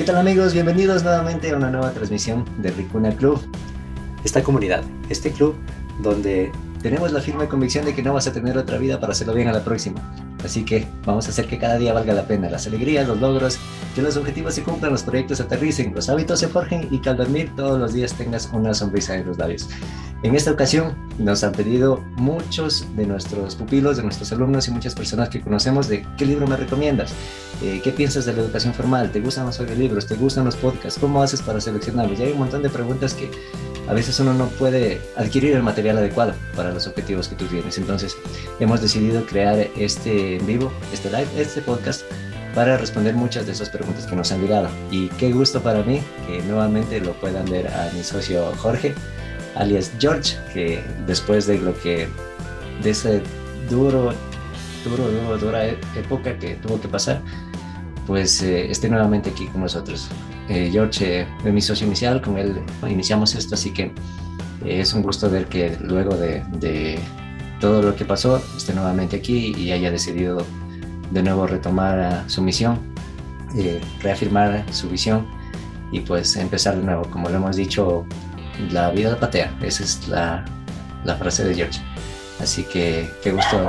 ¿Qué 0.00 0.06
tal 0.06 0.16
amigos? 0.16 0.54
Bienvenidos 0.54 1.04
nuevamente 1.04 1.50
a 1.50 1.56
una 1.56 1.70
nueva 1.70 1.90
transmisión 1.90 2.46
de 2.56 2.70
Ricuna 2.70 3.14
Club. 3.14 3.38
Esta 4.24 4.42
comunidad, 4.42 4.82
este 5.10 5.30
club 5.30 5.56
donde 6.02 6.50
tenemos 6.80 7.12
la 7.12 7.20
firme 7.20 7.46
convicción 7.48 7.84
de 7.84 7.94
que 7.94 8.02
no 8.02 8.14
vas 8.14 8.26
a 8.26 8.32
tener 8.32 8.56
otra 8.56 8.78
vida 8.78 8.98
para 8.98 9.12
hacerlo 9.12 9.34
bien 9.34 9.48
a 9.48 9.52
la 9.52 9.62
próxima. 9.62 10.00
Así 10.44 10.64
que 10.64 10.86
vamos 11.04 11.26
a 11.26 11.30
hacer 11.30 11.46
que 11.46 11.58
cada 11.58 11.78
día 11.78 11.92
valga 11.92 12.14
la 12.14 12.26
pena, 12.26 12.48
las 12.50 12.66
alegrías, 12.66 13.06
los 13.06 13.20
logros, 13.20 13.58
que 13.94 14.02
los 14.02 14.16
objetivos 14.16 14.54
se 14.54 14.62
cumplan, 14.62 14.92
los 14.92 15.02
proyectos 15.02 15.40
aterricen, 15.40 15.94
los 15.94 16.08
hábitos 16.08 16.40
se 16.40 16.48
forjen 16.48 16.88
y 16.90 17.00
que 17.00 17.10
al 17.10 17.16
dormir 17.16 17.52
todos 17.56 17.78
los 17.78 17.92
días 17.92 18.14
tengas 18.14 18.48
una 18.52 18.72
sonrisa 18.74 19.16
en 19.16 19.26
los 19.26 19.38
labios. 19.38 19.68
En 20.22 20.34
esta 20.34 20.50
ocasión 20.50 20.94
nos 21.18 21.42
han 21.44 21.52
pedido 21.52 22.04
muchos 22.16 22.86
de 22.94 23.06
nuestros 23.06 23.56
pupilos, 23.56 23.96
de 23.96 24.02
nuestros 24.02 24.30
alumnos 24.32 24.68
y 24.68 24.70
muchas 24.70 24.94
personas 24.94 25.30
que 25.30 25.40
conocemos 25.40 25.88
de 25.88 26.06
qué 26.18 26.26
libro 26.26 26.46
me 26.46 26.56
recomiendas, 26.56 27.12
eh, 27.62 27.80
qué 27.82 27.90
piensas 27.90 28.26
de 28.26 28.34
la 28.34 28.42
educación 28.42 28.74
formal, 28.74 29.10
te 29.12 29.20
gustan 29.20 29.46
los 29.46 29.58
libros, 29.78 30.06
te 30.06 30.16
gustan 30.16 30.44
los 30.44 30.56
podcasts, 30.56 31.00
cómo 31.00 31.22
haces 31.22 31.40
para 31.40 31.60
seleccionarlos. 31.60 32.20
Y 32.20 32.24
hay 32.24 32.32
un 32.32 32.38
montón 32.38 32.62
de 32.62 32.68
preguntas 32.68 33.14
que 33.14 33.30
a 33.90 33.92
veces 33.92 34.20
uno 34.20 34.32
no 34.32 34.46
puede 34.50 35.00
adquirir 35.16 35.56
el 35.56 35.64
material 35.64 35.98
adecuado 35.98 36.32
para 36.54 36.70
los 36.70 36.86
objetivos 36.86 37.26
que 37.26 37.34
tú 37.34 37.46
tienes. 37.46 37.76
Entonces, 37.76 38.16
hemos 38.60 38.80
decidido 38.80 39.26
crear 39.26 39.66
este 39.76 40.36
en 40.36 40.46
vivo, 40.46 40.72
este 40.92 41.10
live, 41.10 41.26
este 41.36 41.60
podcast 41.60 42.02
para 42.54 42.76
responder 42.76 43.14
muchas 43.14 43.46
de 43.46 43.52
esas 43.52 43.68
preguntas 43.68 44.06
que 44.06 44.14
nos 44.14 44.30
han 44.30 44.42
llegado. 44.42 44.68
Y 44.92 45.08
qué 45.18 45.32
gusto 45.32 45.60
para 45.60 45.82
mí 45.82 46.00
que 46.28 46.40
nuevamente 46.42 47.00
lo 47.00 47.14
puedan 47.14 47.50
ver 47.50 47.66
a 47.66 47.90
mi 47.92 48.04
socio 48.04 48.52
Jorge, 48.58 48.94
alias 49.56 49.90
George, 49.98 50.36
que 50.54 50.84
después 51.08 51.48
de 51.48 51.58
lo 51.58 51.76
que, 51.80 52.06
de 52.84 52.90
ese 52.90 53.22
duro, 53.68 54.12
duro, 54.84 55.10
duro, 55.10 55.36
dura 55.36 55.64
época 55.64 56.38
que 56.38 56.54
tuvo 56.54 56.80
que 56.80 56.86
pasar, 56.86 57.20
pues 58.10 58.42
eh, 58.42 58.68
esté 58.68 58.88
nuevamente 58.88 59.30
aquí 59.30 59.46
con 59.46 59.60
nosotros. 59.60 60.08
Eh, 60.48 60.68
George 60.72 61.28
es 61.44 61.52
mi 61.52 61.60
socio 61.60 61.86
inicial, 61.86 62.20
con 62.20 62.38
él 62.38 62.60
iniciamos 62.88 63.36
esto, 63.36 63.54
así 63.54 63.72
que 63.72 63.84
eh, 64.64 64.80
es 64.80 64.92
un 64.94 65.02
gusto 65.02 65.30
ver 65.30 65.46
que 65.46 65.78
luego 65.80 66.16
de, 66.16 66.98
todo 67.60 67.80
lo 67.82 67.94
que 67.94 68.04
pasó 68.04 68.42
esté 68.56 68.74
nuevamente 68.74 69.14
aquí 69.14 69.54
y 69.56 69.70
haya 69.70 69.92
decidido 69.92 70.44
de 71.12 71.22
nuevo 71.22 71.46
retomar 71.46 72.24
su 72.26 72.42
misión, 72.42 72.80
eh, 73.56 73.80
reafirmar 74.00 74.64
su 74.72 74.88
visión 74.88 75.24
y 75.92 76.00
pues 76.00 76.34
empezar 76.34 76.78
de 76.78 76.82
nuevo. 76.82 77.02
Como 77.12 77.28
lo 77.28 77.36
hemos 77.36 77.54
dicho, 77.54 78.04
la 78.72 78.90
vida 78.90 79.20
patea, 79.20 79.56
esa 79.62 79.84
es 79.84 80.08
la, 80.08 80.44
la 81.04 81.14
frase 81.14 81.44
de 81.44 81.54
George. 81.54 81.80
Así 82.40 82.64
que 82.64 83.08
qué 83.22 83.30
gusto 83.30 83.68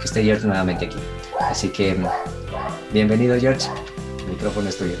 que 0.00 0.06
esté 0.06 0.24
George 0.24 0.46
nuevamente 0.46 0.86
aquí. 0.86 0.96
Así 1.50 1.68
que 1.68 1.94
bienvenido 2.92 3.38
George, 3.38 3.68
el 4.20 4.32
micrófono 4.32 4.68
es 4.68 4.76
tuyo. 4.76 4.96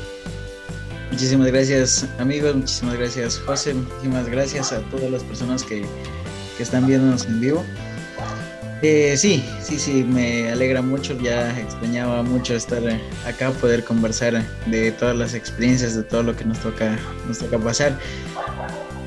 Muchísimas 1.10 1.48
gracias 1.48 2.06
amigos, 2.18 2.54
muchísimas 2.54 2.96
gracias 2.96 3.38
José, 3.38 3.74
muchísimas 3.74 4.28
gracias 4.28 4.72
a 4.72 4.80
todas 4.90 5.10
las 5.10 5.22
personas 5.24 5.62
que, 5.62 5.84
que 6.56 6.62
están 6.62 6.86
viéndonos 6.86 7.26
en 7.26 7.40
vivo. 7.40 7.64
Eh, 8.82 9.16
sí, 9.16 9.44
sí, 9.60 9.76
sí, 9.76 10.04
me 10.04 10.52
alegra 10.52 10.82
mucho, 10.82 11.18
ya 11.18 11.58
extrañaba 11.58 12.22
mucho 12.22 12.54
estar 12.54 12.80
acá, 13.26 13.50
poder 13.50 13.82
conversar 13.82 14.44
de 14.66 14.92
todas 14.92 15.16
las 15.16 15.34
experiencias, 15.34 15.96
de 15.96 16.04
todo 16.04 16.22
lo 16.22 16.36
que 16.36 16.44
nos 16.44 16.60
toca, 16.60 16.96
nos 17.26 17.38
toca 17.38 17.58
pasar. 17.58 17.98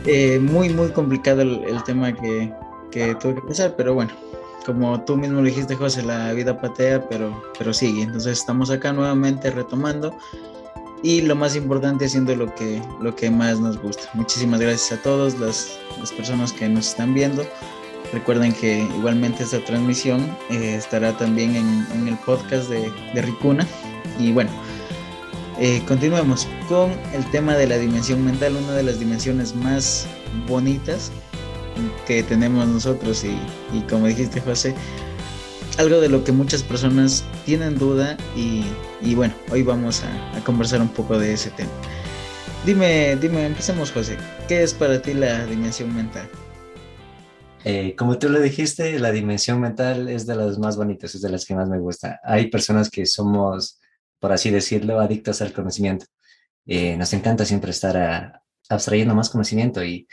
Eh, 0.05 0.39
muy, 0.39 0.69
muy 0.69 0.89
complicado 0.89 1.41
el, 1.41 1.83
tema 1.85 2.11
que, 2.11 2.51
que, 2.91 3.15
tuve 3.15 3.35
que 3.35 3.41
pasar, 3.41 3.75
pero 3.77 3.93
bueno, 3.93 4.11
como 4.65 5.03
tú 5.03 5.17
mismo 5.17 5.39
lo 5.39 5.45
dijiste, 5.45 5.75
José, 5.75 6.03
la 6.03 6.33
vida 6.33 6.59
patea, 6.59 7.07
pero, 7.09 7.43
pero 7.57 7.73
sigue. 7.73 8.03
Entonces 8.03 8.39
estamos 8.39 8.69
acá 8.69 8.93
nuevamente 8.93 9.49
retomando 9.51 10.15
y 11.03 11.21
lo 11.21 11.35
más 11.35 11.55
importante 11.55 12.05
haciendo 12.05 12.35
lo 12.35 12.53
que, 12.53 12.81
lo 13.01 13.15
que 13.15 13.31
más 13.31 13.59
nos 13.59 13.81
gusta. 13.81 14.03
Muchísimas 14.13 14.59
gracias 14.59 14.99
a 14.99 15.01
todos 15.01 15.39
las, 15.39 15.79
las 15.99 16.11
personas 16.11 16.53
que 16.53 16.67
nos 16.69 16.89
están 16.89 17.13
viendo. 17.13 17.43
Recuerden 18.13 18.53
que 18.53 18.79
igualmente 18.97 19.43
esta 19.43 19.63
transmisión 19.63 20.21
eh, 20.49 20.75
estará 20.75 21.17
también 21.17 21.55
en, 21.55 21.87
en, 21.93 22.07
el 22.07 22.17
podcast 22.17 22.69
de, 22.69 22.91
de 23.13 23.21
Ricuna. 23.21 23.65
Y 24.19 24.31
bueno, 24.33 24.51
eh, 25.59 25.81
continuemos 25.87 26.47
con 26.67 26.91
el 27.13 27.25
tema 27.31 27.55
de 27.55 27.67
la 27.67 27.77
dimensión 27.77 28.23
mental, 28.25 28.55
una 28.55 28.73
de 28.73 28.83
las 28.83 28.99
dimensiones 28.99 29.55
más 29.55 30.07
bonitas 30.47 31.11
que 32.05 32.23
tenemos 32.23 32.67
nosotros 32.67 33.23
y, 33.23 33.37
y 33.75 33.81
como 33.89 34.07
dijiste 34.07 34.41
José, 34.41 34.75
algo 35.77 35.99
de 36.01 36.09
lo 36.09 36.23
que 36.23 36.31
muchas 36.31 36.63
personas 36.63 37.23
tienen 37.45 37.77
duda 37.77 38.17
y, 38.35 38.63
y 39.01 39.15
bueno, 39.15 39.33
hoy 39.51 39.63
vamos 39.63 40.03
a, 40.03 40.37
a, 40.37 40.43
conversar 40.43 40.81
un 40.81 40.89
poco 40.89 41.17
de 41.17 41.33
ese 41.33 41.49
tema. 41.51 41.71
Dime, 42.65 43.15
dime, 43.15 43.45
empecemos 43.45 43.91
José, 43.91 44.17
¿qué 44.47 44.63
es 44.63 44.73
para 44.73 45.01
ti 45.01 45.13
la 45.13 45.45
dimensión 45.45 45.95
mental? 45.95 46.29
Eh, 47.63 47.95
como 47.95 48.17
tú 48.17 48.29
lo 48.29 48.39
dijiste, 48.39 48.99
la 48.99 49.11
dimensión 49.11 49.59
mental 49.61 50.09
es 50.09 50.25
de 50.25 50.35
las 50.35 50.57
más 50.57 50.77
bonitas, 50.77 51.13
es 51.13 51.21
de 51.21 51.29
las 51.29 51.45
que 51.45 51.55
más 51.55 51.69
me 51.69 51.79
gusta. 51.79 52.19
Hay 52.23 52.49
personas 52.49 52.89
que 52.89 53.05
somos, 53.05 53.79
por 54.19 54.31
así 54.31 54.49
decirlo, 54.49 54.99
adictos 54.99 55.41
al 55.41 55.53
conocimiento. 55.53 56.05
Eh, 56.65 56.97
nos 56.97 57.13
encanta 57.13 57.45
siempre 57.45 57.71
estar 57.71 57.97
a, 57.97 58.43
abstrayendo 58.69 59.13
más 59.13 59.29
conocimiento 59.29 59.83
y, 59.83 60.07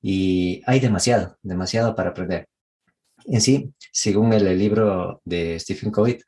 y 0.00 0.62
hay 0.66 0.80
demasiado, 0.80 1.36
demasiado 1.42 1.94
para 1.94 2.10
aprender. 2.10 2.46
En 3.26 3.40
sí, 3.40 3.72
según 3.92 4.32
el, 4.32 4.58
libro 4.58 5.20
de 5.24 5.58
Stephen 5.58 5.90
Covey, 5.90 6.18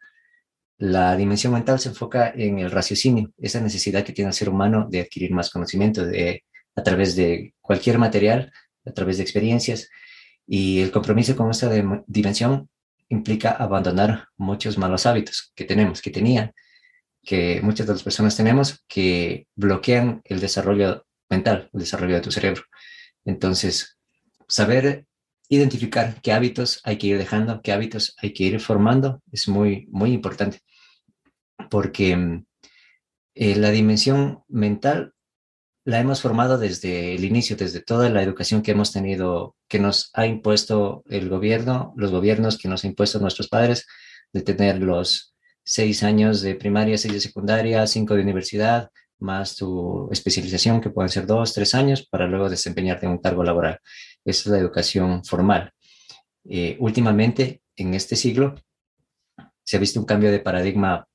la 0.78 1.16
dimensión 1.16 1.53
mental 1.53 1.78
se 1.78 1.91
enfoca 1.91 2.32
en 2.34 2.58
el 2.58 2.70
raciocinio, 2.70 3.31
esa 3.38 3.60
necesidad 3.60 4.04
que 4.04 4.12
tiene 4.12 4.28
el 4.31 4.34
ser 4.34 4.48
humano 4.48 4.86
de 4.91 5.00
adquirir 5.00 5.32
más 5.32 5.50
conocimiento 5.50 6.04
de, 6.04 6.44
a 6.75 6.82
través 6.82 7.16
de 7.16 7.54
cualquier 7.60 7.98
material, 7.98 8.53
a 8.84 8.92
través 8.92 9.19
de 9.19 9.22
experiencias. 9.22 9.88
Y 10.47 10.81
el 10.81 10.91
compromiso 10.91 11.37
con 11.37 11.50
esta 11.50 11.70
dimensión 12.06 12.69
implica 13.08 13.50
abandonar 13.50 14.28
muchos 14.37 14.78
malos 14.78 15.06
hábitos 15.06 15.52
que 15.54 15.64
tenemos, 15.64 16.00
que 16.00 16.10
tenía, 16.10 16.52
que 17.22 17.60
muchas 17.62 17.87
de 17.87 17.92
las 17.92 18.02
personas 18.02 18.37
tenemos, 18.37 18.84
que 18.88 19.47
bloquean 19.54 20.22
el 20.25 20.41
desarrollo 20.41 21.06
mental, 21.28 21.69
el 21.72 21.81
desarrollo 21.81 22.14
de 22.16 22.20
tu 22.20 22.31
cerebro. 22.31 22.62
Entonces, 23.25 23.98
saber 24.48 25.06
identificar 25.48 26.20
qué 26.22 26.32
hábitos 26.32 26.81
hay 26.84 26.97
que 26.97 27.08
ir 27.08 27.19
dejando, 27.19 27.60
qué 27.62 27.72
hábitos 27.72 28.14
hay 28.19 28.32
que 28.32 28.44
ir 28.44 28.60
formando, 28.60 29.20
es 29.32 29.48
muy, 29.48 29.86
muy 29.91 30.12
importante, 30.12 30.60
porque 31.70 32.42
eh, 33.34 33.56
la 33.56 33.70
dimensión 33.70 34.44
mental 34.48 35.14
la 35.84 35.98
hemos 35.98 36.20
formado 36.20 36.58
desde 36.58 37.14
el 37.14 37.25
inicio, 37.25 37.56
desde 37.56 37.81
toda 37.81 38.10
la 38.10 38.22
educación 38.22 38.62
que 38.62 38.72
hemos 38.72 38.92
tenido, 38.92 39.56
que 39.66 39.78
nos 39.78 40.10
ha 40.14 40.26
impuesto 40.26 41.02
el 41.08 41.28
gobierno, 41.28 41.94
los 41.97 42.10
gobiernos 42.10 42.58
que 42.58 42.69
nos 42.69 42.84
ha 42.84 42.87
impuesto 42.87 43.19
nuestros 43.19 43.48
padres, 43.48 43.87
de 44.32 44.42
tener 44.42 44.81
los 44.81 45.34
seis 45.64 46.02
años 46.02 46.42
de 46.42 46.54
primaria, 46.54 46.98
seis 46.98 47.14
de 47.14 47.20
secundaria, 47.20 47.87
cinco 47.87 48.14
de 48.14 48.22
universidad, 48.22 48.91
más 49.20 49.56
tu 49.56 50.08
especialización, 50.10 50.81
que 50.81 50.91
pueden 50.91 51.10
ser 51.10 51.26
dos, 51.26 51.53
tres 51.54 51.75
años, 51.75 52.06
para 52.06 52.26
luego 52.26 52.48
desempeñarte 52.48 53.06
en 53.06 53.12
un 53.12 53.19
cargo 53.19 53.44
laboral. 53.44 53.78
Esa 54.25 54.41
es 54.41 54.47
la 54.47 54.58
educación 54.58 55.25
formal. 55.25 55.72
Eh, 56.48 56.76
últimamente, 56.81 57.62
en 57.76 57.94
este 57.94 58.16
siglo, 58.16 58.54
se 59.62 59.76
ha 59.76 59.81
visto 59.81 60.00
un 60.00 60.06
cambio 60.06 60.31
de 60.31 60.41
paradigma 60.41 61.06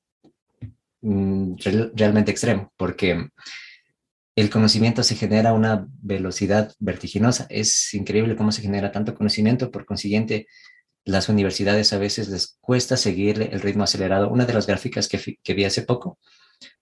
mm, 1.02 1.54
re 1.64 1.90
realmente 1.94 2.30
extremo, 2.30 2.72
porque 2.76 3.28
el 4.36 4.50
conocimiento 4.50 5.02
se 5.02 5.16
genera 5.16 5.50
a 5.50 5.54
una 5.54 5.86
velocidad 6.02 6.72
vertiginosa. 6.78 7.46
Es 7.50 7.94
increíble 7.94 8.36
cómo 8.36 8.52
se 8.52 8.62
genera 8.62 8.92
tanto 8.92 9.14
conocimiento, 9.14 9.70
por 9.70 9.86
consiguiente, 9.86 10.46
las 11.04 11.28
universidades 11.28 11.92
a 11.92 11.98
veces 11.98 12.28
les 12.28 12.58
cuesta 12.60 12.96
seguir 12.96 13.40
el 13.52 13.60
ritmo 13.60 13.84
acelerado. 13.84 14.28
Una 14.28 14.44
de 14.44 14.54
las 14.54 14.66
gráficas 14.66 15.08
que 15.08 15.54
vi 15.54 15.64
hace 15.64 15.82
poco 15.82 16.18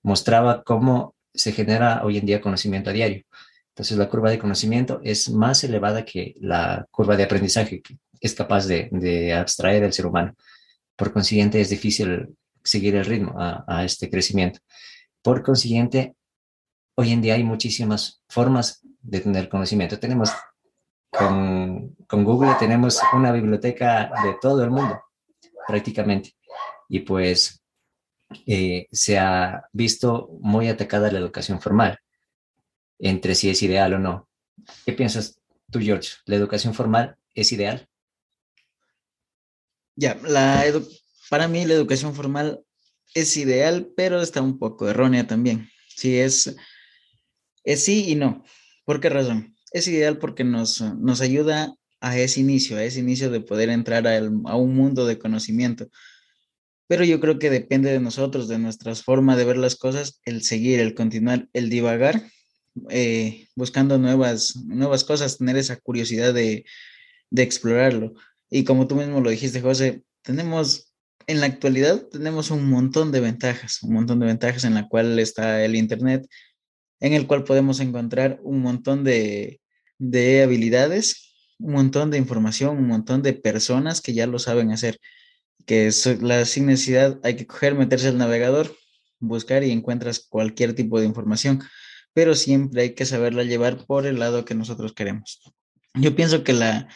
mostraba 0.02 0.62
cómo 0.62 1.14
se 1.32 1.52
genera 1.52 2.04
hoy 2.04 2.18
en 2.18 2.26
día 2.26 2.40
conocimiento 2.40 2.90
a 2.90 2.92
diario. 2.92 3.24
Entonces, 3.70 3.98
la 3.98 4.08
curva 4.08 4.30
de 4.30 4.38
conocimiento 4.38 5.00
es 5.02 5.30
más 5.30 5.64
elevada 5.64 6.04
que 6.04 6.34
la 6.40 6.86
curva 6.92 7.16
de 7.16 7.24
aprendizaje 7.24 7.82
que 7.82 7.98
es 8.20 8.34
capaz 8.34 8.66
de, 8.66 8.88
de 8.92 9.34
abstraer 9.34 9.82
el 9.82 9.92
ser 9.92 10.06
humano. 10.06 10.34
Por 10.96 11.12
consiguiente, 11.12 11.60
es 11.60 11.70
difícil 11.70 12.36
seguir 12.62 12.94
el 12.94 13.04
ritmo 13.04 13.34
a, 13.36 13.64
a, 13.66 13.84
este 13.84 14.08
crecimiento. 14.08 14.60
Por 15.22 15.42
consiguiente, 15.42 16.14
hoy 16.94 17.10
en 17.10 17.20
día 17.20 17.34
hay 17.34 17.42
muchísimas 17.42 18.22
formas 18.28 18.80
de 19.02 19.20
tener 19.20 19.48
conocimiento. 19.48 19.98
Tenemos 19.98 20.30
con, 21.10 21.96
con 22.06 22.24
Google, 22.24 22.54
tenemos 22.58 23.00
una 23.12 23.32
biblioteca 23.32 24.10
de 24.24 24.36
todo 24.40 24.62
el 24.62 24.70
mundo, 24.70 25.02
prácticamente. 25.66 26.36
Y 26.88 27.00
pues 27.00 27.63
eh, 28.46 28.86
se 28.92 29.18
ha 29.18 29.64
visto 29.72 30.30
muy 30.40 30.68
atacada 30.68 31.10
la 31.10 31.18
educación 31.18 31.60
formal 31.60 31.98
entre 32.98 33.34
si 33.34 33.50
es 33.50 33.62
ideal 33.62 33.94
o 33.94 33.98
no. 33.98 34.28
¿Qué 34.86 34.92
piensas 34.92 35.40
tú, 35.70 35.80
George? 35.80 36.10
¿La 36.26 36.36
educación 36.36 36.74
formal 36.74 37.16
es 37.34 37.52
ideal? 37.52 37.88
Ya, 39.96 40.18
la 40.24 40.64
para 41.30 41.48
mí 41.48 41.64
la 41.64 41.74
educación 41.74 42.14
formal 42.14 42.64
es 43.14 43.36
ideal, 43.36 43.90
pero 43.96 44.20
está 44.20 44.42
un 44.42 44.58
poco 44.58 44.88
errónea 44.88 45.26
también. 45.26 45.68
Sí, 45.88 46.18
es, 46.18 46.54
es 47.62 47.84
sí 47.84 48.10
y 48.10 48.14
no. 48.14 48.44
¿Por 48.84 49.00
qué 49.00 49.08
razón? 49.08 49.56
Es 49.72 49.88
ideal 49.88 50.18
porque 50.18 50.44
nos, 50.44 50.80
nos 50.80 51.20
ayuda 51.20 51.74
a 52.00 52.18
ese 52.18 52.40
inicio, 52.40 52.76
a 52.76 52.84
ese 52.84 53.00
inicio 53.00 53.30
de 53.30 53.40
poder 53.40 53.70
entrar 53.70 54.06
a, 54.06 54.18
a 54.18 54.56
un 54.56 54.74
mundo 54.74 55.06
de 55.06 55.18
conocimiento. 55.18 55.88
Pero 56.86 57.04
yo 57.04 57.20
creo 57.20 57.38
que 57.38 57.50
depende 57.50 57.90
de 57.90 58.00
nosotros, 58.00 58.48
de 58.48 58.58
nuestra 58.58 58.94
forma 58.94 59.36
de 59.36 59.44
ver 59.44 59.56
las 59.56 59.76
cosas, 59.76 60.20
el 60.24 60.42
seguir, 60.42 60.80
el 60.80 60.94
continuar, 60.94 61.48
el 61.52 61.70
divagar, 61.70 62.22
eh, 62.90 63.48
buscando 63.54 63.98
nuevas, 63.98 64.56
nuevas 64.66 65.04
cosas, 65.04 65.38
tener 65.38 65.56
esa 65.56 65.76
curiosidad 65.76 66.34
de, 66.34 66.64
de 67.30 67.42
explorarlo. 67.42 68.14
Y 68.50 68.64
como 68.64 68.86
tú 68.86 68.96
mismo 68.96 69.20
lo 69.20 69.30
dijiste, 69.30 69.60
José, 69.60 70.02
tenemos, 70.22 70.92
en 71.26 71.40
la 71.40 71.46
actualidad, 71.46 72.06
tenemos 72.08 72.50
un 72.50 72.68
montón 72.68 73.12
de 73.12 73.20
ventajas, 73.20 73.82
un 73.82 73.94
montón 73.94 74.20
de 74.20 74.26
ventajas 74.26 74.64
en 74.64 74.74
la 74.74 74.88
cual 74.88 75.18
está 75.18 75.64
el 75.64 75.76
Internet, 75.76 76.26
en 77.00 77.14
el 77.14 77.26
cual 77.26 77.44
podemos 77.44 77.80
encontrar 77.80 78.40
un 78.42 78.60
montón 78.60 79.04
de, 79.04 79.60
de 79.98 80.42
habilidades, 80.42 81.34
un 81.58 81.72
montón 81.72 82.10
de 82.10 82.18
información, 82.18 82.76
un 82.76 82.88
montón 82.88 83.22
de 83.22 83.32
personas 83.32 84.00
que 84.00 84.12
ya 84.12 84.26
lo 84.26 84.38
saben 84.38 84.70
hacer 84.70 84.98
que 85.66 85.86
es 85.86 86.06
la 86.22 86.44
sin 86.44 86.66
necesidad, 86.66 87.18
hay 87.22 87.36
que 87.36 87.46
coger, 87.46 87.74
meterse 87.74 88.08
al 88.08 88.18
navegador, 88.18 88.74
buscar 89.20 89.64
y 89.64 89.70
encuentras 89.70 90.20
cualquier 90.20 90.74
tipo 90.74 91.00
de 91.00 91.06
información, 91.06 91.62
pero 92.12 92.34
siempre 92.34 92.82
hay 92.82 92.94
que 92.94 93.06
saberla 93.06 93.42
llevar 93.42 93.84
por 93.86 94.06
el 94.06 94.18
lado 94.18 94.44
que 94.44 94.54
nosotros 94.54 94.92
queremos. 94.92 95.40
Yo 95.94 96.14
pienso 96.14 96.44
que 96.44 96.52
la, 96.52 96.88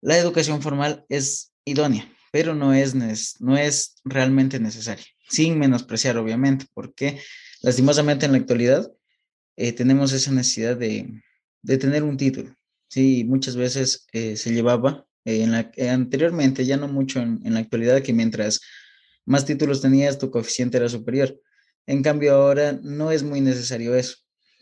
la 0.00 0.18
educación 0.18 0.62
formal 0.62 1.04
es 1.08 1.52
idónea, 1.64 2.10
pero 2.32 2.54
no 2.54 2.72
es, 2.72 2.94
no 3.40 3.56
es 3.56 3.96
realmente 4.04 4.60
necesaria, 4.60 5.06
sin 5.28 5.58
menospreciar, 5.58 6.16
obviamente, 6.16 6.66
porque 6.74 7.20
lastimosamente 7.62 8.26
en 8.26 8.32
la 8.32 8.38
actualidad 8.38 8.90
eh, 9.56 9.72
tenemos 9.72 10.12
esa 10.12 10.32
necesidad 10.32 10.76
de, 10.76 11.22
de, 11.62 11.78
tener 11.78 12.02
un 12.02 12.16
título. 12.16 12.54
Sí, 12.88 13.24
muchas 13.24 13.56
veces 13.56 14.06
eh, 14.12 14.36
se 14.36 14.52
llevaba 14.52 15.06
eh, 15.24 15.42
en 15.42 15.52
la, 15.52 15.70
eh, 15.76 15.88
anteriormente, 15.88 16.64
ya 16.64 16.76
no 16.76 16.88
mucho 16.88 17.20
en, 17.20 17.40
la 17.54 17.60
actualidad, 17.60 18.02
que 18.02 18.12
mientras 18.12 18.60
más 19.26 19.44
títulos 19.44 19.82
tenías, 19.82 20.18
tu 20.18 20.30
coeficiente 20.30 20.78
era 20.78 20.88
superior. 20.88 21.38
En 21.86 22.02
cambio, 22.02 22.34
ahora 22.34 22.78
no 22.82 23.10
es 23.10 23.22
muy 23.22 23.40
necesario 23.40 23.94
eso, 23.94 24.16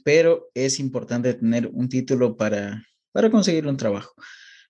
pero 0.04 0.50
es 0.54 0.80
importante 0.80 1.34
tener 1.34 1.68
un 1.72 1.88
título 1.88 2.36
para, 2.36 2.84
para 3.12 3.30
conseguir 3.30 3.66
un 3.66 3.76
trabajo. 3.76 4.12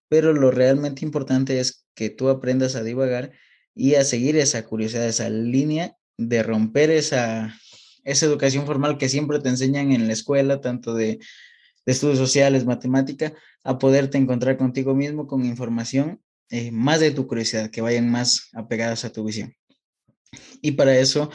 Pero 0.08 0.32
lo 0.32 0.50
realmente 0.50 1.04
importante 1.04 1.60
es 1.60 1.86
que 1.94 2.10
tú 2.10 2.28
aprendas 2.28 2.74
a 2.76 2.82
divagar 2.82 3.32
y 3.74 3.94
a 3.94 4.04
seguir 4.04 4.36
esa 4.36 4.64
curiosidad, 4.64 5.06
esa 5.06 5.30
línea 5.30 5.96
de 6.16 6.42
romper 6.42 6.90
esa, 6.90 7.54
esa 8.04 8.26
educación 8.26 8.66
formal 8.66 8.98
que 8.98 9.08
siempre 9.08 9.38
te 9.40 9.50
enseñan 9.50 9.92
en 9.92 10.06
la 10.06 10.12
escuela, 10.12 10.60
tanto 10.60 10.94
de 10.94 11.20
de 11.88 11.92
estudios 11.92 12.18
sociales, 12.18 12.66
matemática, 12.66 13.32
a 13.64 13.78
poderte 13.78 14.18
encontrar 14.18 14.56
contigo 14.56 14.94
mismo 14.94 15.26
con 15.26 15.44
información 15.44 16.20
eh, 16.50 16.70
más 16.70 17.00
de 17.00 17.10
tu 17.10 17.26
curiosidad, 17.26 17.70
que 17.70 17.80
vayan 17.80 18.10
más 18.10 18.48
apegadas 18.54 19.04
a 19.04 19.12
tu 19.12 19.24
visión. 19.24 19.54
Y 20.62 20.72
para 20.72 20.96
eso, 20.96 21.30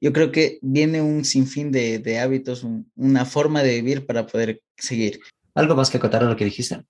yo 0.00 0.12
creo 0.12 0.30
que 0.30 0.58
viene 0.62 1.02
un 1.02 1.24
sinfín 1.24 1.72
de, 1.72 1.98
de 1.98 2.18
hábitos, 2.20 2.64
una 2.94 3.24
forma 3.24 3.62
de 3.62 3.74
vivir 3.74 4.06
para 4.06 4.26
poder 4.26 4.62
seguir. 4.76 5.20
Algo 5.54 5.74
más 5.74 5.90
que 5.90 5.98
acotar 5.98 6.22
a 6.22 6.28
lo 6.28 6.36
que 6.36 6.44
dijiste. 6.44 6.84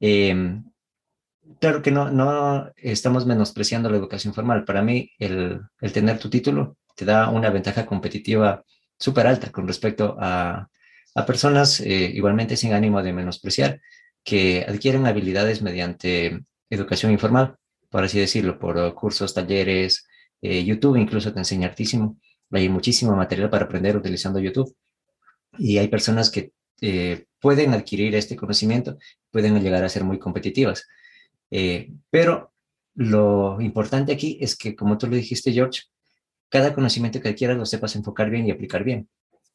Em, 0.00 0.64
claro 1.60 1.82
que 1.82 1.90
no, 1.90 2.10
no 2.10 2.70
estamos 2.76 3.26
menospreciando 3.26 3.90
la 3.90 3.98
educación 3.98 4.34
formal. 4.34 4.64
Para 4.64 4.82
mí, 4.82 5.10
el, 5.18 5.60
el 5.80 5.92
tener 5.92 6.18
tu 6.18 6.30
título 6.30 6.78
te 6.96 7.04
da 7.04 7.28
una 7.28 7.50
ventaja 7.50 7.86
competitiva 7.86 8.64
súper 8.98 9.26
alta 9.26 9.50
con 9.50 9.66
respecto 9.66 10.16
a 10.18 10.68
a 11.14 11.26
personas 11.26 11.80
eh, 11.80 12.10
igualmente 12.14 12.56
sin 12.56 12.72
ánimo 12.72 13.02
de 13.02 13.12
menospreciar 13.12 13.80
que 14.24 14.64
adquieren 14.68 15.06
habilidades 15.06 15.62
mediante 15.62 16.44
educación 16.70 17.12
informal, 17.12 17.56
por 17.90 18.04
así 18.04 18.18
decirlo, 18.18 18.58
por 18.58 18.94
cursos, 18.94 19.34
talleres, 19.34 20.06
eh, 20.40 20.64
YouTube 20.64 20.96
incluso 20.96 21.32
te 21.32 21.38
enseña 21.38 21.68
hartísimo. 21.68 22.18
Hay 22.50 22.68
muchísimo 22.68 23.14
material 23.16 23.50
para 23.50 23.64
aprender 23.66 23.96
utilizando 23.96 24.40
YouTube. 24.40 24.74
Y 25.58 25.78
hay 25.78 25.88
personas 25.88 26.30
que 26.30 26.52
eh, 26.80 27.26
pueden 27.40 27.74
adquirir 27.74 28.14
este 28.14 28.36
conocimiento, 28.36 28.98
pueden 29.30 29.60
llegar 29.62 29.84
a 29.84 29.88
ser 29.88 30.04
muy 30.04 30.18
competitivas. 30.18 30.86
pero 32.10 32.52
lo 32.94 33.60
importante 33.60 34.12
aquí 34.12 34.38
es 34.40 34.56
que, 34.56 34.74
como 34.74 34.98
tú 34.98 35.06
lo 35.06 35.16
dijiste, 35.16 35.52
George, 35.52 35.82
cada 36.48 36.74
conocimiento 36.74 37.20
que 37.20 37.30
adquieras 37.30 37.56
lo 37.56 37.66
sepas 37.66 37.96
enfocar 37.96 38.30
bien 38.30 38.46
y 38.46 38.50
aplicar 38.50 38.84
bien. 38.84 39.08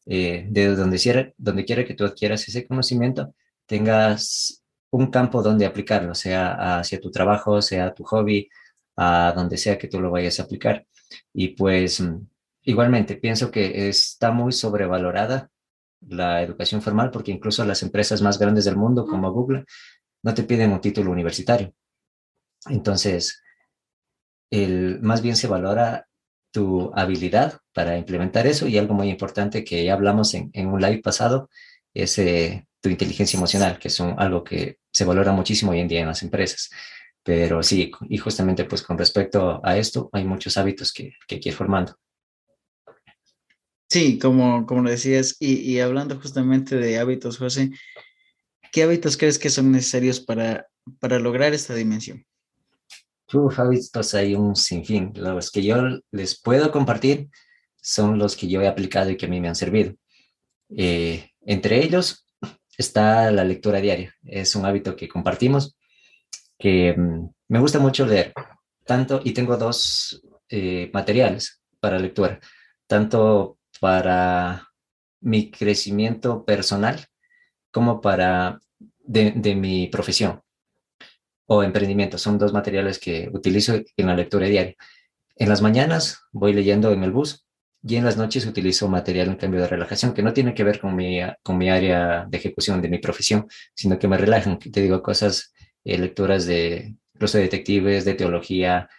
Eh, 0.09 0.47
de 0.49 0.73
donde 0.73 0.97
quiera, 0.97 1.33
donde 1.37 1.65
quiera 1.65 1.85
que 1.85 1.93
tú 1.93 2.05
adquieras 2.05 2.47
ese 2.47 2.65
conocimiento, 2.65 3.35
tengas 3.67 4.63
un 4.91 5.11
campo 5.11 5.43
donde 5.43 5.65
aplicarlo, 5.65 6.15
sea 6.15 6.79
hacia 6.79 6.99
tu 6.99 7.11
trabajo, 7.11 7.61
sea 7.61 7.93
tu 7.93 8.03
hobby, 8.03 8.49
a 8.95 9.33
donde 9.35 9.57
sea 9.57 9.77
que 9.77 9.87
tú 9.87 10.01
lo 10.01 10.11
vayas 10.11 10.39
a 10.39 10.43
aplicar. 10.43 10.85
Y 11.33 11.49
pues 11.49 12.03
igualmente 12.63 13.15
pienso 13.17 13.51
que 13.51 13.89
está 13.89 14.31
muy 14.31 14.51
sobrevalorada 14.51 15.49
la 16.01 16.41
educación 16.41 16.81
formal 16.81 17.11
porque 17.11 17.31
incluso 17.31 17.65
las 17.65 17.83
empresas 17.83 18.21
más 18.21 18.37
grandes 18.39 18.65
del 18.65 18.75
mundo 18.75 19.05
como 19.05 19.31
Google 19.31 19.65
no 20.23 20.33
te 20.33 20.43
piden 20.43 20.71
un 20.71 20.81
título 20.81 21.11
universitario. 21.11 21.73
Entonces, 22.69 23.41
el, 24.49 24.99
más 25.01 25.21
bien 25.21 25.35
se 25.35 25.47
valora 25.47 26.07
tu 26.51 26.91
habilidad 26.95 27.59
para 27.73 27.97
implementar 27.97 28.47
eso 28.47 28.67
y 28.67 28.77
algo 28.77 28.93
muy 28.93 29.09
importante 29.09 29.63
que 29.63 29.83
ya 29.85 29.93
hablamos 29.93 30.33
en, 30.33 30.51
un 30.67 30.81
live 30.81 31.01
pasado 31.01 31.49
es 31.93 32.17
eh, 32.19 32.66
tu 32.81 32.89
inteligencia 32.89 33.37
emocional, 33.37 33.79
que 33.79 33.87
es 33.87 33.99
algo 33.99 34.43
que 34.43 34.79
se 34.91 35.05
valora 35.05 35.31
muchísimo 35.31 35.71
hoy 35.71 35.79
en 35.79 35.87
día 35.87 36.01
en 36.01 36.07
las 36.07 36.23
empresas. 36.23 36.69
Pero 37.23 37.61
sí, 37.61 37.91
y 38.09 38.17
justamente 38.17 38.65
pues 38.65 38.81
con 38.81 38.97
respecto 38.97 39.59
a 39.63 39.77
esto, 39.77 40.09
hay 40.13 40.23
muchos 40.23 40.57
hábitos 40.57 40.93
que, 40.93 41.13
que 41.27 41.35
hay 41.35 41.41
que 41.41 41.49
ir 41.49 41.55
formando. 41.55 41.97
Sí, 43.89 44.19
como, 44.19 44.65
como 44.65 44.83
lo 44.83 44.89
decías, 44.89 45.35
y, 45.39 45.55
y 45.55 45.79
hablando 45.79 46.19
justamente 46.19 46.75
de 46.75 46.99
hábitos, 46.99 47.37
José, 47.37 47.71
¿qué 48.71 48.83
hábitos 48.83 49.17
crees 49.17 49.39
que 49.39 49.49
son 49.49 49.71
necesarios 49.71 50.19
para, 50.19 50.67
para 50.99 51.19
lograr 51.19 51.53
esta 51.53 51.73
dimensión? 51.73 52.25
Uf, 53.33 53.59
hábitos 53.59 54.13
hay 54.13 54.35
un 54.35 54.55
sinfín. 54.55 55.11
Los 55.15 55.51
que 55.51 55.63
yo 55.63 55.77
les 56.11 56.39
puedo 56.41 56.71
compartir 56.71 57.29
son 57.81 58.17
los 58.17 58.35
que 58.35 58.47
yo 58.47 58.61
he 58.61 58.67
aplicado 58.67 59.09
y 59.09 59.17
que 59.17 59.25
a 59.25 59.29
mí 59.29 59.41
me 59.41 59.49
han 59.49 59.55
servido. 59.55 59.93
Eh, 60.69 61.31
entre 61.45 61.83
ellos 61.83 62.26
está 62.77 63.31
la 63.31 63.43
lectura 63.43 63.81
diaria. 63.81 64.13
Es 64.23 64.55
un 64.55 64.65
hábito 64.65 64.95
que 64.95 65.07
compartimos, 65.07 65.75
que 66.57 66.93
mm, 66.95 67.29
me 67.49 67.59
gusta 67.59 67.79
mucho 67.79 68.05
leer. 68.05 68.33
Tanto, 68.85 69.19
y 69.23 69.33
tengo 69.33 69.57
dos 69.57 70.21
eh, 70.49 70.89
materiales 70.93 71.61
para 71.79 71.99
lectura, 71.99 72.39
tanto 72.87 73.59
para 73.81 74.69
mi 75.21 75.51
crecimiento 75.51 76.45
personal 76.45 77.05
como 77.71 77.99
para 78.01 78.59
de 79.03 79.55
mi 79.55 79.87
profesión 79.87 80.41
o 81.47 81.63
emprendimiento. 81.63 82.17
Son 82.17 82.37
dos 82.37 82.53
materiales 82.53 82.99
que 82.99 83.29
utilizo 83.33 83.75
en 83.75 84.07
la 84.07 84.15
lectura 84.15 84.47
diaria. 84.47 84.75
En 85.35 85.49
las 85.49 85.61
mañanas 85.61 86.21
voy 86.31 86.53
leyendo 86.53 86.91
en 86.91 87.03
el 87.03 87.11
bus 87.11 87.46
y 87.87 87.95
en 87.95 88.03
las 88.03 88.17
noches 88.17 88.45
utilizo 88.45 88.89
material 88.89 89.29
en 89.29 89.37
cambio 89.37 89.61
de 89.61 89.67
relajación 89.67 90.13
que 90.13 90.21
no 90.21 90.33
tiene 90.33 90.53
que 90.53 90.65
ver 90.65 90.79
con 90.79 90.93
mi, 90.93 91.19
con 91.41 91.57
mi 91.57 91.69
área 91.69 92.25
de 92.25 92.37
ejecución 92.37 92.81
de 92.81 92.89
mi 92.89 92.99
profesión, 92.99 93.47
sino 93.73 93.97
que 93.97 94.09
me 94.09 94.17
relajan. 94.17 94.59
Te 94.59 94.81
digo 94.81 95.01
cosas, 95.01 95.53
eh, 95.85 95.97
lecturas 95.97 96.45
de 96.45 96.95
los 97.13 97.31
detectives, 97.31 98.03
de 98.03 98.13
teología, 98.15 98.89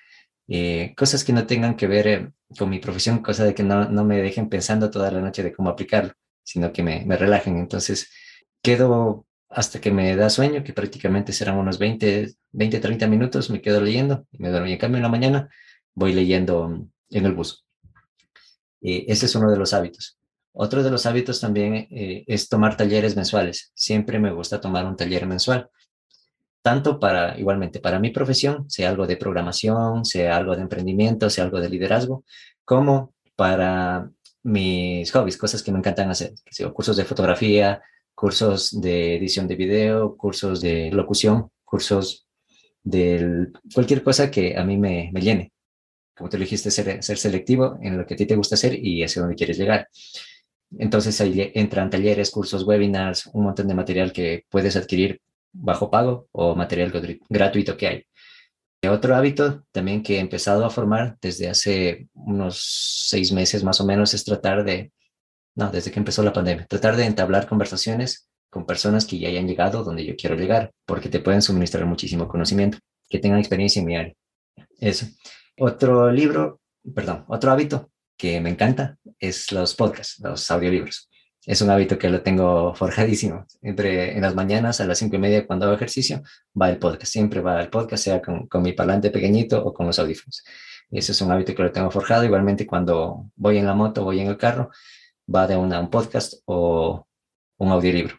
eh, 0.49 0.95
cosas 0.97 1.23
que 1.23 1.35
no 1.35 1.47
tengan 1.47 1.77
que 1.77 1.87
ver 1.87 2.07
eh, 2.09 2.31
con 2.59 2.71
mi 2.71 2.79
profesión, 2.79 3.19
cosas 3.19 3.49
de 3.49 3.55
que 3.55 3.63
no, 3.63 3.91
no, 3.91 4.05
me 4.05 4.23
dejen 4.23 4.49
pensando 4.49 4.91
toda 4.91 5.11
la 5.11 5.21
noche 5.21 5.43
de 5.43 5.53
cómo 5.53 5.69
aplicarlo, 5.69 6.15
sino 6.43 6.73
que 6.73 6.83
me, 6.83 7.05
me 7.05 7.19
relajen. 7.19 7.59
Entonces, 7.59 8.11
quedo 8.63 9.27
hasta 9.51 9.81
que 9.81 9.91
me 9.91 10.17
da 10.17 10.31
sueño, 10.31 10.65
que 10.65 10.73
prácticamente 10.73 11.35
serán 11.35 11.59
unos 11.59 11.79
20, 11.79 12.33
20, 12.53 12.81
30 12.81 13.07
minutos, 13.07 13.51
me 13.51 13.61
quedo 13.61 13.83
leyendo 13.83 14.27
y 14.33 14.39
me 14.43 14.49
duermo. 14.49 14.69
Y 14.69 14.73
en 14.73 14.79
cambio, 14.79 14.97
en 14.97 15.03
la 15.03 15.09
mañana 15.11 15.49
voy 15.95 16.15
leyendo 16.15 16.89
en 17.11 17.27
el 17.27 17.35
bus. 17.35 17.68
Y 18.81 19.11
ese 19.11 19.27
es 19.27 19.35
uno 19.35 19.51
de 19.51 19.57
los 19.57 19.73
hábitos. 19.75 20.19
Otro 20.53 20.83
de 20.83 20.91
los 20.91 21.07
hábitos 21.07 21.41
también 21.41 21.75
eh, 21.91 22.25
es 22.27 22.49
tomar 22.49 22.77
talleres 22.77 23.17
mensuales. 23.17 23.71
Siempre 23.75 24.19
me 24.19 24.33
gusta 24.33 24.61
tomar 24.61 24.87
un 24.87 24.97
taller 24.97 25.27
mensual, 25.27 25.71
tanto 26.63 26.99
para, 26.99 27.39
igualmente, 27.39 27.81
para 27.81 27.99
mi 27.99 28.11
profesión, 28.11 28.69
sea 28.69 28.91
algo 28.91 29.07
de 29.07 29.17
programación, 29.17 30.05
sea 30.05 30.37
algo 30.37 30.57
de 30.57 30.63
emprendimiento, 30.63 31.31
sea 31.31 31.45
algo 31.45 31.61
de 31.61 31.69
liderazgo, 31.69 32.25
como 32.65 33.15
para 33.37 34.11
mis 34.43 35.11
hobbies, 35.13 35.37
cosas 35.37 35.63
que 35.63 35.73
me 35.73 35.79
encantan 35.79 36.11
hacer, 36.11 36.35
cursos 36.73 36.97
de 36.97 37.05
fotografía, 37.05 37.83
cursos 38.15 38.81
de 38.81 39.17
edición 39.17 39.47
de 39.47 39.57
video, 39.57 40.17
cursos 40.17 40.61
de 40.61 40.91
locución, 40.91 41.51
cursos 41.65 42.27
de 42.83 43.49
cualquier 43.73 44.03
cosa 44.03 44.31
que 44.31 44.57
a 44.57 44.65
mí 44.65 44.77
me, 44.77 45.11
me 45.13 45.21
llene. 45.21 45.53
Como 46.19 46.29
te 46.29 46.37
dijiste, 46.37 46.71
ser, 46.71 47.03
ser 47.03 47.17
selectivo 47.17 47.79
en 47.81 47.97
lo 47.97 48.05
que 48.05 48.15
a 48.15 48.17
ti 48.17 48.27
te 48.27 48.37
gusta 48.37 48.57
hacer 48.57 48.75
y 48.75 49.05
hacia 49.05 49.23
dónde 49.23 49.37
quieres 49.37 49.57
llegar. 49.57 49.89
Entonces 50.77 51.19
ahí 51.21 51.51
entran 51.55 51.89
talleres, 51.89 52.31
cursos, 52.31 52.65
webinars, 52.65 53.27
un 53.33 53.45
montón 53.45 53.69
de 53.69 53.75
material 53.75 54.13
que 54.13 54.45
puedes 54.51 54.77
adquirir 54.77 55.21
bajo 55.53 55.91
pago 55.91 56.29
o 56.33 56.55
material 56.55 56.93
gratuito 57.31 57.77
que 57.77 57.87
hay. 57.87 58.05
Otro 58.87 59.17
hábito 59.17 59.65
también 59.73 60.03
que 60.03 60.17
he 60.17 60.21
empezado 60.21 60.65
a 60.65 60.71
formar 60.71 61.17
desde 61.21 61.49
hace 61.49 62.09
unos 62.15 63.07
seis 63.09 63.33
meses 63.33 63.65
más 63.65 63.81
o 63.81 63.87
menos 63.87 64.15
es 64.15 64.25
tratar 64.25 64.65
de, 64.65 64.93
no, 65.57 65.71
desde 65.71 65.91
que 65.91 65.99
empezó 65.99 66.23
la 66.23 66.33
pandemia, 66.33 66.67
tratar 66.67 66.97
de 66.97 67.05
entablar 67.05 67.49
conversaciones 67.49 68.29
con 68.51 68.67
personas 68.67 69.05
que 69.05 69.19
ya 69.19 69.29
hayan 69.29 69.49
llegado 69.49 69.83
donde 69.83 70.05
yo 70.05 70.15
quiero 70.17 70.37
llegar, 70.37 70.73
porque 70.87 71.09
te 71.09 71.21
pueden 71.21 71.43
suministrar 71.43 71.87
muchísimo 71.87 72.29
conocimiento, 72.29 72.79
que 73.09 73.19
tengan 73.19 73.41
experiencia 73.41 73.81
en 73.81 73.87
mi 73.87 73.97
área. 73.97 74.15
Eso. 74.79 75.07
Otro 75.61 76.11
libro, 76.13 76.61
perdón, 76.95 77.25
otro 77.29 77.51
hábito 77.51 77.91
que 78.17 78.41
me 78.41 78.51
encanta 78.51 78.97
es 79.19 79.51
los 79.53 79.75
podcasts, 79.75 80.21
los 80.21 80.51
audiolibros. 80.51 81.11
Es 81.45 81.63
un 81.63 81.71
hábito 81.71 81.99
que 81.99 82.11
lo 82.11 82.23
tengo 82.23 82.75
forjadísimo. 82.75 83.45
Siempre 83.49 84.15
en 84.15 84.23
las 84.23 84.35
mañanas 84.35 84.81
a 84.81 84.87
las 84.87 84.99
cinco 84.99 85.17
y 85.17 85.19
media 85.19 85.47
cuando 85.47 85.67
hago 85.67 85.75
ejercicio, 85.75 86.23
va 86.61 86.69
el 86.69 86.79
podcast. 86.79 87.11
Siempre 87.11 87.41
va 87.41 87.61
el 87.61 87.71
podcast, 87.71 88.05
sea 88.05 88.23
con, 88.23 88.47
con 88.47 88.63
mi 88.63 88.73
parlante 88.73 89.11
pequeñito 89.11 89.65
o 89.65 89.73
con 89.73 89.87
los 89.87 89.99
audífonos. 89.99 90.45
Ese 90.91 91.13
es 91.13 91.21
un 91.23 91.33
hábito 91.33 91.55
que 91.55 91.63
lo 91.63 91.73
tengo 91.73 91.91
forjado. 91.91 92.25
Igualmente 92.25 92.67
cuando 92.67 93.31
voy 93.35 93.59
en 93.59 93.67
la 93.67 93.75
moto, 93.75 94.05
voy 94.05 94.21
en 94.21 94.29
el 94.29 94.37
carro, 94.37 94.71
va 95.33 95.47
de 95.47 95.57
una, 95.57 95.81
un 95.81 95.91
podcast 95.91 96.35
o 96.45 97.07
un 97.57 97.73
audiolibro. 97.73 98.17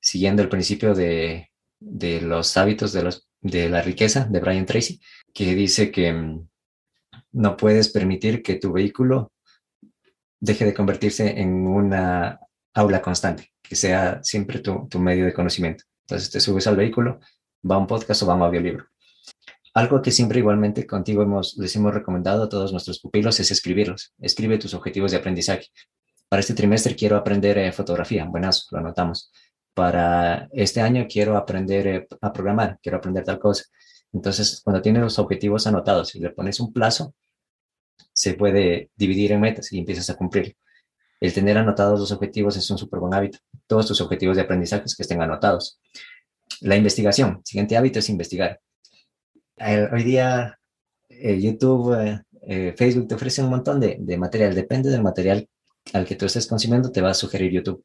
Siguiendo 0.00 0.42
el 0.42 0.48
principio 0.48 0.94
de, 0.94 1.50
de 1.78 2.20
los 2.20 2.56
hábitos 2.56 2.92
de, 2.92 3.02
los, 3.02 3.28
de 3.40 3.68
la 3.68 3.82
riqueza 3.82 4.24
de 4.24 4.40
Brian 4.40 4.66
Tracy, 4.66 5.00
que 5.32 5.54
dice 5.54 5.90
que 5.90 6.12
mm, 6.12 6.48
no 7.36 7.56
puedes 7.56 7.90
permitir 7.90 8.42
que 8.42 8.54
tu 8.54 8.72
vehículo 8.72 9.30
deje 10.40 10.64
de 10.64 10.72
convertirse 10.72 11.38
en 11.38 11.66
una 11.66 12.40
aula 12.72 13.02
constante, 13.02 13.52
que 13.62 13.76
sea 13.76 14.20
siempre 14.22 14.60
tu, 14.60 14.88
medio 14.98 15.26
de 15.26 15.34
conocimiento. 15.34 15.84
Entonces 16.06 16.30
te 16.30 16.40
subes 16.40 16.66
al 16.66 16.76
vehículo, 16.76 17.20
va 17.70 17.76
un 17.76 17.86
podcast 17.86 18.22
o 18.22 18.26
va 18.26 18.34
un 18.34 18.42
audiolibro. 18.42 18.86
Algo 19.74 20.00
que 20.00 20.12
siempre 20.12 20.38
igualmente 20.38 20.86
contigo 20.86 21.22
hemos, 21.22 21.58
les 21.58 21.76
hemos 21.76 21.92
recomendado 21.92 22.44
a 22.44 22.48
todos 22.48 22.72
nuestros 22.72 23.00
pupilos 23.00 23.38
es 23.38 23.50
escribirlos. 23.50 24.14
Escribe 24.18 24.56
tus 24.56 24.72
objetivos 24.72 25.10
de 25.10 25.18
aprendizaje. 25.18 25.66
Para 26.30 26.40
este 26.40 26.54
trimestre 26.54 26.96
quiero 26.96 27.16
aprender 27.16 27.58
eh, 27.58 27.70
fotografía. 27.70 28.24
Buenazo, 28.24 28.64
lo 28.70 28.78
anotamos. 28.78 29.30
Para 29.74 30.48
este 30.52 30.80
año 30.80 31.06
quiero 31.06 31.36
aprender 31.36 31.86
eh, 31.86 32.08
a 32.22 32.32
programar, 32.32 32.78
quiero 32.82 32.96
aprender 32.96 33.24
tal 33.24 33.38
cosa. 33.38 33.64
Entonces, 34.14 34.62
cuando 34.64 34.80
tienes 34.80 35.02
los 35.02 35.18
objetivos 35.18 35.66
anotados 35.66 36.14
y 36.14 36.20
le 36.20 36.30
pones 36.30 36.60
un 36.60 36.72
plazo, 36.72 37.14
se 38.12 38.34
puede 38.34 38.90
dividir 38.96 39.32
en 39.32 39.40
metas 39.40 39.72
y 39.72 39.78
empiezas 39.78 40.08
a 40.10 40.16
cumplir. 40.16 40.56
El 41.20 41.32
tener 41.32 41.56
anotados 41.56 42.00
los 42.00 42.12
objetivos 42.12 42.56
es 42.56 42.70
un 42.70 42.78
súper 42.78 43.00
buen 43.00 43.14
hábito. 43.14 43.38
Todos 43.66 43.86
tus 43.86 44.00
objetivos 44.00 44.36
de 44.36 44.42
aprendizaje 44.42 44.84
que 44.84 45.02
estén 45.02 45.20
anotados. 45.20 45.80
La 46.60 46.76
investigación. 46.76 47.40
siguiente 47.44 47.76
hábito 47.76 47.98
es 47.98 48.08
investigar. 48.08 48.60
hoy 49.92 50.02
día 50.02 50.58
eh, 51.08 51.40
YouTube, 51.40 51.94
eh, 51.94 52.22
eh, 52.42 52.74
Facebook 52.76 53.08
te 53.08 53.14
ofrece 53.14 53.42
un 53.42 53.50
montón 53.50 53.80
de, 53.80 53.96
de, 53.98 54.16
material. 54.16 54.54
Depende 54.54 54.90
del 54.90 55.02
material 55.02 55.48
al 55.92 56.04
que 56.04 56.16
tú 56.16 56.26
estés 56.26 56.46
consumiendo, 56.46 56.90
te 56.90 57.00
va 57.00 57.10
a 57.10 57.14
sugerir 57.14 57.52
YouTube. 57.52 57.84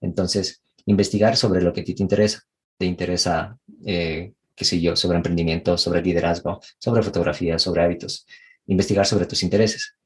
Entonces, 0.00 0.62
investigar 0.86 1.36
sobre 1.36 1.62
lo 1.62 1.72
que 1.72 1.82
a 1.82 1.84
ti 1.84 1.94
te 1.94 2.02
interesa. 2.02 2.40
Te 2.78 2.86
interesa, 2.86 3.58
qué 3.84 4.34
sé 4.64 4.80
yo, 4.80 4.96
sobre 4.96 5.16
emprendimiento, 5.16 5.78
sobre 5.78 6.02
liderazgo, 6.02 6.60
sobre 6.78 7.02
fotografía, 7.02 7.58
sobre 7.58 7.82
hábitos 7.82 8.26
investigar 8.66 9.06
sobre 9.06 9.26
tus 9.26 9.42
intereses. 9.42 9.96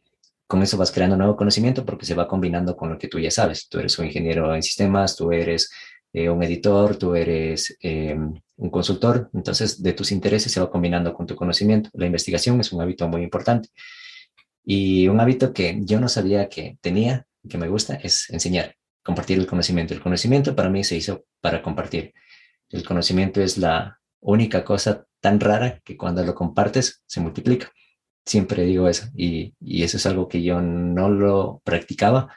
Con 0.47 0.63
eso 0.63 0.77
vas 0.77 0.93
creando 0.93 1.17
nuevo 1.17 1.37
conocimiento 1.37 1.85
porque 1.85 2.07
se 2.07 2.15
va 2.15 2.29
combinando 2.29 2.77
con 2.77 2.91
lo 2.91 2.99
que 2.99 3.09
tú 3.09 3.19
ya 3.19 3.31
sabes. 3.31 3.69
Tú 3.69 3.79
eres 3.79 3.99
un 3.99 4.07
ingeniero 4.07 4.55
en 4.55 4.63
sistemas, 4.63 5.17
tú 5.17 5.33
eres 5.33 5.71
eh, 6.13 6.31
un 6.31 6.43
editor, 6.43 6.97
tú 6.97 7.15
eres 7.17 7.77
em, 7.81 8.33
un 8.57 8.71
consultor. 8.71 9.29
Entonces, 9.35 9.83
de 9.83 9.93
tus 9.93 10.13
intereses 10.13 10.53
se 10.53 10.61
va 10.61 10.71
combinando 10.71 11.13
con 11.15 11.27
tu 11.27 11.35
conocimiento. 11.35 11.91
La 11.95 12.07
investigación 12.07 12.61
es 12.61 12.73
un 12.73 12.81
hábito 12.81 13.09
muy 13.09 13.23
importante. 13.23 13.71
Y 14.65 15.09
un 15.09 15.21
hábito 15.21 15.53
que 15.53 15.79
yo 15.83 16.01
no 16.01 16.09
sabía 16.09 16.49
que 16.49 16.79
tenía, 16.81 17.27
que 17.49 17.59
me 17.59 17.69
gusta, 17.69 17.95
es 17.97 18.31
enseñar, 18.31 18.77
compartir 19.03 19.39
el 19.39 19.47
conocimiento. 19.47 19.95
El 19.95 20.01
conocimiento 20.01 20.55
para 20.55 20.71
mí 20.71 20.85
se 20.85 20.97
hizo 20.97 21.25
para 21.41 21.61
compartir. 21.61 22.15
El 22.71 22.85
conocimiento 22.85 23.41
es 23.41 23.59
la 23.59 23.99
única 24.21 24.65
cosa 24.65 25.07
tan 25.21 25.41
rara 25.41 25.81
que 25.85 25.97
cuando 25.97 26.25
lo 26.25 26.35
compartes 26.35 27.03
se 27.07 27.21
multiplica 27.21 27.73
siempre 28.27 28.65
digo 28.65 28.89
eso 28.89 29.07
y, 29.15 29.55
y, 29.61 29.85
eso 29.85 29.97
es 29.97 30.07
algo 30.07 30.29
que 30.29 30.43
yo 30.43 30.61
no 30.61 31.09
lo 31.09 31.63
practicaba 31.65 32.37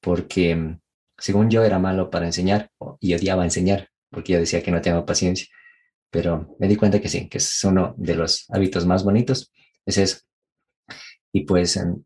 porque 0.00 0.54
mm, 0.54 0.80
según 1.18 1.50
yo 1.50 1.64
era 1.64 1.78
malo 1.78 2.10
para 2.10 2.26
enseñar 2.26 2.70
y 3.00 3.14
odiaba 3.14 3.44
enseñar 3.44 3.88
porque 4.10 4.34
yo 4.34 4.40
decía 4.40 4.62
que 4.62 4.70
no 4.70 4.80
tengo 4.82 5.06
paciencia, 5.06 5.46
pero 6.10 6.56
me 6.58 6.68
di 6.68 6.76
cuenta 6.76 7.00
que 7.00 7.08
sí, 7.08 7.28
que 7.28 7.38
es 7.38 7.64
uno 7.64 7.94
de 7.96 8.16
los 8.16 8.46
hábitos 8.50 8.84
más 8.86 9.04
bonitos, 9.04 9.52
es 9.86 9.98
eso. 9.98 10.18
Y 11.32 11.42
pues 11.42 11.76
em, 11.76 12.02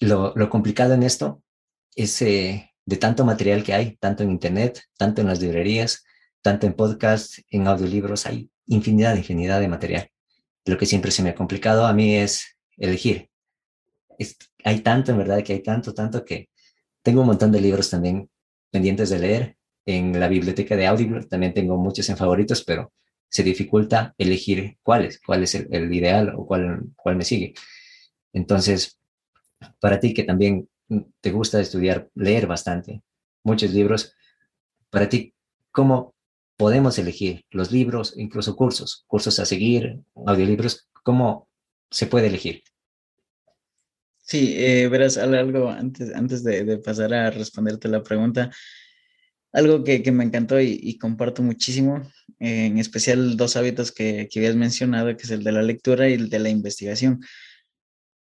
lo, 0.00 0.34
lo 0.36 0.50
complicado 0.50 0.94
en 0.94 1.02
esto 1.02 1.42
es 1.96 2.20
eh, 2.22 2.70
de 2.84 2.96
tanto 2.96 3.24
material 3.24 3.64
que 3.64 3.72
hay, 3.74 3.96
tanto 3.96 4.22
en 4.22 4.30
internet, 4.30 4.82
tanto 4.98 5.22
en 5.22 5.28
las 5.28 5.40
librerías, 5.40 6.04
tanto 6.42 6.66
en 6.66 6.74
podcasts, 6.74 7.42
en 7.50 7.66
audiolibros, 7.66 8.26
hay 8.26 8.50
infinidad, 8.66 9.16
infinidad 9.16 9.60
de 9.60 9.68
material 9.68 10.09
lo 10.64 10.78
que 10.78 10.86
siempre 10.86 11.10
se 11.10 11.22
me 11.22 11.30
ha 11.30 11.34
complicado 11.34 11.86
a 11.86 11.92
mí 11.92 12.16
es 12.16 12.56
elegir. 12.76 13.30
hay 14.64 14.80
tanto, 14.80 15.12
en 15.12 15.18
verdad, 15.18 15.42
que 15.42 15.54
hay 15.54 15.62
tanto, 15.62 15.94
tanto 15.94 16.24
que 16.24 16.48
tengo 17.02 17.22
un 17.22 17.28
montón 17.28 17.52
de 17.52 17.60
libros 17.60 17.90
también 17.90 18.28
pendientes 18.70 19.10
de 19.10 19.18
leer. 19.18 19.56
En 19.86 20.20
la 20.20 20.28
biblioteca 20.28 20.76
de 20.76 20.86
Audible 20.86 21.24
también 21.24 21.54
tengo 21.54 21.76
muchos 21.76 22.08
en 22.10 22.16
favoritos, 22.16 22.62
pero 22.64 22.92
se 23.28 23.42
dificulta 23.42 24.14
elegir 24.18 24.76
cuáles, 24.82 25.20
cuál 25.20 25.42
es 25.44 25.54
el, 25.54 25.92
ideal 25.92 26.34
o 26.36 26.46
cuál, 26.46 26.82
cuál 26.96 27.16
me 27.16 27.24
sigue. 27.24 27.54
Entonces, 28.32 28.98
para 29.80 29.98
ti 29.98 30.12
que 30.12 30.24
también 30.24 30.68
te 31.20 31.30
gusta 31.30 31.60
estudiar, 31.60 32.10
leer 32.14 32.46
bastante, 32.46 33.02
muchos 33.42 33.72
libros, 33.72 34.14
para 34.90 35.08
ti, 35.08 35.34
¿cómo 35.70 36.14
podemos 36.60 36.98
elegir 36.98 37.46
los 37.52 37.72
libros, 37.72 38.12
incluso 38.18 38.54
cursos, 38.54 39.06
cursos 39.06 39.38
a 39.38 39.46
seguir, 39.46 39.98
audiolibros, 40.26 40.90
¿cómo 41.02 41.48
se 41.90 42.06
puede 42.06 42.26
elegir? 42.26 42.62
Sí, 44.18 44.52
eh, 44.58 44.86
verás 44.88 45.16
algo 45.16 45.70
antes, 45.70 46.14
antes 46.14 46.44
de, 46.44 46.76
pasar 46.76 47.14
a 47.14 47.30
responderte 47.30 47.88
la 47.88 48.02
pregunta. 48.02 48.50
Algo 49.52 49.82
que, 49.84 50.02
me 50.12 50.22
encantó 50.22 50.60
y, 50.60 50.98
comparto 50.98 51.42
muchísimo, 51.42 52.02
en 52.38 52.76
especial 52.76 53.38
dos 53.38 53.56
hábitos 53.56 53.90
que, 53.90 54.28
que 54.30 54.40
habías 54.40 54.54
mencionado, 54.54 55.16
que 55.16 55.22
es 55.22 55.30
el 55.30 55.42
de 55.42 55.52
la 55.52 55.62
lectura 55.62 56.10
y 56.10 56.12
el 56.12 56.28
de 56.28 56.40
la 56.40 56.50
investigación. 56.50 57.20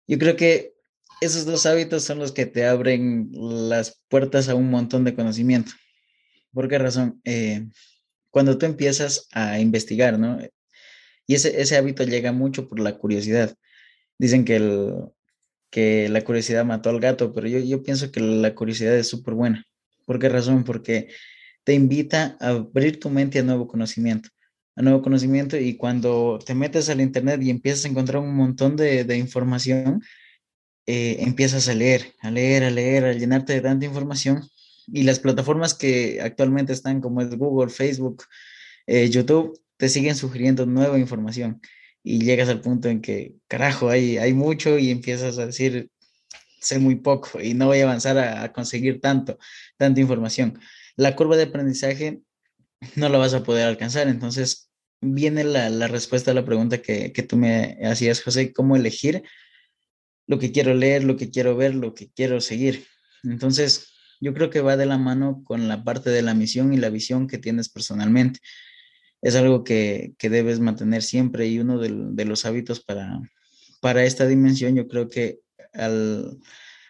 Yo 0.08 0.18
creo 0.18 0.34
que 0.34 0.72
esos 1.20 1.46
dos 1.46 1.66
hábitos 1.66 2.02
son 2.02 2.18
los 2.18 2.32
que 2.32 2.46
te 2.46 2.66
abren 2.66 3.30
las 3.32 4.02
puertas 4.08 4.48
a 4.48 4.56
un 4.56 4.70
montón 4.70 5.04
de 5.04 5.14
conocimiento. 5.14 5.70
¿Por 6.52 6.68
qué 6.68 6.78
razón? 6.78 7.20
Eh, 7.24 7.68
cuando 8.34 8.58
tú 8.58 8.66
empiezas 8.66 9.28
a 9.30 9.60
investigar, 9.60 10.18
¿no? 10.18 10.40
Y 11.24 11.34
ese, 11.36 11.76
hábito 11.76 12.02
llega 12.02 12.32
mucho 12.32 12.68
por 12.68 12.80
la 12.80 12.98
curiosidad. 12.98 13.54
Dicen 14.18 14.44
que, 14.44 14.56
el, 14.56 14.92
que 15.70 16.08
la 16.08 16.24
curiosidad 16.24 16.64
mató 16.64 16.90
al 16.90 16.98
gato, 16.98 17.32
pero 17.32 17.46
yo, 17.46 17.60
yo 17.60 17.84
pienso 17.84 18.10
que 18.10 18.18
la 18.18 18.52
curiosidad 18.56 18.96
es 18.96 19.06
súper 19.06 19.34
buena. 19.34 19.64
¿Por 20.04 20.18
qué 20.18 20.28
razón? 20.28 20.64
Porque 20.64 21.10
te 21.62 21.74
invita 21.74 22.36
a 22.40 22.48
abrir 22.48 22.98
tu 22.98 23.08
mente 23.08 23.38
a 23.38 23.44
nuevo 23.44 23.68
conocimiento, 23.68 24.30
a 24.74 24.82
nuevo 24.82 25.00
conocimiento 25.00 25.56
y 25.56 25.76
cuando 25.76 26.40
te 26.44 26.56
metes 26.56 26.88
al 26.88 27.00
Internet 27.00 27.40
y 27.40 27.50
empiezas 27.50 27.84
a 27.84 27.88
encontrar 27.88 28.20
un 28.20 28.34
montón 28.34 28.74
de, 28.74 29.04
de 29.04 29.16
información, 29.16 30.02
eh, 30.86 31.18
empiezas 31.20 31.68
a 31.68 31.74
leer, 31.74 32.14
a 32.18 32.32
leer, 32.32 32.64
a 32.64 32.70
leer, 32.70 33.04
a 33.04 33.12
llenarte 33.12 33.52
de 33.52 33.60
tanta 33.60 33.86
información 33.86 34.42
y 34.86 35.02
las 35.02 35.18
plataformas 35.18 35.74
que 35.74 36.20
actualmente 36.20 36.72
están 36.72 37.00
como 37.00 37.20
es 37.20 37.30
Google, 37.36 37.70
Facebook, 37.70 38.24
eh, 38.86 39.08
YouTube, 39.08 39.58
te 39.76 39.88
siguen 39.88 40.16
sugiriendo 40.16 40.66
nueva 40.66 40.98
información 40.98 41.60
y 42.02 42.20
llegas 42.24 42.48
al 42.48 42.60
punto 42.60 42.88
en 42.88 43.00
que, 43.00 43.34
carajo, 43.48 43.88
hay, 43.88 44.18
hay 44.18 44.34
mucho 44.34 44.78
y 44.78 44.90
empiezas 44.90 45.38
a 45.38 45.46
decir, 45.46 45.90
sé 46.60 46.78
muy 46.78 46.96
poco 46.96 47.40
y 47.40 47.54
no 47.54 47.66
voy 47.66 47.80
a 47.80 47.84
avanzar 47.84 48.18
a, 48.18 48.52
conseguir 48.52 49.00
tanto, 49.00 49.38
tanta 49.76 50.00
información. 50.00 50.58
La 50.96 51.16
curva 51.16 51.36
de 51.36 51.44
aprendizaje 51.44 52.20
no 52.96 53.08
la 53.08 53.18
vas 53.18 53.34
a 53.34 53.42
poder 53.42 53.66
alcanzar, 53.66 54.08
entonces 54.08 54.70
viene 55.00 55.44
la, 55.44 55.70
la 55.70 55.88
respuesta 55.88 56.30
a 56.30 56.34
la 56.34 56.44
pregunta 56.44 56.82
que, 56.82 57.12
que 57.12 57.22
tú 57.22 57.36
me 57.36 57.78
hacías, 57.84 58.22
José, 58.22 58.52
¿cómo 58.52 58.76
elegir 58.76 59.22
lo 60.26 60.38
que 60.38 60.52
quiero 60.52 60.74
leer, 60.74 61.04
lo 61.04 61.16
que 61.16 61.30
quiero 61.30 61.56
ver, 61.56 61.74
lo 61.74 61.94
que 61.94 62.10
quiero 62.10 62.40
seguir? 62.40 62.86
Entonces, 63.22 63.93
yo 64.24 64.32
creo 64.32 64.48
que 64.48 64.62
va 64.62 64.78
de 64.78 64.86
la 64.86 64.96
mano 64.96 65.42
con 65.44 65.68
la 65.68 65.84
parte 65.84 66.08
de 66.08 66.22
la 66.22 66.32
misión 66.32 66.72
y 66.72 66.78
la 66.78 66.88
visión 66.88 67.26
que 67.28 67.36
tienes 67.36 67.68
personalmente. 67.68 68.40
Es 69.20 69.34
algo 69.36 69.64
que, 69.64 70.14
debes 70.18 70.60
mantener 70.60 71.02
siempre 71.02 71.46
y 71.46 71.58
uno 71.58 71.78
de, 71.78 72.24
los 72.24 72.46
hábitos 72.46 72.80
para, 72.80 73.20
para 73.82 74.04
esta 74.04 74.26
dimensión, 74.26 74.76
yo 74.76 74.88
creo 74.88 75.10
que 75.10 75.40
al, 75.74 76.38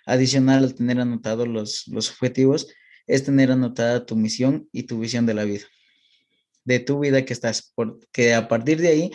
adicional 0.07 0.63
al 0.63 0.75
tener 0.77 1.01
anotados 1.01 1.49
los, 1.49 1.89
los 1.89 2.09
objetivos, 2.13 2.69
es 3.09 3.25
tener 3.25 3.51
anotada 3.51 4.07
tu 4.07 4.15
misión 4.15 4.69
y 4.71 4.85
tu 4.85 5.01
visión 5.01 5.27
de 5.27 5.35
la 5.35 5.43
vida, 5.43 5.65
de 6.65 6.79
tu 6.79 7.01
vida 7.01 7.25
que 7.25 7.33
estás, 7.33 7.73
porque 7.75 8.33
a 8.33 8.47
partir 8.47 8.81
de 8.81 8.89
ahí 8.89 9.11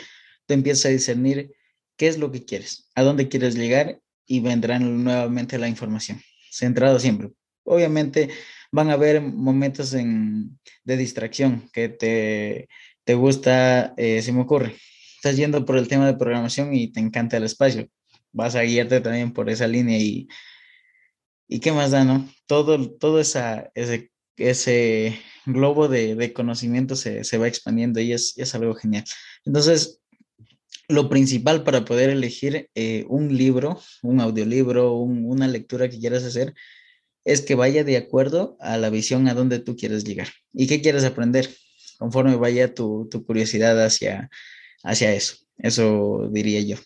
tú 0.45 0.55
empiezas 0.55 0.87
a 0.87 0.89
discernir 0.89 1.53
qué 1.95 2.09
es 2.09 2.17
lo 2.17 2.33
que 2.33 2.43
quieres, 2.43 2.89
a 2.95 3.03
dónde 3.03 3.29
quieres 3.29 3.55
llegar 3.55 4.01
y 4.25 4.41
vendrán 4.41 5.05
nuevamente 5.05 5.57
la 5.57 5.69
información, 5.69 6.21
centrado 6.51 6.99
siempre. 6.99 7.31
Obviamente 7.69 8.29
van 8.71 8.89
a 8.89 8.93
haber 8.93 9.21
momentos 9.21 9.91
de 9.91 10.97
distracción 10.97 11.69
que 11.71 11.89
te, 11.89 12.67
te 13.03 13.13
gusta, 13.13 13.93
eh, 13.97 14.21
se 14.21 14.31
me 14.31 14.41
ocurre, 14.41 14.75
estás 15.15 15.37
yendo 15.37 15.65
por 15.65 15.77
el 15.77 15.87
tema 15.87 16.05
de 16.05 16.17
programación 16.17 16.73
y 16.73 16.91
te 16.91 16.99
encanta 16.99 17.37
el 17.37 17.43
espacio, 17.43 17.87
vas 18.31 18.55
a 18.55 18.63
guiarte 18.63 19.01
también 19.01 19.33
por 19.33 19.49
esa 19.49 19.67
línea 19.67 19.97
y, 19.97 20.27
y 21.47 21.59
qué 21.59 21.71
más 21.71 21.91
da, 21.91 22.03
¿no? 22.03 22.29
Todo, 22.45 22.91
todo 22.97 23.19
esa, 23.19 23.71
ese, 23.75 24.11
ese 24.37 25.19
globo 25.45 25.87
de, 25.87 26.33
conocimiento 26.33 26.95
se, 26.95 27.37
va 27.37 27.47
expandiendo 27.47 27.99
y 27.99 28.13
es, 28.13 28.37
es 28.37 28.55
algo 28.55 28.75
genial. 28.75 29.03
Entonces, 29.45 30.01
lo 30.87 31.09
principal 31.09 31.63
para 31.63 31.85
poder 31.85 32.09
elegir 32.09 32.69
eh, 32.75 33.05
un 33.09 33.35
libro, 33.35 33.79
un 34.01 34.21
audiolibro, 34.21 34.93
una 34.93 35.47
lectura 35.47 35.89
que 35.89 35.99
quieras 35.99 36.23
hacer, 36.23 36.53
es 37.25 37.41
que 37.41 37.55
vaya 37.55 37.83
de 37.83 37.97
acuerdo 37.97 38.57
a 38.59 38.77
la 38.77 38.89
visión 38.89 39.27
a 39.27 39.33
donde 39.33 39.59
tú 39.59 39.75
quieres 39.75 40.03
llegar 40.03 40.29
y 40.53 40.67
qué 40.67 40.81
quieres 40.81 41.03
aprender, 41.03 41.49
conforme 41.97 42.35
vaya 42.35 42.73
tu, 42.73 43.09
curiosidad 43.25 43.83
hacia, 43.83 44.29
hacia 44.83 45.13
eso. 45.13 45.35
Eso 45.57 46.29
diría 46.31 46.61
yo. 46.61 46.77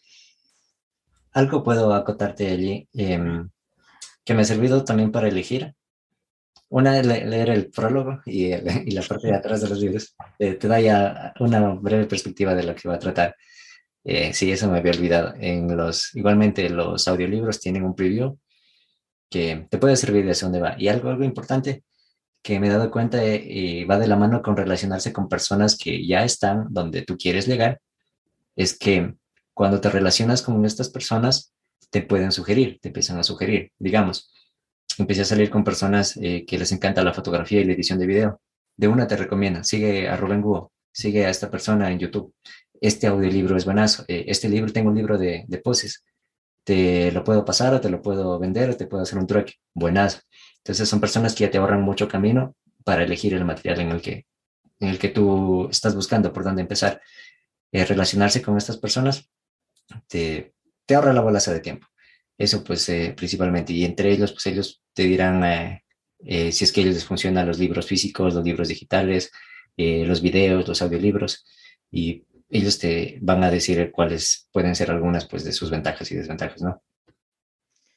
Algo 1.31 1.63
puedo 1.63 1.93
acotarte 1.93 2.47
allí, 2.47 2.87
em, 2.93 3.49
que 4.25 4.33
me 4.33 4.41
ha 4.41 4.45
servido 4.45 4.83
también 4.83 5.11
para 5.11 5.27
elegir. 5.27 5.73
Una 6.69 6.99
es 6.99 7.05
leer 7.05 7.49
el 7.49 7.69
prólogo 7.69 8.21
y, 8.25 8.49
la 8.49 9.01
parte 9.03 9.27
de 9.27 9.35
atrás 9.35 9.61
de 9.61 9.69
los 9.69 9.79
libros. 9.79 10.15
Eh, 10.39 10.53
te 10.53 10.67
da 10.67 10.79
ya 10.79 11.33
una 11.39 11.69
breve 11.75 12.05
perspectiva 12.05 12.55
de 12.55 12.63
lo 12.63 12.75
que 12.75 12.89
va 12.89 12.95
a 12.95 12.99
tratar. 12.99 13.35
Eh, 14.03 14.33
sí, 14.33 14.51
eso 14.51 14.69
me 14.69 14.79
había 14.79 14.91
olvidado. 14.91 15.33
En 15.39 15.77
los, 15.77 16.13
igualmente, 16.15 16.69
los 16.69 17.07
audiolibros 17.07 17.59
tienen 17.59 17.83
un 17.83 17.95
preview 17.95 18.37
que 19.33 19.65
te 19.67 19.79
puede 19.79 19.95
servir 19.95 20.25
de 20.25 20.31
hacia 20.33 20.45
dónde 20.45 20.59
va. 20.59 20.75
Y 20.77 20.89
algo, 20.89 21.09
algo 21.09 21.23
importante 21.23 21.83
que 22.43 22.59
me 22.59 22.67
he 22.67 22.69
dado 22.69 22.91
cuenta 22.91 23.17
y 23.25 23.81
eh, 23.81 23.85
va 23.85 23.97
de 23.97 24.05
la 24.05 24.15
mano 24.15 24.43
con 24.43 24.55
relacionarse 24.55 25.11
con 25.11 25.27
personas 25.27 25.75
que 25.75 26.05
ya 26.05 26.23
están 26.23 26.67
donde 26.69 27.01
tú 27.01 27.17
quieres 27.17 27.47
llegar, 27.47 27.81
es 28.55 28.77
que 28.77 29.15
cuando 29.55 29.81
te 29.81 29.89
relacionas 29.89 30.43
con 30.43 30.63
estas 30.67 30.89
personas, 30.89 31.51
te 31.89 32.03
pueden 32.03 32.31
sugerir, 32.31 32.77
te 32.79 32.89
empiezan 32.89 33.17
a 33.17 33.23
sugerir. 33.23 33.71
Digamos, 33.79 34.31
empecé 34.99 35.21
a 35.21 35.25
salir 35.25 35.49
con 35.49 35.63
personas 35.63 36.15
eh, 36.21 36.45
que 36.45 36.59
les 36.59 36.71
encanta 36.71 37.03
la 37.03 37.13
fotografía 37.15 37.59
y 37.61 37.63
la 37.63 37.73
edición 37.73 37.97
de 37.97 38.05
video. 38.05 38.41
De 38.77 38.87
una 38.87 39.07
te 39.07 39.17
recomienda, 39.17 39.63
sigue 39.63 40.09
a 40.09 40.15
Rubén 40.15 40.41
Guo, 40.41 40.71
sigue 40.91 41.25
a 41.25 41.31
esta 41.31 41.49
persona 41.49 41.91
en 41.91 41.97
YouTube. 41.97 42.35
Este 42.79 43.07
audiolibro 43.07 43.57
es 43.57 43.65
buenazo. 43.65 44.05
Eh, 44.07 44.25
este 44.27 44.47
libro, 44.47 44.71
tengo 44.71 44.89
un 44.89 44.95
libro 44.95 45.17
de 45.17 45.61
poses. 45.63 46.03
Te 46.63 47.12
lo 47.12 47.24
puedo 47.24 47.43
pasar 47.43 47.82
te 47.82 47.89
lo 47.89 48.01
puedo 48.01 48.39
vender 48.39 48.75
te 48.75 48.88
puedo 48.88 49.03
hacer 49.03 49.20
un 49.20 49.27
trueque. 49.27 49.55
Buenazo. 49.74 50.20
Entonces 50.58 50.88
son 50.88 51.01
personas 51.01 51.36
que 51.36 51.43
ya 51.43 51.51
te 51.51 51.58
ahorran 51.58 51.82
mucho 51.82 52.08
camino 52.08 52.55
para 52.84 53.03
elegir 53.03 53.34
el 53.34 53.46
material 53.46 53.82
en 53.82 53.91
el 53.91 54.01
que, 54.01 54.25
en 54.79 54.89
el 54.89 55.00
que 55.00 55.10
tú 55.10 55.67
estás 55.70 55.96
buscando 55.96 56.32
por 56.32 56.43
dónde 56.43 56.62
empezar. 56.62 57.01
Eh, 57.72 57.86
relacionarse 57.86 58.41
con 58.41 58.58
estas 58.58 58.77
personas 58.77 59.29
te, 60.08 60.53
te 60.86 60.96
ahorra 60.96 61.12
la 61.12 61.22
bolaza 61.22 61.51
de 61.51 61.60
tiempo. 61.60 61.88
Eso 62.38 62.63
pues 62.63 62.88
eh, 62.89 63.13
principalmente. 63.15 63.74
Y 63.74 63.84
entre 63.84 64.12
ellos, 64.12 64.32
pues 64.32 64.46
ellos 64.48 64.82
te 64.93 65.03
dirán 65.03 65.43
eh, 65.43 66.51
si 66.51 66.63
es 66.63 66.72
que 66.72 66.82
ellos 66.82 66.93
les 66.93 67.05
funcionan 67.05 67.48
los 67.48 67.60
libros 67.60 67.88
físicos, 67.88 68.36
los 68.36 68.46
libros 68.46 68.67
digitales, 68.67 69.32
los 69.76 70.21
videos, 70.21 70.67
los 70.67 70.82
audiolibros. 70.82 71.45
Y 71.91 72.23
ellos 72.53 72.77
te 72.77 73.17
van 73.21 73.43
a 73.43 73.51
decir 73.51 73.91
cuáles 73.91 74.47
pueden 74.51 74.75
ser 74.75 74.91
algunas 74.91 75.25
pues 75.25 75.43
de 75.43 75.51
sus 75.51 75.69
ventajas 75.71 76.11
y 76.11 76.15
desventajas, 76.15 76.61
¿no? 76.61 76.81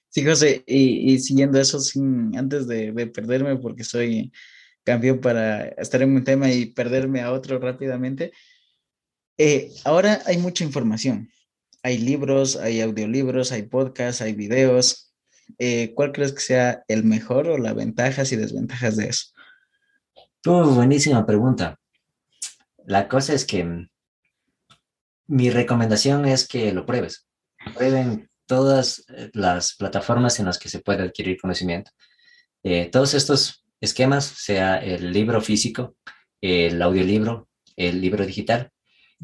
Sí, 0.08 0.24
José, 0.24 0.64
y, 0.66 1.18
siguiendo 1.18 1.60
eso, 1.60 1.78
sin, 1.78 2.36
antes 2.38 2.66
de, 2.66 2.92
perderme, 3.08 3.56
porque 3.56 3.84
soy 3.84 4.32
campeón 4.82 5.20
para 5.20 5.68
estar 5.68 6.00
en 6.00 6.14
un 6.14 6.24
tema 6.24 6.50
y 6.50 6.66
perderme 6.66 7.20
a 7.20 7.32
otro 7.32 7.58
rápidamente, 7.58 8.32
eh, 9.36 9.70
ahora 9.84 10.22
hay 10.24 10.38
mucha 10.38 10.64
información. 10.64 11.28
Hay 11.82 11.98
libros, 11.98 12.56
hay 12.56 12.80
audiolibros, 12.80 13.52
hay 13.52 13.64
podcasts, 13.64 14.22
hay 14.22 14.32
videos. 14.32 15.12
Eh, 15.58 15.92
¿Cuál 15.94 16.12
crees 16.12 16.32
que 16.32 16.40
sea 16.40 16.82
el 16.88 17.04
mejor 17.04 17.48
o 17.48 17.58
las 17.58 17.74
ventajas 17.74 18.32
y 18.32 18.36
desventajas 18.36 18.96
de 18.96 19.08
eso? 19.08 19.26
buenísima 20.44 21.26
pregunta. 21.26 21.78
La 22.86 23.08
cosa 23.08 23.34
es 23.34 23.44
que 23.44 23.88
mi 25.26 25.50
recomendación 25.50 26.26
es 26.26 26.46
que 26.46 26.72
lo 26.72 26.86
pruebes. 26.86 27.26
Prueben 27.74 28.30
todas 28.46 29.04
eh, 29.08 29.30
las 29.32 29.74
plataformas 29.74 30.38
en 30.38 30.46
las 30.46 30.58
que 30.58 30.68
se 30.68 30.80
puede 30.80 31.02
adquirir 31.02 31.40
conocimiento. 31.40 31.90
Eh, 32.62 32.88
todos 32.90 33.14
estos 33.14 33.64
esquemas, 33.80 34.24
sea 34.24 34.78
el 34.78 35.12
libro 35.12 35.40
físico, 35.40 35.96
el 36.40 36.80
audiolibro, 36.80 37.48
el 37.76 38.00
libro 38.00 38.24
digital, 38.24 38.70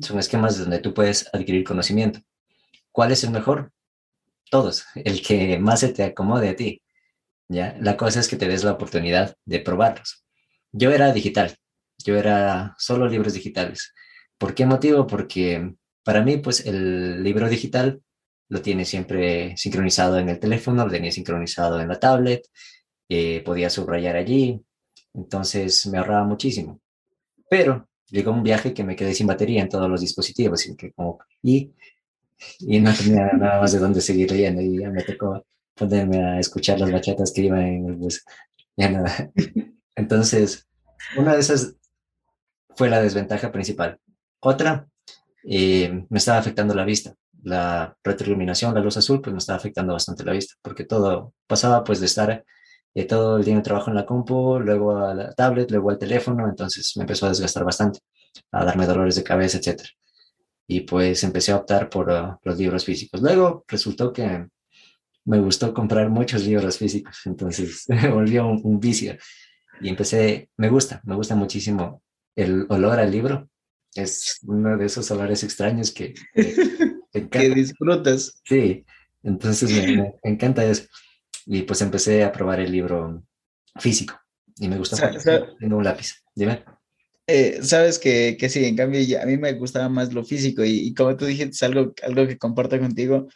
son 0.01 0.19
esquemas 0.19 0.59
donde 0.59 0.79
tú 0.79 0.95
puedes 0.95 1.29
adquirir 1.33 1.65
conocimiento. 1.65 2.21
¿Cuál 2.91 3.13
es 3.13 3.25
el 3.25 3.31
mejor? 3.31 3.73
Todos, 4.51 4.85
el 4.95 5.23
que 5.23 5.59
más 5.59 5.81
se 5.81 5.89
te 5.89 6.05
acomode 6.05 6.49
a 6.49 6.57
ti. 6.57 6.83
¿ya? 7.49 7.77
La 7.81 7.97
cosa 7.97 8.21
es 8.21 8.29
que 8.29 8.37
te 8.37 8.49
des 8.49 8.65
la 8.65 8.73
oportunidad 8.73 9.37
de 9.45 9.61
probarlos. 9.61 10.25
Yo 10.73 10.91
era 10.91 11.13
digital, 11.13 11.57
yo 11.99 12.17
era 12.17 12.75
solo 12.79 13.09
libros 13.09 13.35
digitales. 13.35 13.95
¿Por 14.39 14.55
qué 14.55 14.67
motivo? 14.67 15.07
Porque 15.07 15.75
para 16.05 16.23
mí, 16.23 16.39
pues 16.39 16.67
el 16.67 17.23
libro 17.23 17.49
digital 17.49 18.03
lo 18.49 18.61
tiene 18.61 18.85
siempre 18.85 19.57
sincronizado 19.57 20.19
en 20.19 20.29
el 20.29 20.39
teléfono, 20.39 20.85
lo 20.85 20.91
tenía 20.91 21.11
sincronizado 21.11 21.81
en 21.81 21.89
la 21.89 21.99
tablet, 21.99 22.47
eh, 23.09 23.43
podía 23.45 23.71
subrayar 23.71 24.17
allí, 24.17 24.61
entonces 25.15 25.87
me 25.87 25.99
ahorraba 25.99 26.25
muchísimo. 26.25 26.81
Pero 27.49 27.89
llegó 28.09 28.33
un 28.33 28.43
viaje 28.43 28.75
que 28.75 28.85
me 28.85 28.97
quedé 28.97 29.15
sin 29.15 29.27
batería 29.27 29.63
en 29.63 29.69
todos 29.69 29.89
los 29.89 30.01
dispositivos 30.01 30.67
y, 30.67 30.77
que 30.77 30.93
como, 30.93 31.19
y, 31.43 31.73
y 32.61 32.81
no 32.81 32.93
tenía 32.95 33.33
nada 33.33 33.61
más 33.61 33.73
de 33.73 33.79
dónde 33.79 34.01
seguir 34.01 34.31
leyendo 34.31 34.61
y 34.61 34.81
ya 34.81 34.91
me 34.91 35.03
tocó 35.03 35.45
ponerme 35.75 36.23
a 36.23 36.39
escuchar 36.39 36.79
las 36.79 36.93
bachatas 36.93 37.33
que 37.33 37.43
iban 37.43 37.63
en 37.63 37.89
el 37.89 37.95
bus. 37.95 38.25
Ya 38.77 38.91
nada. 38.91 39.31
Entonces, 39.97 40.67
una 41.17 41.35
de 41.35 41.41
esas 41.41 41.75
fue 42.77 42.89
la 42.89 43.03
desventaja 43.03 43.53
principal. 43.53 43.99
Otra, 44.41 44.89
eh, 45.45 46.05
me 46.09 46.19
estaba 46.19 46.39
afectando 46.39 46.75
la 46.75 46.85
vista 46.85 47.15
la 47.43 47.97
retroiluminación, 48.03 48.75
la 48.75 48.81
luz 48.81 48.97
azul, 48.97 49.21
pues 49.21 49.33
me 49.33 49.39
estaba 49.39 49.57
afectando 49.59 49.93
bastante 49.93 50.25
la 50.25 50.33
vista, 50.33 50.55
porque 50.63 50.85
todo 50.85 51.35
pasaba 51.47 51.83
pues 51.85 52.01
de 52.01 52.07
estar 52.07 52.45
eh, 52.95 53.05
todo 53.05 53.39
el 53.39 53.45
día 53.45 53.55
en 53.55 53.63
trabajo 53.63 53.91
en 53.91 53.97
la 53.97 54.07
compu, 54.07 54.61
luego 54.61 54.97
a 54.97 55.15
la 55.15 55.33
tablet, 55.33 55.71
luego 55.71 55.91
al 55.91 55.99
teléfono, 55.99 56.49
entonces 56.49 56.93
me 56.97 57.03
empezó 57.03 57.27
a 57.27 57.31
desgastar 57.31 57.65
bastante, 57.65 58.01
a 58.53 58.65
darme 58.65 58.87
dolores 58.87 59.17
de 59.17 59.25
cabeza, 59.25 59.59
etc. 59.59 59.83
Y 60.67 60.81
pues 60.83 61.25
empecé 61.25 61.53
a 61.53 61.57
optar 61.57 61.89
por 61.89 62.09
uh, 62.11 62.37
los 62.45 62.59
libros 62.59 62.85
físicos. 62.85 63.21
Luego 63.21 63.65
resultó 63.67 64.13
que 64.13 64.47
me 65.25 65.39
gustó 65.41 65.75
comprar 65.75 66.09
muchos 66.11 66.45
libros 66.45 66.79
físicos, 66.79 67.21
entonces 67.27 67.87
volvió 68.13 68.47
un, 68.47 68.61
un 68.63 68.81
vicio. 68.81 69.17
Y 69.81 69.89
empecé, 69.89 70.51
me 70.57 70.69
gusta, 70.69 71.01
me 71.05 71.17
gusta 71.17 71.35
muchísimo 71.35 72.03
el 72.37 72.67
olor 72.69 73.01
al 73.01 73.11
libro. 73.11 73.49
Es 73.95 74.39
uno 74.43 74.77
de 74.77 74.87
esos 74.87 75.11
olores 75.11 75.43
extraños 75.43 75.91
que, 75.91 76.15
que 77.31 77.51
disfrutas. 77.55 78.41
Sí, 78.45 78.85
entonces 79.23 79.71
me, 79.97 80.15
encanta 80.23 80.65
eso. 80.65 80.85
Y 81.47 81.63
pues 81.63 81.81
empecé 81.83 82.25
a 82.25 82.33
probar 82.33 82.61
el 82.61 82.73
libro 82.73 83.23
físico 83.77 84.19
y 84.57 84.69
me 84.69 84.79
gusta 84.79 85.11
Tengo 85.59 85.77
un 85.77 85.85
lápiz. 85.85 86.23
Dime. 86.35 86.65
Eh, 87.27 87.61
sabes 87.63 87.99
que, 87.99 88.37
que, 88.39 88.49
sí, 88.49 88.65
en 88.65 88.77
cambio 88.77 89.01
a 89.21 89.27
mí 89.27 89.37
me 89.37 89.53
gustaba 89.53 89.89
más 89.89 90.13
lo 90.13 90.25
físico 90.25 90.65
y, 90.65 90.93
como 90.95 91.17
tú 91.17 91.25
dijiste, 91.25 91.65
algo, 91.65 91.95
algo 92.03 92.27
que 92.27 92.37
comparto 92.37 92.79
contigo, 92.79 93.29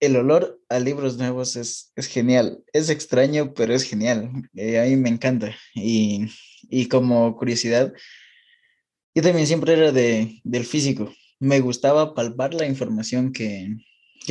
el 0.00 0.16
olor 0.16 0.60
a 0.68 0.78
libros 0.78 1.16
nuevos 1.16 1.56
es, 1.56 1.92
es 1.96 2.06
genial. 2.06 2.62
Es 2.72 2.90
extraño, 2.90 3.54
pero 3.54 3.74
es 3.74 3.82
genial. 3.84 4.30
Eh, 4.54 4.80
a 4.80 4.84
mí 4.84 4.96
me 4.96 5.08
encanta. 5.08 5.54
Y, 5.74 6.26
y, 6.68 6.88
como 6.88 7.36
curiosidad, 7.36 7.92
yo 9.14 9.22
también 9.22 9.46
siempre 9.46 9.74
era 9.74 9.92
de, 9.92 10.40
del 10.44 10.64
físico 10.64 11.12
me 11.44 11.60
gustaba 11.60 12.14
palpar 12.14 12.54
la 12.54 12.66
información 12.66 13.32
que, 13.32 13.76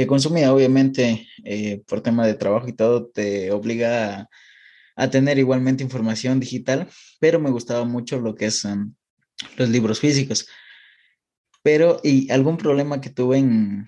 consumía. 0.08 0.54
Obviamente, 0.54 1.28
eh, 1.43 1.84
por 1.88 2.02
tema 2.02 2.26
de 2.26 2.34
trabajo 2.34 2.67
y 2.67 2.74
todo, 2.74 3.08
te 3.08 3.52
obliga 3.52 4.30
a, 4.96 5.10
tener 5.10 5.38
igualmente 5.38 5.84
información 5.84 6.39
digital, 6.39 6.88
pero 7.19 7.39
me 7.39 7.52
gustaba 7.52 7.86
mucho 7.86 8.19
lo 8.19 8.36
que 8.36 8.50
son 8.52 8.98
los 9.58 9.69
libros 9.69 10.00
físicos. 10.00 10.48
Pero, 11.62 12.00
y 12.04 12.32
algún 12.32 12.58
problema 12.58 13.02
que 13.02 13.10
tuve 13.10 13.38
en, 13.38 13.88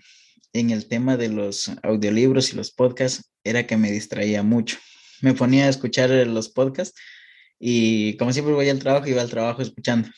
en 0.54 0.70
el 0.70 0.88
tema 0.88 1.18
de 1.18 1.30
los 1.30 1.72
audiolibros 1.84 2.54
y 2.54 2.56
los 2.56 2.72
podcasts 2.72 3.32
era 3.44 3.66
que 3.66 3.78
me 3.78 3.92
distraía 3.92 4.44
mucho. 4.44 4.78
Me 5.22 5.34
ponía 5.34 5.66
a 5.66 5.70
escuchar 5.70 6.10
los 6.10 6.50
podcasts 6.50 7.00
y 7.60 8.16
como 8.18 8.32
siempre 8.32 8.54
voy 8.54 8.70
al 8.70 8.80
trabajo, 8.80 9.08
iba 9.08 9.22
al 9.22 9.30
trabajo 9.30 9.62
escuchando. 9.62 10.10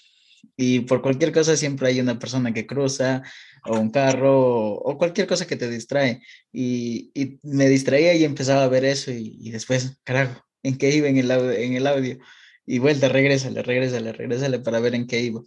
Y 0.56 0.82
por 0.82 1.02
cualquier 1.02 1.32
cosa 1.32 1.56
siempre 1.56 1.88
hay 1.88 2.00
una 2.00 2.18
persona 2.20 2.54
que 2.54 2.66
cruza 2.66 3.24
o 3.64 3.80
un 3.80 3.92
carro 3.92 4.74
o, 4.74 4.98
cualquier 4.98 5.28
cosa 5.28 5.46
que 5.48 5.56
te 5.56 5.70
distrae. 5.70 6.22
Y, 6.52 7.12
me 7.44 7.70
distraía 7.70 8.14
y 8.16 8.24
empezaba 8.24 8.64
a 8.64 8.68
ver 8.68 8.86
eso 8.86 9.12
y, 9.12 9.52
después, 9.52 10.00
carajo, 10.04 10.44
¿en 10.64 10.78
qué 10.78 10.96
iba 10.96 11.08
en 11.08 11.18
el, 11.18 11.32
en 11.32 11.74
el 11.74 11.88
audio? 11.88 12.18
Y 12.66 12.80
vuelta, 12.80 13.10
regrésale, 13.10 13.62
regrésale, 13.64 14.12
regrésale 14.14 14.60
para 14.60 14.80
ver 14.80 14.96
en 14.96 15.08
qué 15.08 15.22
iba, 15.22 15.42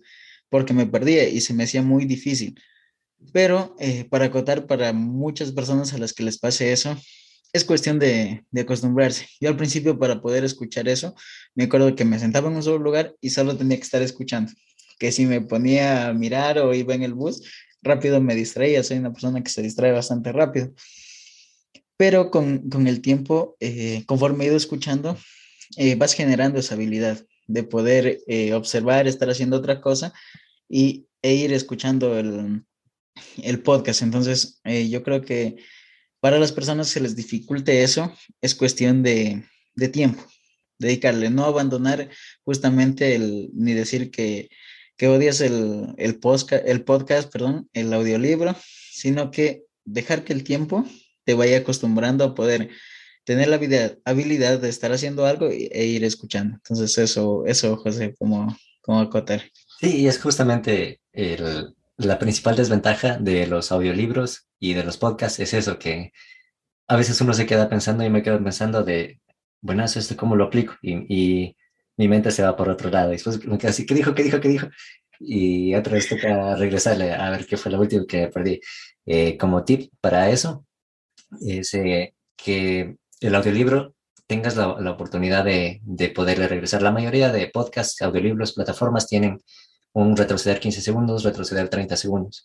porque 0.48 0.72
me 0.72 0.87
perdía 0.87 1.29
y 1.29 1.40
se 1.40 1.55
me 1.55 1.64
hacía 1.64 1.83
muy 1.83 2.05
difícil. 2.05 2.59
Pero 3.33 3.76
eh, 3.79 4.07
para 4.09 4.26
acotar 4.26 4.66
para 4.66 4.92
muchas 4.92 5.53
personas 5.53 5.92
a 5.92 5.98
las 5.98 6.14
que 6.14 6.22
les 6.22 6.38
pase 6.38 6.72
eso, 6.72 6.96
es 7.53 7.64
cuestión 7.64 7.98
de, 7.98 8.44
de, 8.50 8.61
acostumbrarse. 8.61 9.26
Yo 9.40 9.48
al 9.48 9.57
principio 9.57 9.98
para 9.98 10.22
poder 10.22 10.44
escuchar 10.44 10.88
eso, 10.88 11.14
me 11.55 11.64
acuerdo 11.64 11.94
que 11.96 12.05
me 12.05 12.18
sentaba 12.18 12.48
en 12.48 12.57
un 12.57 12.62
solo 12.62 12.79
lugar 12.79 13.14
y 13.20 13.31
solo 13.31 13.57
tenía 13.57 13.76
que 13.76 13.83
estar 13.83 14.03
escuchando. 14.03 14.53
Que 15.01 15.11
si 15.11 15.27
me 15.27 15.41
ponía 15.41 16.09
a 16.09 16.13
mirar 16.13 16.59
o 16.59 16.75
iba 16.75 16.95
en 16.95 17.03
el 17.03 17.15
bus, 17.15 17.43
rápido 17.83 18.21
me 18.21 18.35
distraía. 18.35 18.85
Soy 18.85 18.99
una 18.99 19.13
persona 19.13 19.43
que 19.43 19.51
se 19.51 19.63
distrae 19.63 19.93
bastante 19.93 20.31
rápido. 20.31 20.73
Pero 21.97 22.31
con, 22.31 22.69
con 22.71 22.87
el 22.87 23.01
tiempo, 23.01 23.57
eh, 23.61 24.05
conforme 24.07 24.45
he 24.45 24.49
ido 24.49 24.57
escuchando, 24.57 25.19
eh, 25.77 25.97
vas 25.97 26.13
generando 26.13 26.61
esa 26.61 26.75
habilidad 26.75 27.27
de 27.47 27.63
poder 27.63 28.21
eh, 28.27 28.53
observar, 28.53 29.09
estar 29.09 29.29
haciendo 29.29 29.57
otra 29.57 29.81
cosa 29.81 30.13
y, 30.69 31.07
e 31.23 31.35
ir 31.35 31.53
escuchando 31.53 32.19
el, 32.19 32.65
el 33.43 33.63
podcast. 33.63 34.03
Entonces, 34.03 34.61
yo 34.65 35.03
creo 35.03 35.23
que 35.23 35.57
para 36.21 36.39
las 36.39 36.53
personas 36.53 36.93
que 36.93 37.01
les 37.01 37.17
dificulte 37.17 37.83
eso, 37.83 38.15
es 38.41 38.55
cuestión 38.55 39.03
de, 39.03 39.45
de 39.75 39.89
tiempo, 39.89 40.25
dedicarle, 40.79 41.31
no 41.31 41.45
abandonar 41.45 42.09
justamente 42.45 43.15
el, 43.15 43.51
ni 43.55 43.73
decir 43.73 44.11
que, 44.11 44.49
que 45.01 45.09
odias 45.09 45.41
el, 45.41 45.95
el, 45.97 46.21
podcast, 46.21 46.63
el 46.67 46.85
podcast, 46.85 47.33
perdón, 47.33 47.71
el 47.73 47.91
audiolibro, 47.95 48.55
sino 48.93 49.31
que 49.31 49.63
dejar 49.87 50.25
que 50.25 50.35
el 50.35 50.45
tiempo 50.45 50.85
te 51.25 51.33
vaya 51.33 51.57
acostumbrando 51.57 52.23
a 52.23 52.35
poder 52.35 52.69
tener 53.25 53.49
la 53.49 53.57
habilidad, 53.57 53.97
habilidad 54.05 54.59
de 54.59 54.69
estar 54.69 54.93
haciendo 54.93 55.25
algo 55.25 55.49
e, 55.49 55.87
ir 55.87 56.05
escuchando. 56.05 56.57
Entonces, 56.57 56.99
eso, 56.99 57.47
eso, 57.47 57.79
José, 57.79 58.15
como, 58.19 58.55
como 58.83 59.01
acotar. 59.01 59.41
Sí, 59.81 60.07
es 60.07 60.21
justamente 60.21 61.01
el, 61.15 61.75
la 61.97 62.19
principal 62.19 62.57
desventaja 62.57 63.17
de 63.17 63.47
los 63.47 63.73
audiolibros 63.73 64.49
y 64.59 64.75
de 64.75 64.85
los 64.85 64.99
podcasts 64.99 65.41
es 65.41 65.55
eso, 65.55 65.79
que 65.79 66.13
a 66.89 66.97
veces 66.97 67.19
uno 67.23 67.33
se 67.33 67.47
queda 67.47 67.71
pensando 67.71 68.05
y 68.05 68.11
me 68.11 68.23
quedo 68.23 68.45
pensando 68.45 68.85
de, 68.85 69.19
bueno, 69.63 69.83
eso 69.83 69.99
esto 69.99 70.15
cómo 70.15 70.37
lo 70.37 70.45
aplico 70.45 70.75
y, 70.83 71.57
mi 72.01 72.09
mente 72.09 72.31
se 72.31 72.43
va 72.43 72.57
por 72.57 72.71
otro 72.71 72.89
lado. 72.89 73.11
Y 73.11 73.13
después 73.13 73.45
me 73.45 73.59
quedo 73.59 73.71
así, 73.71 73.85
¿qué 73.85 73.95
dijo? 73.95 74.15
¿Qué 74.15 74.23
dijo? 74.23 74.41
¿Qué 74.41 74.49
dijo? 74.49 74.69
Y 75.19 75.75
otra 75.75 75.93
vez 75.95 76.09
toca 76.09 76.57
regresarle 76.57 77.13
a 77.13 77.29
ver 77.29 77.47
qué 77.47 77.59
fue 77.59 77.71
lo 77.71 77.79
último 77.79 78.07
que 78.07 78.29
perdí. 78.29 78.59
Eh, 79.05 79.37
como 79.37 79.65
tip 79.65 79.93
para 80.01 80.31
eso, 80.31 80.65
es 81.43 81.75
eh, 81.75 82.15
que 82.37 82.97
el 83.21 83.35
audiolibro 83.35 83.95
tengas 84.27 84.57
la, 84.57 84.81
la 84.81 84.93
oportunidad 84.93 85.45
de, 85.45 85.81
de, 85.83 86.09
poderle 86.09 86.49
regresar. 86.49 86.81
La 86.81 86.91
mayoría 86.91 87.31
de 87.31 87.49
podcasts, 87.49 88.01
audiolibros, 88.01 88.55
plataformas 88.55 89.07
tienen 89.07 89.43
un 89.93 90.17
retroceder 90.17 90.59
15 90.59 90.81
segundos, 90.81 91.23
retroceder 91.23 91.69
30 91.69 91.97
segundos. 91.97 92.45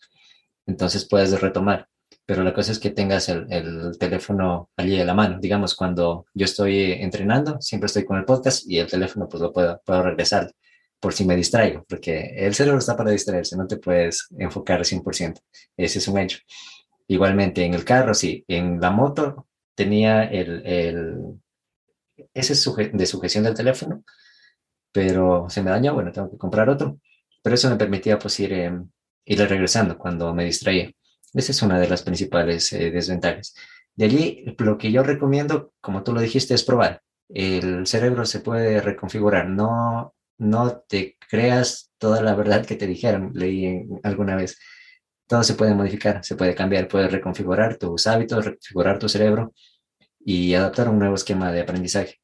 Entonces 0.66 1.08
puedes 1.08 1.40
retomar. 1.40 1.88
Pero 2.26 2.42
la 2.42 2.52
cosa 2.52 2.72
es 2.72 2.78
que 2.78 2.90
tengas 2.90 3.28
el, 3.28 3.46
el, 3.50 3.98
teléfono 3.98 4.70
allí 4.76 5.00
a 5.00 5.04
la 5.04 5.14
mano. 5.14 5.38
Digamos, 5.40 5.74
cuando 5.74 6.26
yo 6.34 6.44
estoy 6.44 6.92
entrenando, 6.92 7.60
siempre 7.60 7.86
estoy 7.86 8.04
con 8.04 8.18
el 8.18 8.24
podcast 8.24 8.68
y 8.68 8.78
el 8.78 8.88
teléfono 8.88 9.28
pues 9.28 9.40
lo 9.40 9.52
puedo, 9.52 9.80
puedo 9.84 10.02
regresar 10.02 10.52
por 11.00 11.12
si 11.12 11.24
me 11.24 11.36
distraigo, 11.36 11.84
porque 11.88 12.34
el 12.36 12.54
cerebro 12.54 12.78
está 12.78 12.96
para 12.96 13.10
distraerse, 13.10 13.56
no 13.56 13.66
te 13.66 13.76
puedes 13.76 14.28
enfocar 14.38 14.80
100%. 14.80 15.40
Ese 15.76 15.98
es 15.98 16.08
un 16.08 16.18
hecho. 16.18 16.38
Igualmente, 17.06 17.64
en 17.64 17.74
el 17.74 17.84
carro, 17.84 18.14
sí. 18.14 18.44
En 18.48 18.80
la 18.80 18.90
moto 18.90 19.46
tenía 19.74 20.24
el, 20.24 20.66
el 20.66 21.16
ese 22.34 22.54
de 22.92 23.06
sujeción 23.06 23.44
del 23.44 23.54
teléfono, 23.54 24.02
pero 24.90 25.46
se 25.48 25.62
me 25.62 25.70
dañó, 25.70 25.94
bueno, 25.94 26.12
tengo 26.12 26.30
que 26.30 26.38
comprar 26.38 26.68
otro 26.70 26.98
pero 27.46 27.54
eso 27.54 27.70
me 27.70 27.76
permitía 27.76 28.18
pues 28.18 28.40
ir, 28.40 28.52
eh, 28.52 28.72
ir 29.24 29.38
regresando 29.38 29.96
cuando 29.96 30.34
me 30.34 30.44
distraía. 30.44 30.90
Esa 31.36 31.52
es 31.52 31.62
una 31.62 31.78
de 31.78 31.88
las 31.88 32.02
principales 32.02 32.72
eh, 32.72 32.90
desventajas. 32.90 33.54
De 33.94 34.06
allí, 34.06 34.44
lo 34.58 34.78
que 34.78 34.90
yo 34.90 35.02
recomiendo, 35.02 35.74
como 35.80 36.02
tú 36.02 36.14
lo 36.14 36.20
dijiste, 36.20 36.54
es 36.54 36.64
probar. 36.64 37.02
El 37.28 37.86
cerebro 37.86 38.24
se 38.24 38.40
puede 38.40 38.80
reconfigurar, 38.80 39.46
no, 39.48 40.14
no 40.38 40.78
te 40.88 41.18
creas 41.28 41.90
toda 41.98 42.22
la 42.22 42.34
verdad 42.34 42.64
que 42.64 42.76
te 42.76 42.86
dijeron, 42.86 43.32
leí 43.34 43.86
alguna 44.02 44.34
vez. 44.36 44.58
Todo 45.26 45.42
se 45.42 45.54
puede 45.54 45.74
modificar, 45.74 46.24
se 46.24 46.36
puede 46.36 46.54
cambiar, 46.54 46.88
puedes 46.88 47.12
reconfigurar 47.12 47.76
tus 47.76 48.06
hábitos, 48.06 48.44
reconfigurar 48.44 48.98
tu 48.98 49.08
cerebro 49.08 49.52
y 50.24 50.54
adaptar 50.54 50.88
un 50.88 50.98
nuevo 50.98 51.16
esquema 51.16 51.52
de 51.52 51.60
aprendizaje. 51.60 52.20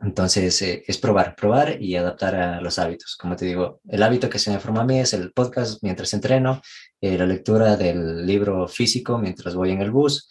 Entonces, 0.00 0.62
eh, 0.62 0.84
es 0.86 0.98
probar, 0.98 1.34
probar 1.34 1.82
y 1.82 1.96
adaptar 1.96 2.36
a 2.36 2.60
los 2.60 2.78
hábitos. 2.78 3.16
Como 3.16 3.34
te 3.34 3.46
digo, 3.46 3.80
el 3.88 4.02
hábito 4.02 4.30
que 4.30 4.38
se 4.38 4.50
me 4.50 4.60
forma 4.60 4.82
a 4.82 4.84
mí 4.84 5.00
es 5.00 5.12
el 5.12 5.32
podcast 5.32 5.82
mientras 5.82 6.14
entreno, 6.14 6.62
eh, 7.00 7.16
la 7.18 7.26
lectura 7.26 7.76
del 7.76 8.26
libro 8.26 8.68
físico 8.68 9.18
mientras 9.18 9.54
voy 9.54 9.70
en 9.70 9.82
el 9.82 9.90
bus 9.90 10.28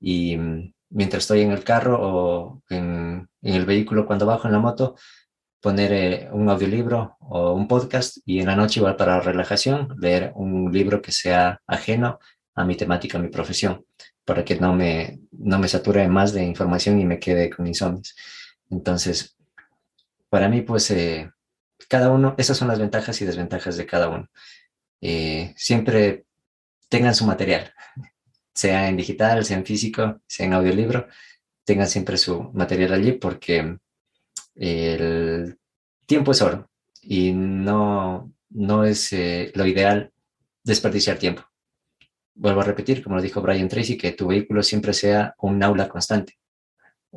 y 0.00 0.36
mm, 0.36 0.74
mientras 0.90 1.24
estoy 1.24 1.42
en 1.42 1.52
el 1.52 1.64
carro 1.64 1.98
o 2.00 2.62
en, 2.70 3.28
el 3.42 3.64
vehículo 3.64 4.06
cuando 4.06 4.26
bajo 4.26 4.48
en 4.48 4.52
la 4.52 4.58
moto, 4.58 4.96
poner 5.60 5.92
eh, 5.92 6.28
un 6.32 6.48
audiolibro 6.48 7.16
o 7.20 7.52
un 7.52 7.68
podcast 7.68 8.18
y 8.24 8.40
en 8.40 8.46
la 8.46 8.56
noche 8.56 8.80
igual 8.80 8.96
para 8.96 9.20
relajación, 9.20 9.94
leer 10.00 10.32
un 10.34 10.72
libro 10.72 11.00
que 11.02 11.12
sea 11.12 11.60
ajeno 11.66 12.18
a 12.54 12.64
mi 12.64 12.76
temática, 12.76 13.18
a 13.18 13.22
mi 13.22 13.28
profesión, 13.28 13.84
para 14.24 14.44
que 14.44 14.56
no 14.56 14.74
me, 14.74 15.20
no 15.32 15.58
me 15.58 15.68
sature 15.68 16.08
más 16.08 16.32
de 16.32 16.44
información 16.44 17.00
y 17.00 17.04
me 17.04 17.18
quede 17.18 17.50
con 17.50 17.66
insomnios. 17.66 18.14
Entonces, 18.70 19.36
para 20.28 20.48
mí, 20.48 20.62
pues, 20.62 20.90
eh, 20.90 21.30
cada 21.88 22.10
uno, 22.10 22.34
esas 22.38 22.56
son 22.56 22.68
las 22.68 22.78
ventajas 22.78 23.20
y 23.22 23.24
desventajas 23.24 23.76
de 23.76 23.86
cada 23.86 24.08
uno. 24.08 24.28
Eh, 25.00 25.54
siempre 25.56 26.24
tengan 26.88 27.14
su 27.14 27.26
material, 27.26 27.72
sea 28.54 28.88
en 28.88 28.96
digital, 28.96 29.44
sea 29.44 29.56
en 29.56 29.66
físico, 29.66 30.20
sea 30.26 30.46
en 30.46 30.54
audiolibro, 30.54 31.08
tengan 31.64 31.88
siempre 31.88 32.16
su 32.16 32.50
material 32.52 32.94
allí 32.94 33.12
porque 33.12 33.78
el 34.54 35.58
tiempo 36.06 36.32
es 36.32 36.42
oro 36.42 36.70
y 37.02 37.32
no, 37.32 38.32
no 38.50 38.84
es 38.84 39.12
eh, 39.12 39.52
lo 39.54 39.66
ideal 39.66 40.12
desperdiciar 40.64 41.18
tiempo. 41.18 41.42
Vuelvo 42.34 42.60
a 42.60 42.64
repetir, 42.64 43.02
como 43.02 43.16
lo 43.16 43.22
dijo 43.22 43.40
Brian 43.42 43.68
Tracy, 43.68 43.96
que 43.96 44.12
tu 44.12 44.28
vehículo 44.28 44.62
siempre 44.62 44.92
sea 44.92 45.34
un 45.38 45.62
aula 45.62 45.88
constante 45.88 46.38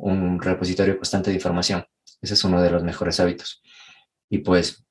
un 0.00 0.40
repositorio 0.40 0.96
constante 0.96 1.30
de 1.30 1.36
información. 1.36 1.84
Ese 2.20 2.34
es 2.34 2.44
uno 2.44 2.60
de 2.60 2.70
los 2.70 2.82
mejores 2.82 3.20
hábitos. 3.20 3.62
Y 4.28 4.38
pues 4.38 4.84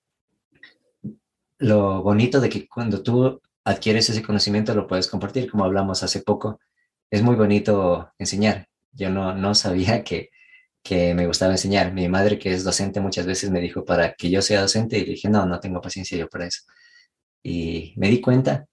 lo 1.59 2.01
bonito 2.03 2.41
de 2.41 2.49
que 2.49 2.67
cuando 2.67 3.03
tú 3.03 3.41
adquieres 3.63 4.09
ese 4.09 4.23
conocimiento 4.23 4.73
lo 4.73 4.87
puedes 4.87 5.07
compartir, 5.07 5.49
como 5.49 5.65
hablamos 5.65 6.03
hace 6.03 6.21
poco, 6.21 6.59
es 7.11 7.21
muy 7.21 7.35
bonito 7.35 8.11
enseñar. 8.17 8.67
Yo 8.91 9.09
no, 9.09 9.35
no 9.35 9.55
sabía 9.55 10.03
que, 10.03 10.29
que 10.83 11.13
me 11.13 11.27
gustaba 11.27 11.53
enseñar. 11.53 11.93
Mi 11.93 12.07
madre, 12.09 12.39
que 12.39 12.53
es 12.53 12.63
docente, 12.63 12.99
muchas 12.99 13.25
veces 13.25 13.51
me 13.51 13.61
dijo 13.61 13.85
para 13.85 14.13
que 14.13 14.29
yo 14.29 14.41
sea 14.41 14.61
docente 14.61 14.97
y 14.97 15.05
le 15.05 15.11
dije, 15.11 15.29
no, 15.29 15.45
no 15.45 15.59
tengo 15.59 15.81
paciencia 15.81 16.17
yo 16.17 16.29
para 16.29 16.47
eso. 16.47 16.63
Y 17.43 17.93
me 17.97 18.09
di 18.09 18.21
cuenta 18.21 18.67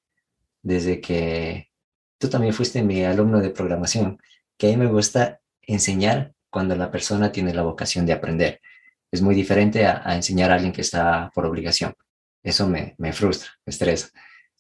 desde 0.62 1.01
que 1.01 1.70
tú 2.18 2.29
también 2.29 2.55
fuiste 2.55 2.83
mi 2.83 3.05
alumno 3.05 3.40
de 3.40 3.51
programación, 3.51 4.18
que 4.57 4.68
a 4.68 4.70
mí 4.70 4.77
me 4.77 4.90
gusta 4.90 5.40
enseñar 5.62 6.33
cuando 6.51 6.75
la 6.77 6.90
persona 6.90 7.33
tiene 7.33 7.55
la 7.55 7.62
vocación 7.62 8.07
de 8.07 8.12
aprender. 8.12 8.61
Es 9.11 9.22
muy 9.22 9.35
diferente 9.35 9.87
a, 9.87 10.14
enseñar 10.14 10.51
a 10.51 10.55
alguien 10.55 10.72
que 10.72 10.81
está 10.81 11.31
por 11.35 11.46
obligación. 11.46 11.94
Eso 12.47 12.69
me, 12.69 12.95
me 12.99 13.13
frustra, 13.13 13.51
me 13.65 13.71
estresa. 13.71 14.09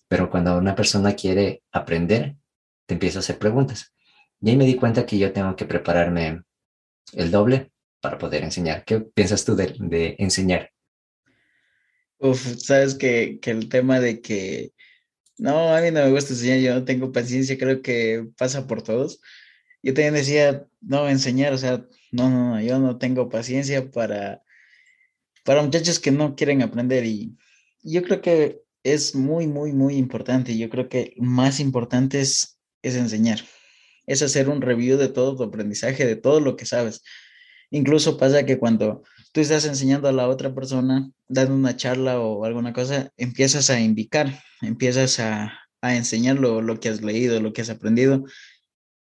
Pero 0.08 0.28
cuando 0.30 0.56
una 0.58 0.74
persona 0.74 1.14
quiere 1.14 1.62
aprender, 1.72 2.36
te 2.86 2.94
empieza 2.94 3.18
a 3.18 3.20
hacer 3.20 3.38
preguntas. 3.38 3.92
Y 4.40 4.50
ahí 4.50 4.56
me 4.56 4.66
di 4.66 4.76
cuenta 4.76 5.06
que 5.06 5.18
yo 5.18 5.32
tengo 5.32 5.54
que 5.56 5.64
prepararme 5.66 6.42
el 7.12 7.30
doble 7.30 7.70
para 8.00 8.18
poder 8.18 8.42
enseñar. 8.42 8.84
¿Qué 8.84 9.00
piensas 9.00 9.44
tú 9.44 9.54
de, 9.54 9.74
de 9.78 10.16
enseñar? 10.18 10.72
Uf, 12.18 12.58
sabes 12.58 12.94
que, 12.94 13.38
que, 13.40 13.50
el 13.50 13.68
tema 13.68 14.00
de 14.00 14.20
que 14.20 14.72
no, 15.38 15.74
a 15.74 15.80
mí 15.80 15.90
no 15.90 16.02
me 16.04 16.10
gusta 16.10 16.32
enseñar, 16.32 16.58
yo 16.58 16.74
no 16.74 16.84
tengo 16.84 17.12
paciencia, 17.12 17.58
creo 17.58 17.82
que 17.82 18.26
pasa 18.36 18.66
por 18.66 18.82
todos 18.82 19.20
yo 19.86 19.94
también 19.94 20.14
decía, 20.14 20.66
no, 20.80 21.08
enseñar, 21.08 21.52
o 21.52 21.58
sea, 21.58 21.86
no, 22.10 22.28
no, 22.28 22.50
no, 22.50 22.60
yo 22.60 22.80
no 22.80 22.98
tengo 22.98 23.28
paciencia 23.28 23.88
para, 23.88 24.42
para 25.44 25.62
muchachos 25.62 26.00
que 26.00 26.10
no 26.10 26.34
quieren 26.34 26.60
aprender 26.62 27.04
y, 27.06 27.36
yo 27.86 28.02
creo 28.02 28.20
que 28.20 28.62
es 28.82 29.14
muy, 29.14 29.46
muy, 29.46 29.72
muy 29.72 29.96
importante. 29.96 30.56
Yo 30.58 30.68
creo 30.68 30.88
que 30.88 31.14
más 31.18 31.60
importante 31.60 32.20
es, 32.20 32.58
es 32.82 32.96
enseñar. 32.96 33.40
es 34.06 34.22
hacer 34.22 34.48
un 34.48 34.60
review 34.62 34.98
de 34.98 35.08
todo 35.08 35.36
tu 35.36 35.44
aprendizaje, 35.44 36.06
de 36.06 36.16
todo 36.16 36.40
lo 36.40 36.56
que 36.56 36.66
sabes. 36.66 37.02
Incluso 37.70 38.18
pasa 38.18 38.46
que 38.46 38.58
cuando 38.58 39.02
tú 39.32 39.40
estás 39.40 39.64
enseñando 39.66 40.08
a 40.08 40.12
la 40.12 40.28
otra 40.28 40.54
persona, 40.54 41.10
dando 41.28 41.54
una 41.54 41.76
charla 41.76 42.20
o 42.20 42.44
alguna 42.44 42.72
cosa, 42.72 43.10
empiezas 43.16 43.70
a 43.70 43.80
indicar, 43.80 44.40
empiezas 44.62 45.18
a, 45.20 45.52
a 45.80 45.96
enseñar 45.96 46.36
lo, 46.38 46.80
que 46.80 46.88
has 46.88 47.02
leído, 47.02 47.40
lo 47.40 47.52
que 47.52 47.62
has 47.62 47.70
aprendido, 47.70 48.24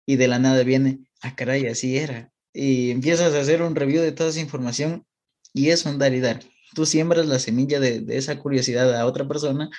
y 0.05 0.17
de 0.17 0.27
la 0.27 0.39
nada 0.39 0.63
viene, 0.63 0.99
ah, 1.21 1.35
caray, 1.35 1.67
así 1.67 1.97
era. 1.97 2.31
Y 2.53 2.91
empiezas 2.91 3.33
a 3.33 3.39
hacer 3.39 3.61
un 3.61 3.75
review 3.75 4.01
de 4.01 4.11
toda 4.11 4.29
esa 4.29 4.39
información 4.39 5.05
y 5.53 5.69
es 5.69 5.85
un 5.85 5.99
dar 5.99 6.13
y 6.13 6.19
dar. 6.19 6.39
Tú 6.75 6.85
siembras 6.85 7.25
la 7.25 7.39
semilla 7.39 7.79
de, 7.79 8.05
esa 8.09 8.37
curiosidad 8.37 8.95
a 8.95 9.07
otra 9.07 9.27
persona 9.27 9.71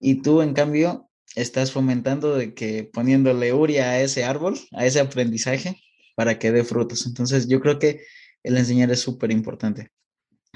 y 0.00 0.22
tú, 0.22 0.42
en 0.42 0.54
cambio, 0.54 1.10
estás 1.36 1.70
fomentando 1.70 2.34
de 2.36 2.54
que 2.54 2.84
poniéndole 2.84 3.52
uria 3.52 3.90
a 3.90 4.00
ese 4.00 4.24
árbol, 4.24 4.58
a 4.72 4.86
ese 4.86 4.98
aprendizaje, 4.98 5.80
para 6.16 6.38
que 6.38 6.50
dé 6.50 6.64
frutos. 6.64 7.06
Entonces, 7.06 7.46
yo 7.46 7.60
creo 7.60 7.78
que 7.78 8.00
el 8.42 8.56
enseñar 8.56 8.90
es 8.90 9.00
súper 9.00 9.30
importante. 9.30 9.90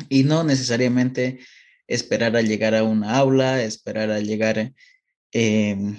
Y 0.09 0.25
no 0.25 0.45
necesariamente 0.45 1.39
esperar 1.87 2.37
a 2.37 2.43
llegar 2.43 2.75
a 2.75 2.83
una 2.83 3.17
aula, 3.17 3.63
esperar 3.63 4.11
a 4.11 4.21
llegar 4.21 4.73
em, 5.33 5.99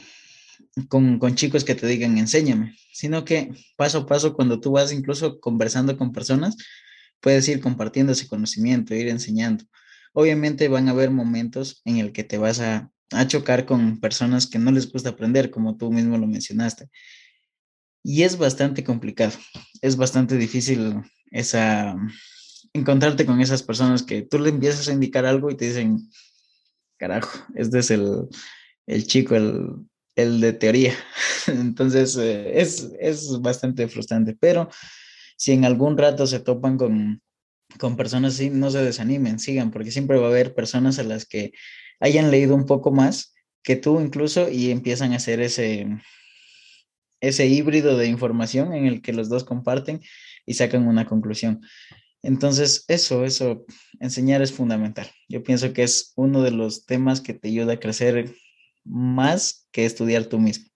con, 0.89 1.19
con, 1.19 1.36
chicos 1.36 1.63
que 1.63 1.75
te 1.75 1.88
digan 1.88 2.17
enséñame, 2.17 2.75
sino 2.91 3.23
que 3.23 3.51
paso 3.77 3.99
a 3.99 4.05
paso, 4.08 4.34
cuando 4.34 4.60
tú 4.60 4.71
vas 4.71 4.91
incluso 4.91 5.39
conversando 5.39 5.97
con 5.97 6.12
personas, 6.12 6.58
puedes 7.21 7.47
ir 7.47 7.60
compartiendo 7.62 8.12
ese 8.12 8.28
conocimiento, 8.28 8.95
ir 8.95 9.08
enseñando. 9.08 9.65
Obviamente 10.13 10.67
van 10.67 10.88
a 10.88 10.91
haber 10.91 11.12
momentos 11.12 11.82
en 11.86 11.97
el 11.97 12.12
que 12.12 12.23
te 12.23 12.38
vas 12.38 12.60
a, 12.60 12.91
a 13.12 13.28
chocar 13.28 13.65
con 13.65 13.99
personas 13.99 14.47
que 14.47 14.60
no 14.60 14.71
les 14.71 14.91
gusta 14.91 15.10
aprender, 15.10 15.51
como 15.51 15.78
tú 15.78 15.91
mismo 15.91 16.17
lo 16.17 16.28
mencionaste. 16.28 16.89
Y 18.04 18.23
es 18.23 18.38
bastante 18.38 18.84
complicado, 18.84 19.34
es 19.82 19.97
bastante 19.97 20.38
difícil 20.38 21.01
esa, 21.32 21.95
encontrarte 22.73 23.25
con 23.25 23.41
esas 23.41 23.63
personas 23.63 24.04
que 24.04 24.21
tú 24.21 24.38
le 24.38 24.49
empiezas 24.49 24.88
a 24.88 24.93
indicar 24.93 25.25
algo 25.25 25.49
y 25.49 25.58
te 25.58 25.65
dicen, 25.65 25.97
carajo, 26.97 27.45
este 27.56 27.80
es 27.80 27.91
el, 27.91 28.28
el 28.86 29.08
chico, 29.08 29.36
el, 29.36 29.69
el 30.15 30.41
de 30.41 30.54
teoría. 30.54 30.93
Entonces, 31.47 32.17
eh, 32.17 32.60
es, 32.60 32.91
es 32.99 33.39
bastante 33.41 33.88
frustrante, 33.88 34.36
pero 34.39 34.69
si 35.36 35.52
en 35.52 35.65
algún 35.65 35.98
rato 35.98 36.28
se 36.28 36.39
topan 36.39 36.78
con, 36.78 37.21
con 37.80 37.98
personas 37.98 38.36
así, 38.36 38.50
no 38.50 38.71
se 38.71 38.84
desanimen, 38.84 39.39
sigan, 39.39 39.71
porque 39.71 39.91
siempre 39.91 40.17
va 40.17 40.28
a 40.28 40.30
haber 40.30 40.54
personas 40.54 41.00
a 41.00 41.04
las 41.04 41.26
que 41.26 41.52
hayan 42.00 42.32
leído 42.32 42.56
un 42.56 42.65
poco 42.65 42.91
más 42.91 43.34
que 43.63 43.76
tú 43.76 44.00
incluso 44.00 44.50
y 44.50 44.71
empiezan 44.71 45.13
a 45.13 45.17
hacer 45.17 45.41
ese, 45.41 45.88
ese 47.19 47.48
híbrido 47.48 47.98
de 47.98 48.08
información 48.08 48.74
en 48.74 48.86
el 48.86 49.02
que 49.02 49.13
los 49.13 49.30
dos 49.30 49.43
comparten 49.43 50.02
y 50.45 50.54
sacan 50.54 50.88
una 50.88 51.06
conclusión. 51.06 51.62
Entonces, 52.21 52.86
eso, 52.88 53.24
eso, 53.24 53.65
enseñar 54.00 54.41
es 54.41 54.52
fundamental. 54.52 55.08
Yo 55.28 55.43
pienso 55.43 55.74
que 55.74 55.84
es 55.84 56.13
uno 56.15 56.41
de 56.41 56.52
los 56.52 56.86
temas 56.86 57.21
que 57.21 57.34
te 57.34 57.50
ayuda 57.50 57.74
a 57.74 57.80
crecer 57.80 58.34
más 58.84 59.67
que 59.71 59.86
estudiar 59.86 60.26
tú 60.26 60.39
mismo. 60.39 60.69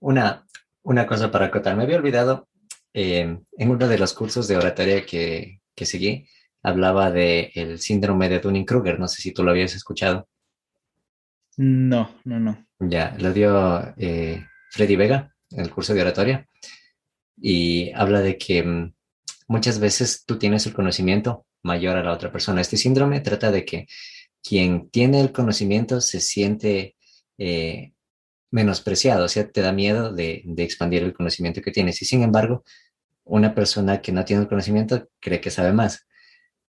Una, 0.00 0.46
una 0.82 1.06
cosa 1.06 1.30
para 1.30 1.46
acotar, 1.46 1.76
me 1.76 1.84
había 1.84 1.96
olvidado, 1.96 2.48
eh, 2.94 3.38
en 3.58 3.70
uno 3.70 3.88
de 3.88 3.98
los 3.98 4.14
cursos 4.14 4.48
de 4.48 4.56
oratoria 4.56 5.04
que, 5.04 5.60
que 5.74 5.84
seguí, 5.84 6.26
hablaba 6.62 7.10
del 7.10 7.50
el 7.54 7.78
síndrome 7.78 8.28
de 8.28 8.40
Dunning-Kruger, 8.40 8.98
no 8.98 9.08
sé 9.08 9.20
si 9.20 9.32
tú 9.32 9.44
lo 9.44 9.50
habías 9.50 9.74
escuchado. 9.74 10.28
No, 11.56 12.10
no, 12.24 12.40
no. 12.40 12.66
Ya, 12.80 13.14
lo 13.18 13.32
dio 13.32 13.94
eh, 13.96 14.44
Freddy 14.70 14.96
Vega 14.96 15.34
en 15.50 15.60
el 15.60 15.70
curso 15.70 15.94
de 15.94 16.02
oratoria 16.02 16.48
y 17.36 17.92
habla 17.92 18.20
de 18.20 18.38
que 18.38 18.62
mm, 18.62 18.94
muchas 19.48 19.78
veces 19.78 20.24
tú 20.24 20.38
tienes 20.38 20.66
el 20.66 20.72
conocimiento 20.72 21.46
mayor 21.62 21.96
a 21.96 22.02
la 22.02 22.12
otra 22.12 22.32
persona. 22.32 22.60
Este 22.60 22.76
síndrome 22.76 23.20
trata 23.20 23.50
de 23.50 23.64
que 23.64 23.86
quien 24.42 24.90
tiene 24.90 25.20
el 25.20 25.32
conocimiento 25.32 26.00
se 26.00 26.20
siente 26.20 26.96
eh, 27.38 27.92
menospreciado, 28.50 29.24
o 29.24 29.28
sea, 29.28 29.50
te 29.50 29.60
da 29.60 29.72
miedo 29.72 30.12
de, 30.12 30.42
de, 30.44 30.62
expandir 30.62 31.02
el 31.02 31.12
conocimiento 31.12 31.60
que 31.60 31.72
tienes. 31.72 32.00
Y 32.02 32.04
sin 32.04 32.22
embargo, 32.22 32.64
una 33.24 33.54
persona 33.54 34.00
que 34.00 34.12
no 34.12 34.24
tiene 34.24 34.42
el 34.42 34.48
conocimiento 34.48 35.08
cree 35.20 35.40
que 35.40 35.50
sabe 35.50 35.72
más. 35.72 36.06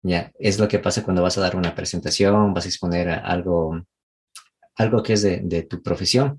Ya, 0.04 0.32
es 0.40 0.60
lo 0.60 0.68
que 0.68 0.80
pasa 0.80 1.04
cuando 1.04 1.24
vas 1.24 1.38
a 1.38 1.42
dar 1.42 1.56
una 1.56 1.76
presentación, 1.76 2.54
vas 2.54 2.66
a 2.66 2.70
exponer 2.70 3.10
algo 3.10 3.80
algo 4.76 5.04
que 5.04 5.14
es 5.14 5.22
de, 5.22 5.64
tu 5.64 5.82
profesión 5.82 6.38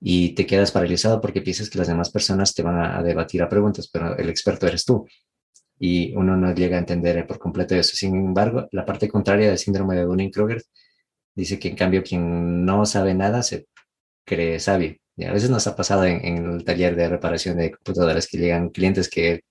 y 0.00 0.34
te 0.34 0.46
quedas 0.46 0.72
paralizado 0.72 1.20
porque 1.20 1.42
piensas 1.42 1.70
que 1.70 1.78
las 1.78 1.88
demás 1.88 2.10
personas 2.10 2.54
te 2.54 2.62
van 2.62 2.78
a, 2.78 3.02
debatir 3.02 3.42
a 3.42 3.48
preguntas, 3.48 3.88
pero 3.92 4.16
el 4.16 4.28
experto 4.28 4.66
eres 4.66 4.84
tú. 4.84 5.06
Y 5.80 6.14
uno 6.16 6.36
no 6.36 6.52
llega 6.54 6.76
a 6.76 6.80
entender 6.80 7.24
por 7.26 7.38
completo 7.38 7.74
eso. 7.76 7.94
Sin 7.96 8.14
embargo, 8.14 8.68
la 8.72 8.84
parte 8.84 9.08
contraria 9.08 9.48
del 9.48 9.58
síndrome 9.58 9.96
de 9.96 10.04
Dunning-Kruger 10.04 10.62
dice 11.34 11.58
que 11.58 11.68
en 11.68 11.76
cambio 11.76 12.02
quien 12.02 12.64
no 12.64 12.84
sabe 12.84 13.14
nada 13.14 13.42
se 13.42 13.66
cree 14.24 14.58
sabio. 14.60 14.96
A 15.26 15.32
veces 15.32 15.50
nos 15.50 15.66
ha 15.66 15.74
pasado 15.74 16.04
en, 16.04 16.52
el 16.52 16.64
taller 16.64 16.94
de 16.94 17.08
reparación 17.08 17.56
de 17.58 17.72
computadoras 17.72 18.26
que 18.26 18.38
llegan 18.38 18.70
clientes 18.70 19.08
que 19.08 19.42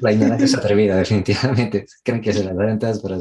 la 0.00 0.12
ignorancia 0.12 0.44
es 0.44 0.54
atrevida, 0.54 0.96
definitivamente. 0.98 1.86
Creen 2.04 2.20
que 2.20 2.32
se 2.32 2.44
las 2.44 2.56
dan 2.56 2.78
todas, 2.78 3.00
pero, 3.00 3.18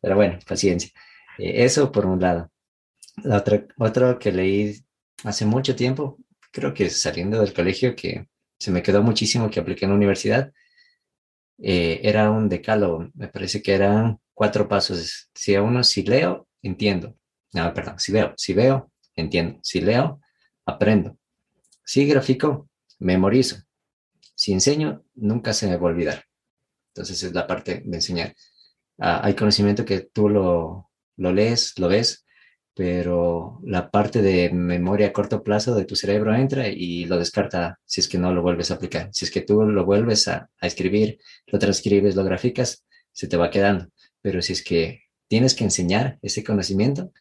pero 0.00 0.16
bueno, 0.16 0.38
paciencia. 0.46 0.90
Eh, 1.38 1.64
eso 1.64 1.92
por 1.92 2.06
un 2.06 2.20
lado. 2.20 2.50
La 3.22 3.38
otra, 3.38 3.64
otro 3.78 4.18
que 4.18 4.32
leí 4.32 4.84
hace 5.22 5.46
mucho 5.46 5.76
tiempo, 5.76 6.18
creo 6.50 6.74
que 6.74 6.90
saliendo 6.90 7.40
del 7.40 7.54
colegio, 7.54 7.94
que 7.94 8.26
se 8.58 8.70
me 8.70 8.82
quedó 8.82 9.02
muchísimo 9.02 9.50
que 9.50 9.60
apliqué 9.60 9.84
en 9.84 9.92
la 9.92 9.96
universidad, 9.96 10.52
eh, 11.58 12.00
era 12.02 12.30
un 12.30 12.48
decálogo, 12.48 13.08
me 13.14 13.28
parece 13.28 13.62
que 13.62 13.74
eran 13.74 14.18
cuatro 14.34 14.68
pasos. 14.68 15.30
Si 15.34 15.54
a 15.54 15.62
uno, 15.62 15.84
si 15.84 16.02
leo, 16.02 16.48
entiendo. 16.62 17.16
No, 17.52 17.72
perdón, 17.72 17.98
si 17.98 18.10
veo, 18.10 18.34
si 18.36 18.52
veo, 18.52 18.90
entiendo. 19.16 19.58
Si 19.62 19.80
leo, 19.80 20.20
aprendo. 20.64 21.18
Si 21.84 22.06
grafico, 22.06 22.68
memorizo. 22.98 23.56
Si 24.34 24.52
enseño, 24.52 25.04
nunca 25.14 25.52
se 25.52 25.66
me 25.66 25.76
va 25.76 25.88
a 25.88 25.92
olvidar. 25.92 26.24
Entonces 26.88 27.22
es 27.22 27.32
la 27.32 27.46
parte 27.46 27.82
de 27.84 27.96
enseñar. 27.96 28.34
Ah, 28.98 29.20
hay 29.24 29.34
conocimiento 29.34 29.84
que 29.84 30.00
tú 30.00 30.28
lo, 30.28 30.90
lo 31.16 31.32
lees, 31.32 31.78
lo 31.78 31.88
ves, 31.88 32.24
pero 32.74 33.60
la 33.64 33.90
parte 33.90 34.20
de 34.20 34.50
memoria 34.50 35.08
a 35.08 35.12
corto 35.12 35.44
plazo 35.44 35.74
de 35.74 35.84
tu 35.84 35.94
cerebro 35.94 36.34
entra 36.34 36.68
y 36.68 37.04
lo 37.04 37.18
descarta 37.18 37.78
si 37.84 38.00
es 38.00 38.08
que 38.08 38.18
no 38.18 38.34
lo 38.34 38.42
vuelves 38.42 38.70
a 38.70 38.74
aplicar. 38.74 39.10
Si 39.12 39.24
es 39.24 39.30
que 39.30 39.42
tú 39.42 39.62
lo 39.62 39.84
vuelves 39.84 40.26
a, 40.28 40.50
escribir, 40.60 41.18
lo 41.46 41.58
transcribes, 41.58 42.16
lo 42.16 42.24
graficas, 42.24 42.84
se 43.12 43.28
te 43.28 43.36
va 43.36 43.50
quedando. 43.50 43.88
Pero 44.20 44.42
si 44.42 44.54
es 44.54 44.64
que 44.64 45.02
tienes 45.28 45.54
que 45.54 45.64
enseñar 45.64 46.18
ese 46.20 46.42
conocimiento, 46.42 47.12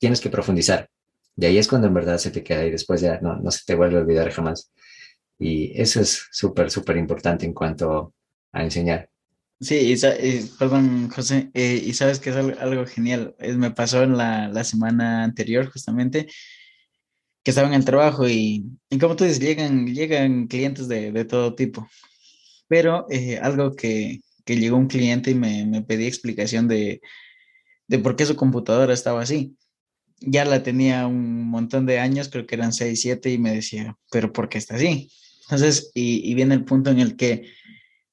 tienes 0.00 0.20
que 0.20 0.30
profundizar. 0.30 0.88
De 1.36 1.46
ahí 1.46 1.58
es 1.58 1.68
cuando 1.68 1.86
en 1.86 1.94
verdad 1.94 2.18
se 2.18 2.32
te 2.32 2.42
queda 2.42 2.64
y 2.64 2.72
después 2.72 3.00
ya 3.00 3.20
no, 3.20 3.36
no 3.36 3.50
se 3.52 3.60
te 3.64 3.76
vuelve 3.76 3.98
a 3.98 4.00
olvidar 4.00 4.30
jamás. 4.32 4.72
Y 5.38 5.80
eso 5.80 6.00
es 6.00 6.26
súper, 6.32 6.70
súper 6.70 6.96
importante 6.96 7.46
en 7.46 7.54
cuanto 7.54 8.14
a 8.52 8.64
enseñar. 8.64 9.08
Sí, 9.60 9.94
y, 9.94 10.40
perdón, 10.58 11.10
José, 11.10 11.50
eh, 11.52 11.82
y 11.84 11.92
sabes 11.92 12.18
que 12.18 12.30
es 12.30 12.36
algo, 12.36 12.86
genial. 12.86 13.36
me 13.56 13.70
pasó 13.70 14.02
en 14.02 14.16
la, 14.16 14.64
semana 14.64 15.22
anterior, 15.22 15.70
justamente, 15.70 16.26
que 17.42 17.50
estaba 17.50 17.68
en 17.68 17.74
el 17.74 17.84
trabajo 17.84 18.28
y, 18.28 18.64
como 19.00 19.16
tú 19.16 19.24
dices, 19.24 19.40
llegan, 19.40 19.86
llegan 19.86 20.46
clientes 20.46 20.88
de, 20.88 21.24
todo 21.26 21.54
tipo. 21.54 21.88
Pero 22.68 23.06
eh, 23.10 23.38
algo 23.38 23.76
que, 23.76 24.20
llegó 24.46 24.76
un 24.76 24.88
cliente 24.88 25.30
y 25.30 25.34
me, 25.34 25.64
me 25.64 25.82
pedí 25.82 26.06
explicación 26.06 26.66
de, 26.66 27.00
de 27.86 27.98
por 27.98 28.16
qué 28.16 28.26
su 28.26 28.36
computadora 28.36 28.94
estaba 28.94 29.22
así. 29.22 29.56
Ya 30.20 30.44
la 30.44 30.62
tenía 30.62 31.06
un 31.06 31.48
montón 31.48 31.86
de 31.86 31.98
años, 31.98 32.28
creo 32.28 32.46
que 32.46 32.54
eran 32.54 32.72
6, 32.72 33.00
7, 33.00 33.32
y 33.32 33.38
me 33.38 33.54
decía, 33.54 33.96
pero 34.10 34.32
¿por 34.32 34.48
qué 34.48 34.58
está 34.58 34.76
así? 34.76 35.10
Entonces, 35.44 35.90
y, 35.94 36.34
viene 36.34 36.54
el 36.54 36.64
punto 36.64 36.90
en 36.90 37.00
el 37.00 37.16
que 37.16 37.46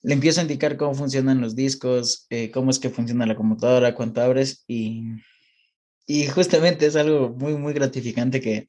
le 0.01 0.13
empiezo 0.13 0.39
a 0.39 0.43
indicar 0.43 0.77
cómo 0.77 0.95
funcionan 0.95 1.41
los 1.41 1.55
discos, 1.55 2.25
eh, 2.29 2.49
cómo 2.51 2.71
es 2.71 2.79
que 2.79 2.89
funciona 2.89 3.25
la 3.25 3.35
computadora, 3.35 3.93
cuánto 3.93 4.21
abres 4.21 4.63
y, 4.67 5.03
y 6.07 6.27
justamente 6.27 6.85
es 6.85 6.95
algo 6.95 7.29
muy, 7.29 7.53
muy 7.55 7.73
gratificante 7.73 8.41
que, 8.41 8.67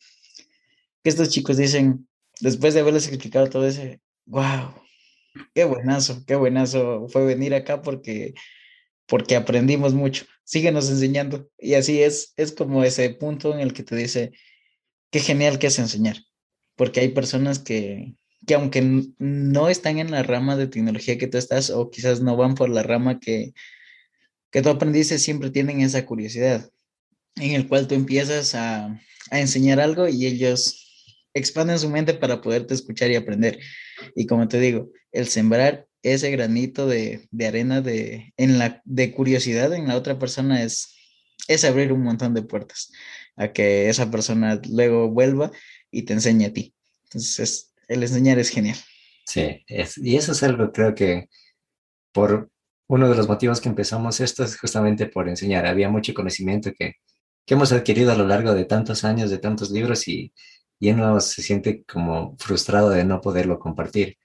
que 1.03 1.09
estos 1.09 1.31
chicos 1.31 1.57
dicen, 1.57 2.09
después 2.41 2.75
de 2.75 2.81
haberles 2.81 3.09
explicado 3.09 3.49
todo 3.49 3.67
ese, 3.67 4.01
wow, 4.27 4.75
qué 5.55 5.65
buenazo, 5.65 6.25
qué 6.27 6.35
buenazo 6.35 7.07
fue 7.09 7.25
venir 7.25 7.55
acá 7.55 7.83
porque, 7.83 8.35
porque 9.07 9.37
aprendimos 9.37 9.95
mucho, 9.95 10.27
síguenos 10.49 10.89
enseñando. 10.89 11.51
Y 11.59 11.75
así 11.75 12.03
es, 12.03 12.33
es 12.37 12.53
como 12.53 12.83
ese 12.83 13.11
punto 13.11 13.53
en 13.53 13.61
el 13.61 13.75
que 13.75 13.83
te 13.83 13.95
dice, 13.95 14.33
qué 15.11 15.21
genial 15.21 15.59
que 15.59 15.67
es 15.67 15.79
enseñar, 15.79 16.17
porque 16.75 17.01
hay 17.01 17.09
personas 17.11 17.59
que, 17.59 18.15
que 18.47 18.55
aunque 18.55 18.81
no 19.19 19.69
están 19.69 19.99
en 19.99 20.11
la 20.11 20.23
rama 20.23 20.57
de 20.57 20.67
tecnología 20.67 21.19
que 21.19 21.27
tú 21.27 21.37
estás 21.37 21.69
o 21.69 21.91
quizás 21.91 22.23
no 22.23 22.35
van 22.37 22.55
por 22.55 22.71
la 22.71 22.83
rama 22.83 23.21
que, 23.21 23.53
que 24.51 24.63
tú 24.63 24.71
aprendiste, 24.71 25.19
siempre 25.19 25.51
tienen 25.51 25.83
esa 25.83 26.07
curiosidad 26.07 26.71
en 27.37 27.53
el 27.53 27.69
cual 27.69 27.87
tú 27.87 27.95
empiezas 27.95 28.55
a, 28.55 28.87
a 29.31 29.41
enseñar 29.41 29.81
algo 29.81 30.09
y 30.09 30.25
ellos 30.27 31.15
expanden 31.35 31.79
su 31.79 31.91
mente 31.91 32.15
para 32.15 32.41
poderte 32.41 32.73
escuchar 32.73 33.11
y 33.11 33.17
aprender. 33.17 33.59
Y 34.17 34.27
como 34.27 34.49
te 34.49 34.59
digo, 34.59 34.91
el 35.13 35.29
sembrar 35.29 35.88
ese 36.13 36.31
granito 36.31 36.87
de, 36.87 37.29
arena 37.47 37.81
de, 37.81 38.33
en 38.37 38.59
la, 38.59 38.83
de 38.85 39.13
curiosidad 39.13 39.73
en 39.73 39.89
la 39.89 39.97
otra 39.97 40.19
persona 40.19 40.63
es, 40.63 40.95
es 41.49 41.65
abrir 41.65 41.93
un 41.93 42.03
montón 42.03 42.35
de 42.35 42.43
puertas 42.43 42.93
a 43.37 43.53
que 43.53 43.89
esa 43.89 44.11
persona 44.11 44.61
luego 44.69 45.09
vuelva 45.09 45.51
y 45.91 46.03
te 46.03 46.13
enseñe 46.13 46.47
a 46.47 46.53
ti. 46.53 46.75
Entonces, 47.05 47.73
el 47.89 48.03
enseñar 48.03 48.39
es 48.39 48.51
genial. 48.51 48.77
Sí, 49.25 49.65
y 49.69 50.17
eso 50.17 50.33
es 50.33 50.43
algo 50.43 50.73
creo 50.73 50.95
que 50.95 51.29
por 52.13 52.51
uno 52.89 53.09
de 53.09 53.15
los 53.15 53.29
motivos 53.29 53.61
que 53.61 53.69
empezamos 53.69 54.21
esto 54.21 54.43
es 54.43 54.59
justamente 54.59 55.07
por 55.07 55.29
enseñar. 55.29 55.67
Había 55.67 55.89
mucho 55.89 56.15
conocimiento 56.15 56.73
que, 56.77 56.95
que 57.47 57.55
hemos 57.55 57.73
adquirido 57.73 58.13
a 58.13 58.17
lo 58.17 58.27
largo 58.27 58.55
de 58.55 58.65
tantos 58.65 59.05
años, 59.05 59.31
de 59.31 59.39
tantos 59.39 59.71
libros 59.71 60.09
y, 60.09 60.33
y 60.81 60.91
uno 60.91 61.21
se 61.21 61.43
siente 61.43 61.85
como 61.85 62.37
frustrado 62.39 62.91
de 62.91 63.05
no 63.05 63.21
poderlo 63.21 63.59
compartir. 63.59 64.17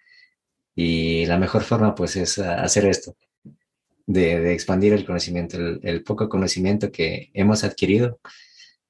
Y 0.76 1.26
la 1.26 1.38
mejor 1.38 1.64
forma 1.64 1.94
pues 1.96 2.16
es 2.16 2.40
hacer 2.40 2.86
esto, 2.86 3.16
de, 4.06 4.54
expandir 4.54 4.94
el 4.94 5.06
conocimiento, 5.06 5.58
el, 5.58 6.04
poco 6.04 6.30
conocimiento 6.30 6.92
que 6.92 7.30
hemos 7.34 7.64
adquirido, 7.64 8.20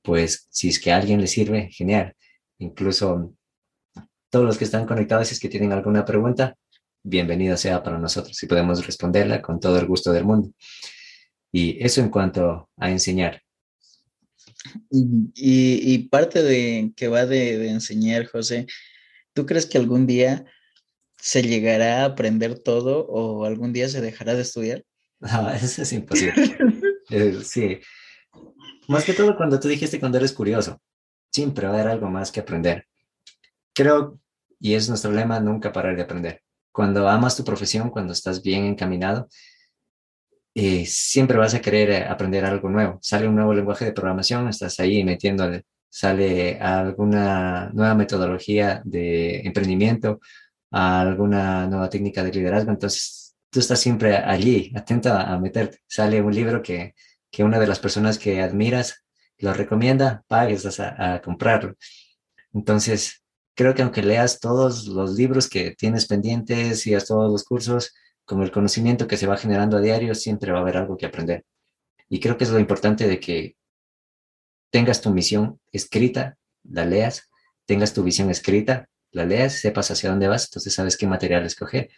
pues 0.02 0.48
si 0.50 0.70
es 0.70 0.80
que 0.80 0.92
a 0.92 0.98
alguien 0.98 1.22
le 1.22 1.28
sirve, 1.28 1.70
genial. 1.72 2.16
Incluso 2.60 3.34
todos 4.30 4.46
los 4.46 4.58
que 4.58 4.64
están 4.64 4.86
conectados, 4.86 5.28
si 5.28 5.36
es 5.36 5.40
que 5.40 5.50
tienen 5.50 5.72
alguna 5.72 6.06
pregunta, 6.06 6.56
bienvenida 7.04 7.58
sea 7.58 7.84
para 7.84 7.98
nosotros 7.98 8.42
y 8.42 8.48
podemos 8.48 8.86
responderla 8.86 9.42
con 9.42 9.60
todo 9.60 9.78
el 9.78 9.86
gusto 9.86 10.12
del 10.12 10.24
mundo. 10.24 10.52
Y 11.52 11.84
eso 11.84 12.02
en 12.02 12.10
cuanto 12.10 12.70
a 12.78 12.90
enseñar. 12.90 13.44
Y, 14.90 16.08
parte 16.10 16.42
de 16.42 16.94
que 16.96 17.08
va 17.08 17.26
de, 17.26 17.70
enseñar, 17.70 18.26
José, 18.26 18.66
¿tú 19.34 19.46
crees 19.46 19.66
que 19.66 19.78
algún 19.78 20.08
día 20.08 20.46
se 21.24 21.42
llegará 21.42 22.02
a 22.02 22.06
aprender 22.06 22.60
todo 22.60 23.06
o 23.08 23.46
algún 23.46 23.72
día 23.72 23.88
se 23.88 24.02
dejará 24.02 24.36
de 24.36 24.42
estudiar? 24.42 24.84
No, 25.22 25.50
eso 25.54 25.82
es 25.82 25.94
imposible. 25.94 26.58
Eh, 27.10 27.40
sí. 27.42 27.80
Más 28.90 29.06
que 29.06 29.14
todo 29.14 29.38
cuando 29.38 29.58
tú 29.58 29.70
dijiste 29.70 30.02
cuando 30.02 30.18
eres 30.18 30.34
curioso, 30.34 30.82
siempre 31.32 31.66
va 31.66 31.72
a 31.72 31.76
haber 31.76 31.92
algo 31.94 32.10
más 32.10 32.30
que 32.30 32.42
aprender. 32.42 32.88
Creo, 33.74 34.20
y 34.60 34.74
es 34.74 34.90
nuestro 34.90 35.14
lema, 35.14 35.40
nunca 35.40 35.72
parar 35.72 35.96
de 35.96 36.02
aprender. 36.02 36.42
Cuando 36.74 37.08
amas 37.08 37.38
tu 37.38 37.46
profesión, 37.46 37.90
cuando 37.90 38.12
estás 38.12 38.44
bien 38.44 38.66
encaminado, 38.66 39.30
eh, 40.54 40.86
siempre 40.86 41.38
vas 41.38 41.54
a 41.54 41.62
querer 41.62 41.90
eh, 41.90 42.04
aprender 42.04 42.44
algo 42.44 42.70
nuevo. 42.70 43.00
Sale 43.02 43.30
un 43.30 43.36
nuevo 43.36 43.54
lenguaje 43.54 43.86
de 43.86 43.94
programación, 43.94 44.50
estás 44.50 44.78
ahí 44.82 45.06
metiéndole, 45.06 45.64
sale 45.88 46.60
alguna 46.60 47.70
nueva 47.74 47.96
metodología 47.96 48.82
de 48.84 49.40
emprendimiento, 49.40 50.20
alguna 50.74 51.68
nueva 51.68 51.90
técnica 51.90 52.24
de 52.24 52.32
liderazgo, 52.32 52.72
entonces 52.72 53.36
tú 53.50 53.60
estás 53.60 53.80
siempre 53.80 54.18
allí, 54.18 54.72
atento 54.76 55.14
a, 55.14 55.38
meterte. 55.40 55.80
Sale 55.88 56.22
un 56.22 56.34
libro 56.34 56.62
que, 56.62 56.96
que 57.32 57.44
una 57.44 57.60
de 57.60 57.68
las 57.68 57.80
personas 57.80 58.18
que 58.18 58.42
admiras 58.42 59.06
lo 59.38 59.54
recomienda, 59.54 60.24
pagues 60.28 60.80
a, 60.80 61.16
a 61.16 61.22
comprarlo. 61.22 61.76
Entonces, 62.54 63.24
creo 63.56 63.76
que 63.76 63.84
aunque 63.84 64.02
leas 64.02 64.40
todos 64.40 64.88
los 64.88 65.16
libros 65.16 65.50
que 65.50 65.76
tienes 65.76 66.08
pendientes 66.08 66.88
y 66.88 66.98
todos 66.98 67.32
los 67.32 67.44
cursos, 67.44 67.94
con 68.26 68.42
el 68.42 68.52
conocimiento 68.52 69.08
que 69.08 69.18
se 69.18 69.28
va 69.28 69.38
generando 69.38 69.78
a 69.78 69.82
diario, 69.82 70.16
siempre 70.16 70.52
va 70.52 70.60
a 70.60 70.62
haber 70.62 70.78
algo 70.78 70.98
que 70.98 71.06
aprender. 71.06 71.46
Y 72.10 72.20
creo 72.20 72.38
que 72.38 72.46
es 72.46 72.50
lo 72.50 72.60
importante 72.60 73.08
de 73.08 73.20
que 73.20 73.56
tengas 74.72 75.02
tu 75.02 75.12
misión 75.12 75.60
escrita, 75.72 76.38
la 76.64 76.86
leas, 76.86 77.30
tengas 77.66 77.94
tu 77.94 78.04
visión 78.04 78.30
escrita, 78.30 78.90
la 79.14 79.26
leas, 79.26 79.54
sepas 79.54 79.92
hacia 79.92 80.10
dónde 80.10 80.28
vas, 80.28 80.46
entonces 80.46 80.74
sabes 80.74 80.98
qué 80.98 81.08
material 81.08 81.46
escoger 81.46 81.90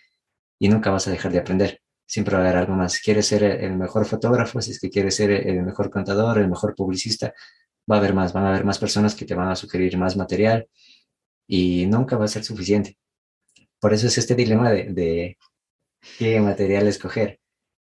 y 0.60 0.70
nunca 0.70 0.92
vas 0.92 1.08
a 1.08 1.12
dejar 1.12 1.32
de 1.32 1.40
aprender. 1.40 1.82
Siempre 2.06 2.36
va 2.36 2.44
a 2.44 2.46
haber 2.46 2.58
algo 2.58 2.76
más. 2.76 3.00
Quieres 3.00 3.28
ser 3.28 3.44
el 3.44 3.76
mejor 3.78 4.06
fotógrafo, 4.06 4.62
si 4.62 4.72
es 4.72 4.80
que 4.80 4.90
quieres 4.90 5.16
ser 5.16 5.32
el 5.32 5.64
mejor 5.64 5.90
contador, 5.90 6.38
el 6.38 6.50
mejor 6.50 6.76
publicista, 6.76 7.34
va 7.90 7.96
a 7.98 8.00
haber 8.00 8.14
más, 8.14 8.34
van 8.34 8.46
a 8.46 8.50
haber 8.50 8.66
más 8.66 8.78
personas 8.80 9.16
que 9.16 9.26
te 9.26 9.36
van 9.36 9.50
a 9.50 9.56
sugerir 9.56 9.98
más 9.98 10.16
material 10.18 10.68
y 11.48 11.86
nunca 11.88 12.18
va 12.18 12.26
a 12.26 12.28
ser 12.28 12.44
suficiente. 12.44 12.98
Por 13.80 13.94
eso 13.94 14.08
es 14.08 14.18
este 14.18 14.36
dilema 14.36 14.72
de 14.72 15.38
qué 16.18 16.40
material 16.40 16.88
escoger, 16.88 17.40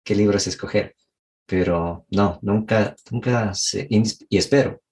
qué 0.05 0.14
libros 0.14 0.47
escoger. 0.47 0.97
Pero 1.47 2.07
no, 2.11 2.38
nunca, 2.43 2.95
nunca, 3.11 3.53
y 3.88 4.37
espero, 4.37 4.83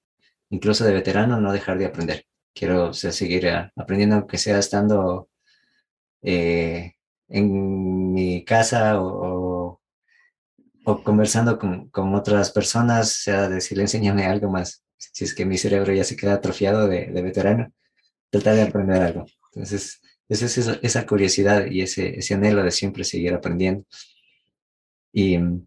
incluso 0.49 0.85
de 0.85 0.95
veterano, 0.95 1.39
no 1.41 1.53
dejar 1.53 1.79
de 1.79 1.85
aprender. 1.87 2.27
Quiero 2.57 2.95
seguir 2.95 3.47
aprendiendo, 3.77 4.17
aunque 4.17 4.39
sea 4.39 4.59
estando 4.59 5.29
eh, 6.23 6.95
en 7.29 8.13
mi 8.15 8.45
casa 8.47 8.99
o, 8.99 9.83
o 10.87 11.03
conversando 11.03 11.59
con, 11.59 11.91
con, 11.91 12.15
otras 12.15 12.51
personas, 12.53 13.13
sea 13.13 13.51
decirle, 13.51 13.83
enséñame 13.85 14.25
algo 14.25 14.51
más. 14.51 14.83
Si 14.97 15.25
es 15.25 15.35
que 15.35 15.45
mi 15.45 15.59
cerebro 15.59 15.93
ya 15.93 16.03
se 16.03 16.17
queda 16.17 16.33
atrofiado 16.33 16.89
de, 16.89 17.09
de 17.09 17.23
veterano, 17.23 17.73
tratar 18.31 18.55
de 18.55 18.63
aprender 18.63 19.03
algo. 19.03 19.27
Entonces, 19.53 20.01
es 20.27 20.41
esa, 20.43 20.79
esa 20.83 21.07
curiosidad 21.07 21.67
y 21.67 21.83
ese, 21.83 22.19
ese 22.19 22.35
anhelo 22.35 22.63
de 22.63 22.71
siempre 22.71 23.05
seguir 23.05 23.35
aprendiendo. 23.35 23.85
Y 25.13 25.37
mm, 25.37 25.67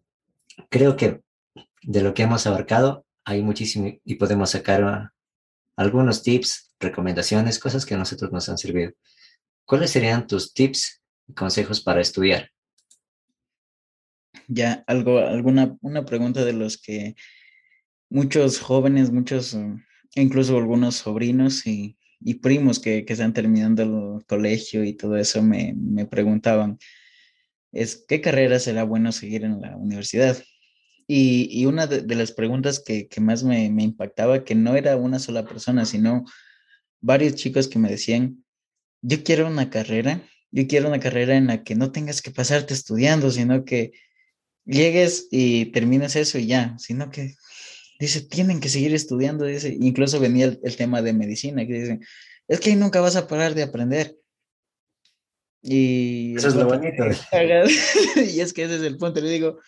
creo 0.70 0.96
que 0.96 1.22
de 1.84 2.02
lo 2.02 2.16
que 2.16 2.24
hemos 2.24 2.48
abarcado 2.48 3.06
hay 3.26 3.44
muchísimo 3.44 3.92
y 4.04 4.16
podemos 4.16 4.50
sacar 4.50 4.84
ah, 4.84 5.14
algunos 5.80 6.24
tips, 6.24 6.74
recomendaciones, 6.78 7.58
cosas 7.58 7.86
que 7.86 7.94
a 7.96 7.98
nosotros 7.98 8.34
nos 8.34 8.50
han 8.50 8.58
servido. 8.58 8.92
¿Cuáles 9.64 9.92
serían 9.92 10.28
tus 10.28 10.54
tips 10.54 11.02
y 11.26 11.34
consejos 11.34 11.80
para 11.80 12.02
estudiar? 12.02 12.50
Ya, 14.50 14.84
algo, 14.88 15.20
alguna, 15.20 15.78
una 15.80 16.04
pregunta 16.04 16.44
de 16.44 16.52
los 16.52 16.78
que 16.82 17.16
muchos 18.10 18.60
jóvenes, 18.60 19.10
muchos, 19.12 19.54
mm, 19.54 19.76
incluso 20.16 20.58
algunos 20.58 20.96
sobrinos 20.96 21.66
y 21.66 21.96
primos 22.42 22.80
que, 22.80 23.06
que 23.06 23.14
están 23.14 23.32
terminando 23.32 24.18
el 24.18 24.26
colegio 24.26 24.84
y 24.84 24.98
todo 24.98 25.16
eso 25.16 25.42
me, 25.42 25.74
me 25.78 26.06
preguntaban, 26.06 26.78
es, 27.72 28.04
¿qué 28.06 28.20
carrera 28.20 28.60
será 28.60 28.84
bueno 28.84 29.14
seguir 29.14 29.46
en 29.46 29.62
la 29.62 29.78
universidad? 29.78 30.38
Y, 31.12 31.50
y 31.50 31.66
una 31.66 31.88
de, 31.88 32.16
las 32.16 32.32
preguntas 32.32 32.80
que, 32.86 33.08
que 33.08 33.20
más 33.20 33.44
me, 33.44 33.72
me, 33.72 33.82
impactaba, 33.82 34.44
que 34.44 34.54
no 34.54 34.76
era 34.76 34.96
una 34.96 35.18
sola 35.18 35.44
persona, 35.44 35.86
sino 35.86 36.24
varios 37.02 37.34
chicos 37.34 37.68
que 37.68 37.80
me 37.80 37.90
decían, 37.90 38.46
yo 39.02 39.24
quiero 39.24 39.48
una 39.48 39.72
carrera, 39.72 40.22
yo 40.52 40.68
quiero 40.68 40.88
una 40.88 41.00
carrera 41.00 41.36
en 41.36 41.48
la 41.48 41.64
que 41.64 41.74
no 41.74 41.92
tengas 41.92 42.22
que 42.22 42.30
pasarte 42.30 42.76
estudiando, 42.76 43.32
sino 43.32 43.66
que 43.66 43.94
llegues 44.66 45.28
y 45.32 45.72
termines 45.72 46.16
eso 46.16 46.38
y 46.38 46.46
ya, 46.46 46.78
sino 46.78 47.10
que 47.10 47.34
dice, 48.00 48.22
tienen 48.22 48.60
que 48.60 48.70
seguir 48.70 48.94
estudiando, 48.94 49.46
dice, 49.46 49.76
incluso 49.82 50.20
venía 50.20 50.58
el, 50.62 50.76
tema 50.78 51.02
de 51.02 51.14
medicina, 51.14 51.66
que 51.66 51.74
dicen, 51.74 52.06
es 52.48 52.60
que 52.60 52.70
ahí 52.70 52.76
nunca 52.76 53.02
vas 53.02 53.16
a 53.16 53.28
parar 53.28 53.56
de 53.56 53.64
aprender. 53.64 54.16
Y 55.64 56.36
eso 56.38 56.50
es 56.50 56.56
lo 56.56 56.68
bonito. 56.68 57.04
y 58.16 58.40
es 58.42 58.54
que 58.54 58.66
ese 58.66 58.76
es 58.76 58.84
el 58.84 58.98
punto, 58.98 59.20
le 59.22 59.32
digo, 59.32 59.60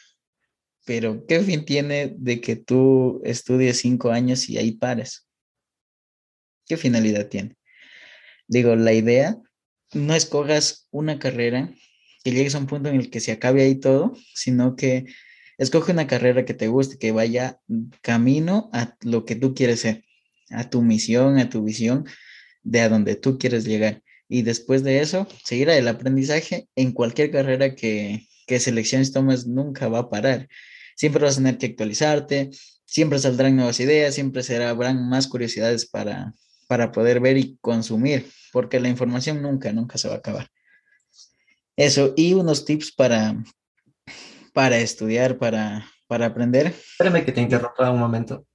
pero 0.85 1.25
¿qué 1.27 1.39
fin 1.41 1.65
tiene 1.65 2.13
de 2.17 2.41
que 2.41 2.55
tú 2.55 3.21
estudies 3.23 3.79
cinco 3.79 4.11
años 4.11 4.49
y 4.49 4.57
ahí 4.57 4.71
pares? 4.73 5.27
¿Qué 6.65 6.77
finalidad 6.77 7.27
tiene? 7.27 7.57
Digo, 8.47 8.75
la 8.75 8.93
idea, 8.93 9.37
no 9.93 10.15
escogas 10.15 10.87
una 10.91 11.19
carrera 11.19 11.73
que 12.23 12.31
llegues 12.31 12.55
a 12.55 12.59
un 12.59 12.67
punto 12.67 12.89
en 12.89 12.95
el 12.95 13.09
que 13.09 13.19
se 13.19 13.31
acabe 13.31 13.63
ahí 13.63 13.75
todo, 13.75 14.15
sino 14.33 14.75
que 14.75 15.05
Escoge 15.61 15.91
una 15.91 16.07
carrera 16.07 16.43
que 16.43 16.55
te 16.55 16.69
guste, 16.69 16.97
que 16.97 17.11
vaya 17.11 17.59
camino 18.01 18.71
a 18.73 18.95
lo 19.01 19.25
que 19.25 19.35
tú 19.35 19.53
quieres 19.53 19.81
ser, 19.81 20.03
a 20.49 20.71
tu 20.71 20.81
misión, 20.81 21.37
a 21.37 21.51
tu 21.51 21.63
visión, 21.63 22.07
de 22.63 22.81
a 22.81 22.89
donde 22.89 23.15
tú 23.15 23.37
quieres 23.37 23.63
llegar. 23.65 24.01
Y 24.27 24.41
después 24.41 24.83
de 24.83 25.01
eso, 25.01 25.27
seguir 25.45 25.69
el 25.69 25.87
aprendizaje 25.87 26.67
en 26.75 26.93
cualquier 26.93 27.29
carrera 27.29 27.75
que, 27.75 28.27
que 28.47 28.59
selecciones 28.59 29.11
tomes 29.11 29.45
nunca 29.45 29.87
va 29.87 29.99
a 29.99 30.09
parar. 30.09 30.49
Siempre 31.01 31.23
vas 31.23 31.33
a 31.33 31.37
tener 31.37 31.57
que 31.57 31.65
actualizarte, 31.65 32.51
siempre 32.85 33.17
saldrán 33.17 33.55
nuevas 33.55 33.79
ideas, 33.79 34.13
siempre 34.13 34.43
será, 34.43 34.69
habrán 34.69 35.09
más 35.09 35.25
curiosidades 35.25 35.89
para, 35.89 36.35
para 36.67 36.91
poder 36.91 37.19
ver 37.19 37.37
y 37.37 37.57
consumir, 37.59 38.27
porque 38.51 38.79
la 38.79 38.87
información 38.87 39.41
nunca, 39.41 39.73
nunca 39.73 39.97
se 39.97 40.09
va 40.09 40.13
a 40.13 40.17
acabar. 40.17 40.47
Eso, 41.75 42.13
y 42.15 42.35
unos 42.35 42.65
tips 42.65 42.91
para, 42.91 43.35
para 44.53 44.77
estudiar, 44.77 45.39
para, 45.39 45.87
para 46.05 46.27
aprender. 46.27 46.67
Espérame 46.67 47.25
que 47.25 47.31
te 47.31 47.41
interrumpa 47.41 47.89
un 47.89 47.99
momento. 47.99 48.45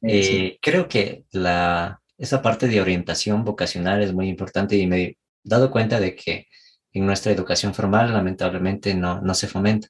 Eh, 0.00 0.56
creo 0.62 0.88
que 0.88 1.26
la, 1.30 2.00
esa 2.16 2.40
parte 2.40 2.68
de 2.68 2.80
orientación 2.80 3.44
vocacional 3.44 4.02
es 4.02 4.14
muy 4.14 4.30
importante 4.30 4.76
y 4.76 4.86
me 4.86 5.02
he 5.02 5.18
dado 5.44 5.70
cuenta 5.70 6.00
de 6.00 6.16
que 6.16 6.46
en 6.94 7.04
nuestra 7.04 7.32
educación 7.32 7.74
formal 7.74 8.14
lamentablemente 8.14 8.94
no, 8.94 9.20
no 9.20 9.34
se 9.34 9.46
fomenta. 9.46 9.88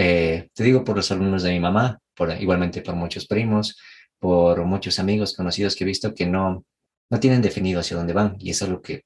Eh, 0.00 0.48
te 0.54 0.62
digo 0.62 0.84
por 0.84 0.94
los 0.94 1.10
alumnos 1.10 1.42
de 1.42 1.50
mi 1.50 1.58
mamá, 1.58 1.98
por, 2.14 2.30
igualmente 2.40 2.82
por 2.82 2.94
muchos 2.94 3.26
primos, 3.26 3.76
por 4.20 4.64
muchos 4.64 5.00
amigos 5.00 5.34
conocidos 5.34 5.74
que 5.74 5.82
he 5.82 5.86
visto 5.88 6.14
que 6.14 6.24
no, 6.24 6.64
no 7.10 7.18
tienen 7.18 7.42
definido 7.42 7.80
hacia 7.80 7.96
dónde 7.96 8.12
van 8.12 8.36
y 8.38 8.50
eso 8.50 8.66
es 8.66 8.70
lo 8.70 8.80
que 8.80 9.02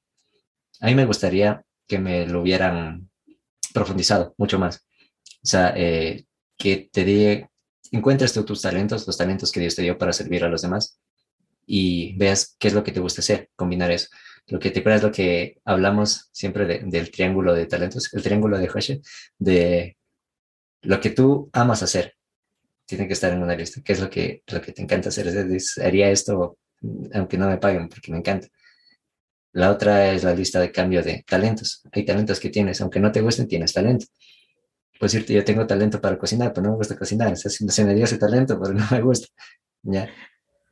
a 0.81 0.85
mí 0.85 0.93
me 0.93 1.07
gustaría 1.07 1.63
que 1.87 1.97
me 1.97 2.27
lo 2.27 2.41
hubieran 2.41 3.09
profundizado 3.73 4.35
mucho 4.37 4.59
más. 4.59 4.85
O 5.43 5.47
sea, 5.47 5.73
eh, 5.75 6.25
que 6.59 6.89
te 6.91 7.03
dé, 7.03 7.49
encuentres 7.91 8.31
tú 8.31 8.45
tus 8.45 8.61
talentos, 8.61 9.07
los 9.07 9.17
talentos 9.17 9.51
que 9.51 9.61
Dios 9.61 9.75
te 9.75 9.81
dio 9.81 9.97
para 9.97 10.13
servir 10.13 10.43
a 10.43 10.49
los 10.49 10.61
demás 10.61 10.99
y 11.65 12.15
veas 12.17 12.55
qué 12.59 12.67
es 12.67 12.75
lo 12.75 12.83
que 12.83 12.91
te 12.91 12.99
gusta 12.99 13.21
hacer, 13.21 13.49
combinar 13.55 13.89
eso. 13.89 14.09
Lo 14.45 14.59
que 14.59 14.69
te 14.69 14.81
acuerdas 14.81 15.01
lo 15.01 15.11
que 15.11 15.57
hablamos 15.65 16.29
siempre 16.31 16.83
del 16.83 17.09
triángulo 17.09 17.55
de 17.55 17.65
talentos, 17.65 18.13
el 18.13 18.21
triángulo 18.21 18.59
de 18.59 18.69
Hoche, 18.69 19.01
de 19.39 19.97
lo 20.83 20.99
que 20.99 21.09
tú 21.09 21.49
amas 21.53 21.83
hacer, 21.83 22.15
tiene 22.85 23.07
que 23.07 23.13
estar 23.13 23.31
en 23.33 23.41
una 23.41 23.55
lista. 23.55 23.81
¿Qué 23.83 23.93
es 23.93 23.99
lo 23.99 24.09
que, 24.09 24.43
lo 24.47 24.61
que 24.61 24.71
te 24.73 24.81
encanta 24.81 25.09
hacer? 25.09 25.27
haría 25.81 26.09
esto 26.09 26.57
aunque 27.13 27.37
no 27.37 27.47
me 27.47 27.57
paguen 27.57 27.89
porque 27.89 28.11
me 28.11 28.17
encanta. 28.17 28.47
La 29.53 29.71
otra 29.71 30.11
es 30.11 30.23
la 30.23 30.33
lista 30.33 30.59
de 30.59 30.71
cambio 30.71 31.03
de 31.03 31.23
talentos. 31.27 31.83
Hay 31.91 32.05
talentos 32.05 32.39
que 32.39 32.49
tienes, 32.49 32.81
aunque 32.81 32.99
no 32.99 33.11
te 33.11 33.21
gusten, 33.21 33.47
tienes 33.47 33.73
talento. 33.73 34.07
Puedes 34.99 35.13
decirte, 35.13 35.33
yo 35.33 35.43
tengo 35.43 35.65
talento 35.67 36.01
para 36.01 36.17
cocinar, 36.17 36.53
pero 36.53 36.65
no 36.65 36.71
me 36.71 36.77
gusta 36.77 36.97
cocinar. 36.97 37.31
O 37.31 37.35
sea, 37.35 37.51
se 37.51 37.85
me 37.85 37.93
dio 37.93 38.05
ese 38.05 38.17
talento, 38.17 38.59
pero 38.61 38.73
no 38.73 38.85
me 38.91 39.01
gusta. 39.01 39.27
¿Ya? 39.83 40.09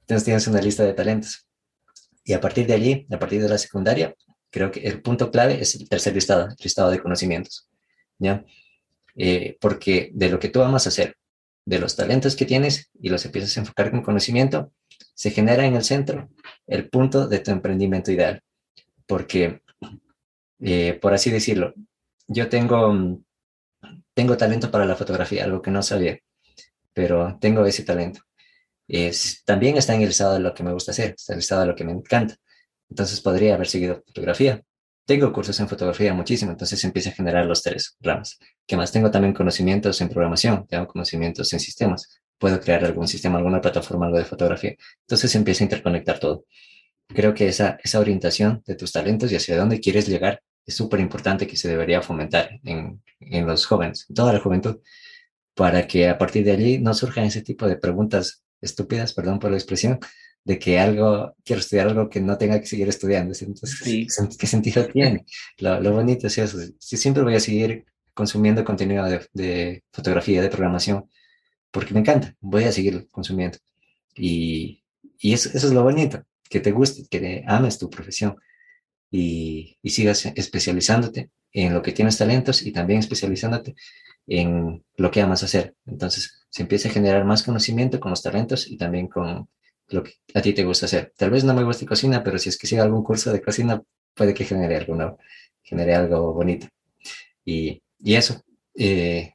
Entonces 0.02 0.26
tienes 0.26 0.48
una 0.48 0.62
lista 0.62 0.84
de 0.84 0.94
talentos. 0.94 1.48
Y 2.24 2.34
a 2.34 2.42
partir 2.42 2.68
de 2.68 2.74
allí, 2.74 3.08
a 3.12 3.20
partir 3.20 3.42
de 3.42 3.50
la 3.50 3.58
secundaria, 3.58 4.16
creo 4.50 4.72
que 4.72 4.82
el 4.82 5.02
punto 5.02 5.32
clave 5.32 5.62
es 5.62 5.76
el 5.76 5.88
tercer 5.88 6.14
listado, 6.14 6.48
el 6.48 6.56
listado 6.62 6.90
de 6.92 7.00
conocimientos. 7.00 7.70
¿Ya? 8.20 8.44
Eh, 9.16 9.58
porque 9.60 10.12
de 10.14 10.30
lo 10.30 10.40
que 10.40 10.50
tú 10.50 10.62
amas 10.62 10.88
hacer, 10.88 11.18
de 11.66 11.80
los 11.80 11.96
talentos 11.96 12.36
que 12.36 12.46
tienes 12.46 12.90
y 13.00 13.10
los 13.10 13.26
empiezas 13.26 13.56
a 13.56 13.62
enfocar 13.62 13.92
con 13.92 14.02
conocimiento, 14.02 14.72
se 15.14 15.32
genera 15.32 15.66
en 15.66 15.76
el 15.76 15.84
centro 15.84 16.30
el 16.68 16.90
punto 16.90 17.28
de 17.28 17.40
tu 17.40 17.52
emprendimiento 17.52 18.12
ideal. 18.12 18.42
Porque, 19.06 19.62
eh, 20.60 20.98
por 21.02 21.14
así 21.14 21.30
decirlo, 21.32 21.74
yo 22.28 22.50
tengo, 22.50 23.22
tengo 24.14 24.38
talento 24.38 24.72
para 24.72 24.86
la 24.86 24.96
fotografía, 24.96 25.44
algo 25.44 25.62
que 25.62 25.72
no 25.72 25.84
sabía, 25.84 26.20
pero 26.94 27.38
tengo 27.40 27.66
ese 27.66 27.84
talento. 27.84 28.22
Es, 28.88 29.44
también 29.46 29.78
está 29.78 29.96
en 29.96 30.02
el 30.02 30.44
lo 30.44 30.54
que 30.54 30.64
me 30.64 30.74
gusta 30.74 30.92
hacer, 30.92 31.16
está 31.18 31.34
en 31.34 31.40
el 31.40 31.68
lo 31.68 31.76
que 31.76 31.84
me 31.84 31.92
encanta. 31.92 32.36
Entonces 32.90 33.22
podría 33.22 33.56
haber 33.56 33.68
seguido 33.68 34.04
fotografía, 34.06 34.62
tengo 35.12 35.34
cursos 35.34 35.60
en 35.60 35.68
fotografía 35.68 36.14
muchísimo, 36.14 36.52
entonces 36.52 36.82
empieza 36.86 37.10
a 37.10 37.12
generar 37.12 37.46
los 37.46 37.62
tres 37.62 37.98
ramas. 38.00 38.40
¿Qué 38.66 38.78
más? 38.78 38.94
Tengo 38.94 39.12
también 39.12 39.34
conocimientos 39.34 40.00
en 40.00 40.08
programación, 40.08 40.66
tengo 40.68 40.88
conocimientos 40.88 41.52
en 41.52 41.60
sistemas. 41.60 42.22
Puedo 42.38 42.62
crear 42.62 42.86
algún 42.86 43.10
sistema, 43.10 43.38
alguna 43.38 43.60
plataforma, 43.60 44.06
algo 44.06 44.20
de 44.20 44.24
fotografía. 44.24 44.74
Entonces 45.02 45.36
empieza 45.36 45.64
a 45.64 45.66
interconectar 45.66 46.18
todo. 46.18 46.46
Creo 47.10 47.34
que 47.34 47.50
esa, 47.50 47.78
esa 47.84 48.00
orientación 48.00 48.64
de 48.66 48.76
tus 48.76 48.94
talentos 48.94 49.30
y 49.34 49.36
hacia 49.36 49.58
dónde 49.58 49.82
quieres 49.82 50.08
llegar 50.08 50.42
es 50.66 50.76
súper 50.76 51.02
importante 51.02 51.46
que 51.46 51.58
se 51.58 51.68
debería 51.68 52.02
fomentar 52.02 52.62
en, 52.64 53.04
en 53.20 53.46
los 53.46 53.66
jóvenes, 53.66 54.06
en 54.08 54.16
toda 54.16 54.32
la 54.32 54.40
juventud, 54.40 54.80
para 55.56 55.88
que 55.88 56.08
a 56.08 56.18
partir 56.18 56.46
de 56.46 56.52
allí 56.54 56.78
no 56.80 56.94
surjan 56.94 57.26
ese 57.26 57.42
tipo 57.42 57.68
de 57.68 57.76
preguntas 57.76 58.46
estúpidas, 58.62 59.12
perdón 59.12 59.40
por 59.40 59.52
la 59.52 59.58
expresión, 59.58 60.00
de 60.44 60.58
que 60.58 60.80
algo, 60.80 61.36
quiero 61.44 61.60
estudiar 61.60 61.88
algo 61.88 62.10
que 62.10 62.20
no 62.20 62.38
tenga 62.38 62.60
que 62.60 62.66
seguir 62.66 62.88
estudiando. 62.90 63.34
Entonces, 63.40 63.80
¿qué 64.38 64.48
sentido 64.48 64.86
tiene? 64.88 65.26
Lo, 65.60 65.92
bonito 65.92 66.28
es 66.28 66.38
eso. 66.38 66.58
Si 66.80 66.98
siempre 66.98 67.24
voy 67.24 67.36
a 67.36 67.40
seguir 67.40 67.86
consumiendo 68.14 68.66
contenido 68.66 69.06
de, 69.34 69.84
fotografía, 69.92 70.42
de 70.42 70.50
programación, 70.50 71.10
porque 71.72 71.94
me 71.94 72.02
encanta, 72.02 72.36
voy 72.40 72.64
a 72.66 72.72
seguir 72.72 73.08
consumiendo. 73.10 73.58
Y, 74.16 74.84
y 75.20 75.34
eso, 75.34 75.50
eso, 75.54 75.68
es 75.68 75.74
lo 75.74 75.84
bonito, 75.84 76.24
que 76.50 76.60
te 76.60 76.72
guste, 76.72 77.08
que 77.10 77.44
ames 77.48 77.78
tu 77.78 77.90
profesión 77.90 78.36
y, 79.10 79.78
y 79.82 79.90
sigas 79.92 80.26
especializándote 80.26 81.32
en 81.54 81.74
lo 81.74 81.82
que 81.82 81.92
tienes 81.92 82.18
talentos 82.18 82.62
y 82.64 82.72
también 82.72 83.00
especializándote 83.00 83.76
en 84.28 84.84
lo 84.98 85.12
que 85.12 85.22
amas 85.22 85.44
hacer. 85.44 85.76
Entonces, 85.86 86.46
se 86.50 86.64
empieza 86.64 86.90
a 86.90 86.92
generar 86.92 87.26
más 87.26 87.44
conocimiento 87.44 88.00
con 88.00 88.12
los 88.12 88.22
talentos 88.22 88.68
y 88.70 88.78
también 88.78 89.08
con 89.08 89.48
lo 89.92 90.04
que 90.04 90.14
a 90.34 90.42
ti 90.42 90.54
te 90.54 90.64
gusta 90.64 90.86
hacer. 90.86 91.14
Tal 91.18 91.30
vez 91.30 91.44
no 91.44 91.54
me 91.54 91.64
guste 91.64 91.86
cocina, 91.86 92.24
pero 92.24 92.38
si 92.38 92.50
es 92.50 92.58
que 92.58 92.68
sigo 92.68 92.84
algún 92.84 93.04
curso 93.04 93.32
de 93.32 93.42
cocina, 93.42 93.82
puede 94.14 94.34
que 94.34 94.46
genere 94.46 94.78
algo 94.78 94.96
nuevo, 94.96 95.18
genere 95.64 95.96
algo 95.96 96.34
bonito. 96.34 96.68
Y, 97.46 97.82
y 98.00 98.16
eso, 98.16 98.42
eh, 98.76 99.34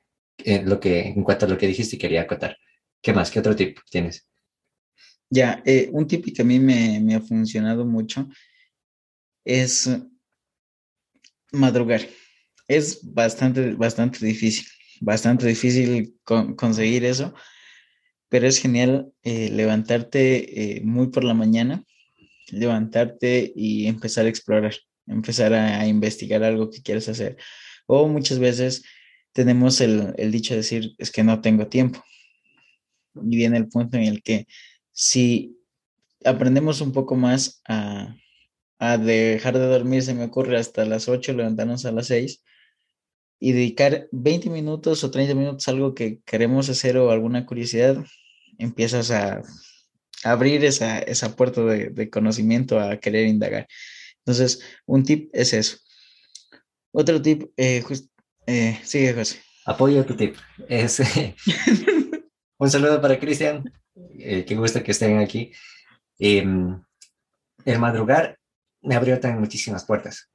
lo 0.65 0.81
que, 0.81 1.09
en 1.09 1.23
cuanto 1.23 1.47
a 1.47 1.49
lo 1.49 1.59
que 1.59 1.67
dijiste, 1.67 1.99
quería 1.99 2.23
acotar. 2.23 2.57
¿Qué 3.03 3.13
más? 3.13 3.31
¿Qué 3.31 3.39
otro 3.41 3.55
tip 3.55 3.79
tienes? 3.91 4.27
Ya, 5.29 5.63
eh, 5.65 5.89
un 5.93 6.07
tip 6.07 6.25
que 6.35 6.43
a 6.43 6.45
mí 6.45 6.59
me, 6.61 7.01
me, 7.01 7.15
ha 7.17 7.21
funcionado 7.21 7.85
mucho 7.85 8.29
es 9.45 9.91
madrugar. 11.53 12.03
Es 12.69 13.01
bastante, 13.03 13.73
bastante 13.75 14.25
difícil, 14.25 14.67
bastante 15.01 15.47
difícil 15.47 16.17
conseguir 16.25 17.05
eso 17.05 17.35
pero 18.29 18.47
es 18.47 18.59
genial 18.59 19.13
eh, 19.23 19.51
levantarte 19.51 20.79
eh, 20.79 20.81
muy 20.83 21.09
por 21.09 21.25
la 21.25 21.35
mañana, 21.35 21.85
levantarte 22.51 23.53
y 23.55 23.87
empezar 23.87 24.27
a 24.27 24.29
explorar, 24.29 24.75
empezar 25.07 25.53
a, 25.55 25.87
investigar 25.87 26.43
algo 26.43 26.71
que 26.71 26.83
quieres 26.83 27.09
hacer. 27.09 27.37
O 27.87 28.09
muchas 28.09 28.39
veces 28.39 28.85
tenemos 29.33 29.81
el, 29.81 30.15
dicho 30.31 30.55
de 30.55 30.59
decir, 30.59 30.95
es 30.99 31.11
que 31.11 31.25
no 31.25 31.41
tengo 31.41 31.69
tiempo. 31.69 32.03
Y 33.15 33.37
viene 33.37 33.59
el 33.59 33.69
punto 33.69 33.97
en 33.97 34.05
el 34.05 34.23
que 34.23 34.47
si 34.93 35.57
aprendemos 36.25 36.81
un 36.81 36.93
poco 36.93 37.17
más 37.17 37.63
a, 37.69 38.17
a 38.79 38.99
dejar 38.99 39.59
de 39.59 39.67
dormir, 39.67 40.03
se 40.03 40.15
me 40.15 40.25
ocurre 40.25 40.59
hasta 40.59 40.85
las 40.85 41.09
8, 41.09 41.33
levantarnos 41.33 41.85
a 41.87 41.93
las 41.93 42.09
6 42.09 42.43
y 43.39 43.53
dedicar 43.53 44.09
20 44.13 44.51
minutos 44.51 45.05
o 45.05 45.11
30 45.11 45.35
minutos 45.35 45.69
a 45.69 45.71
algo 45.71 45.95
que 45.95 46.21
queremos 46.25 46.69
hacer 46.69 46.97
o 46.97 47.11
alguna 47.11 47.47
curiosidad, 47.47 48.05
empiezas 48.59 49.11
a 49.11 49.43
abrir 50.25 50.65
esa, 50.65 50.99
esa 50.99 51.37
puerta 51.37 51.63
de, 51.63 52.11
conocimiento 52.11 52.81
a 52.81 52.97
querer 52.99 53.27
indagar. 53.27 53.67
Entonces, 54.19 54.61
un 54.87 55.05
tip 55.05 55.31
es 55.33 55.53
eso. 55.53 55.79
Otro 56.93 57.21
tip, 57.21 57.51
eh, 57.57 57.85
eh, 58.47 58.81
sigue 58.83 59.15
José. 59.15 59.41
Apoyo 59.67 60.05
tu 60.05 60.17
tip. 60.17 60.37
Es, 60.69 61.01
un 62.59 62.71
saludo 62.71 63.01
para 63.01 63.19
Cristian. 63.19 63.65
Eh, 64.19 64.45
qué 64.47 64.55
gusto 64.55 64.83
que 64.83 64.93
estén 64.93 65.19
aquí. 65.19 65.53
Em, 66.19 66.81
el 67.65 67.79
madrugar 67.79 68.39
me 68.81 68.95
abrió 68.95 69.21
también 69.21 69.41
muchísimas 69.41 69.85
puertas. 69.85 70.31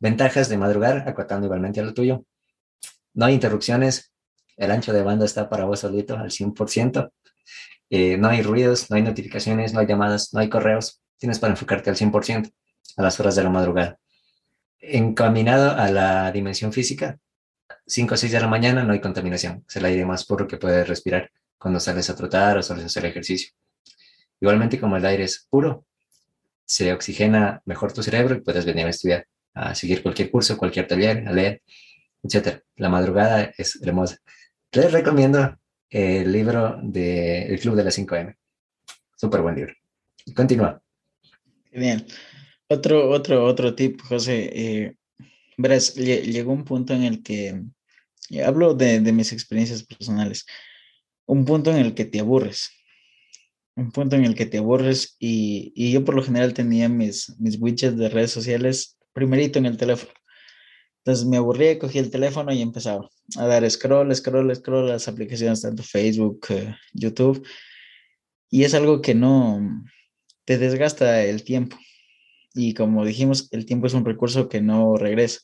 Ventajas 0.00 0.48
de 0.48 0.58
madrugar, 0.58 1.08
acotando 1.08 1.46
igualmente 1.46 1.80
a 1.80 1.84
lo 1.84 1.94
tuyo. 1.94 2.24
No 3.14 3.26
hay 3.26 3.34
interrupciones, 3.34 4.12
el 4.56 4.70
ancho 4.70 4.92
de 4.92 5.02
banda 5.02 5.24
está 5.24 5.48
para 5.48 5.64
vos 5.64 5.80
solito 5.80 6.16
al 6.16 6.30
100%. 6.30 7.10
Eh, 7.90 8.16
no 8.18 8.28
hay 8.28 8.42
ruidos, 8.42 8.90
no 8.90 8.96
hay 8.96 9.02
notificaciones, 9.02 9.72
no 9.72 9.80
hay 9.80 9.86
llamadas, 9.86 10.32
no 10.32 10.40
hay 10.40 10.48
correos. 10.48 11.00
Tienes 11.18 11.38
para 11.38 11.52
enfocarte 11.52 11.90
al 11.90 11.96
100% 11.96 12.52
a 12.96 13.02
las 13.02 13.18
horas 13.20 13.36
de 13.36 13.44
la 13.44 13.50
madrugada. 13.50 13.98
Encaminado 14.78 15.72
a 15.72 15.90
la 15.90 16.30
dimensión 16.32 16.72
física, 16.72 17.18
5 17.86 18.14
o 18.14 18.16
6 18.16 18.32
de 18.32 18.40
la 18.40 18.48
mañana 18.48 18.84
no 18.84 18.92
hay 18.92 19.00
contaminación. 19.00 19.64
Es 19.68 19.76
el 19.76 19.84
aire 19.84 20.04
más 20.04 20.24
puro 20.26 20.46
que 20.46 20.56
puedes 20.56 20.86
respirar 20.88 21.30
cuando 21.58 21.80
sales 21.80 22.10
a 22.10 22.16
trotar 22.16 22.58
o 22.58 22.62
sales 22.62 22.84
a 22.84 22.86
hacer 22.86 23.06
ejercicio. 23.06 23.52
Igualmente, 24.40 24.78
como 24.78 24.96
el 24.96 25.06
aire 25.06 25.24
es 25.24 25.46
puro, 25.48 25.86
se 26.64 26.92
oxigena 26.92 27.62
mejor 27.64 27.92
tu 27.92 28.02
cerebro 28.02 28.34
y 28.34 28.40
puedes 28.40 28.64
venir 28.64 28.86
a 28.86 28.90
estudiar, 28.90 29.26
a 29.54 29.74
seguir 29.74 30.02
cualquier 30.02 30.30
curso, 30.30 30.56
cualquier 30.56 30.86
taller, 30.86 31.26
a 31.26 31.32
leer 31.32 31.62
etcétera. 32.24 32.62
La 32.76 32.88
madrugada 32.88 33.52
es 33.56 33.80
hermosa. 33.82 34.18
Les 34.72 34.90
recomiendo 34.90 35.56
el 35.90 36.32
libro 36.32 36.80
de 36.82 37.46
El 37.46 37.60
Club 37.60 37.76
de 37.76 37.84
las 37.84 37.96
5M. 37.98 38.36
Súper 39.16 39.42
buen 39.42 39.54
libro. 39.54 39.74
Continúa. 40.34 40.82
Bien. 41.70 42.04
Otro, 42.68 43.10
otro, 43.10 43.44
otro 43.44 43.74
tip, 43.74 44.00
José. 44.00 44.50
Eh, 44.52 44.96
verás, 45.56 45.94
llegó 45.94 46.52
un 46.52 46.64
punto 46.64 46.94
en 46.94 47.04
el 47.04 47.22
que, 47.22 47.62
eh, 48.30 48.42
hablo 48.42 48.74
de, 48.74 49.00
mis 49.12 49.32
experiencias 49.32 49.84
personales, 49.84 50.46
un 51.26 51.44
punto 51.44 51.70
en 51.70 51.76
el 51.76 51.94
que 51.94 52.06
te 52.06 52.20
aburres. 52.20 52.70
Un 53.76 53.90
punto 53.90 54.16
en 54.16 54.24
el 54.24 54.34
que 54.34 54.46
te 54.46 54.58
aburres 54.58 55.16
y, 55.18 55.72
y 55.74 55.92
yo 55.92 56.04
por 56.04 56.14
lo 56.14 56.22
general 56.22 56.54
tenía 56.54 56.88
mis, 56.88 57.38
mis 57.40 57.60
widgets 57.60 57.96
de 57.96 58.08
redes 58.08 58.30
sociales 58.30 58.96
primerito 59.12 59.58
en 59.58 59.66
el 59.66 59.76
teléfono. 59.76 60.12
Entonces 61.04 61.26
me 61.26 61.36
aburría, 61.36 61.78
cogí 61.78 61.98
el 61.98 62.10
teléfono 62.10 62.50
y 62.50 62.62
empezaba 62.62 63.10
a 63.36 63.46
dar 63.46 63.70
scroll, 63.70 64.14
scroll, 64.16 64.56
scroll 64.56 64.88
las 64.88 65.06
aplicaciones, 65.06 65.60
tanto 65.60 65.82
Facebook, 65.82 66.46
eh, 66.48 66.74
YouTube. 66.94 67.46
Y 68.48 68.64
es 68.64 68.72
algo 68.72 69.02
que 69.02 69.14
no 69.14 69.84
te 70.46 70.56
desgasta 70.56 71.22
el 71.22 71.44
tiempo. 71.44 71.76
Y 72.54 72.72
como 72.72 73.04
dijimos, 73.04 73.48
el 73.52 73.66
tiempo 73.66 73.86
es 73.86 73.92
un 73.92 74.06
recurso 74.06 74.48
que 74.48 74.62
no 74.62 74.96
regresa. 74.96 75.40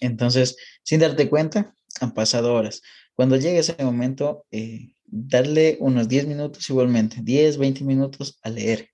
Entonces, 0.00 0.56
sin 0.82 0.98
darte 0.98 1.30
cuenta, 1.30 1.72
han 2.00 2.12
pasado 2.12 2.54
horas. 2.54 2.82
Cuando 3.14 3.36
llegue 3.36 3.58
ese 3.60 3.76
momento, 3.84 4.46
eh, 4.50 4.96
darle 5.04 5.76
unos 5.78 6.08
10 6.08 6.26
minutos 6.26 6.68
igualmente, 6.68 7.18
10, 7.22 7.56
20 7.56 7.84
minutos 7.84 8.40
a 8.42 8.50
leer, 8.50 8.88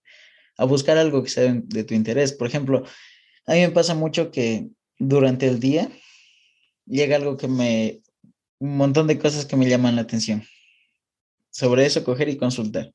a 0.59 0.67
buscar 0.67 0.99
algo 0.99 1.23
que 1.23 1.31
sea 1.31 1.51
de 1.51 1.85
tu 1.85 1.95
interés. 1.95 2.35
Por 2.35 2.47
ejemplo, 2.47 2.85
a 3.47 3.55
mí 3.55 3.61
me 3.61 3.71
pasa 3.71 3.95
mucho 3.95 4.31
que 4.31 4.69
durante 5.01 5.49
el 5.49 5.59
día 5.59 5.91
llega 6.87 7.17
algo 7.17 7.37
que 7.37 7.49
me, 7.49 8.03
un 8.59 8.77
montón 8.77 9.07
de 9.09 9.19
cosas 9.19 9.47
que 9.47 9.57
me 9.57 9.69
llaman 9.69 9.97
la 9.97 10.03
atención. 10.03 10.45
Sobre 11.51 11.87
eso, 11.87 12.05
coger 12.05 12.29
y 12.29 12.37
consultar. 12.37 12.93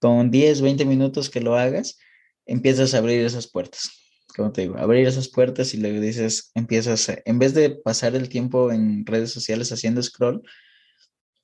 Con 0.00 0.30
10, 0.30 0.62
20 0.62 0.84
minutos 0.84 1.30
que 1.30 1.40
lo 1.40 1.56
hagas, 1.56 1.98
empiezas 2.46 2.94
a 2.94 2.98
abrir 2.98 3.24
esas 3.24 3.46
puertas. 3.46 3.90
Como 4.34 4.50
te 4.50 4.62
digo, 4.62 4.76
abrir 4.78 5.06
esas 5.06 5.28
puertas 5.28 5.74
y 5.74 5.76
luego 5.76 6.00
dices, 6.00 6.50
empiezas, 6.54 7.12
en 7.24 7.38
vez 7.38 7.54
de 7.54 7.70
pasar 7.70 8.16
el 8.16 8.28
tiempo 8.28 8.72
en 8.72 9.06
redes 9.06 9.30
sociales 9.30 9.70
haciendo 9.70 10.02
scroll, 10.02 10.42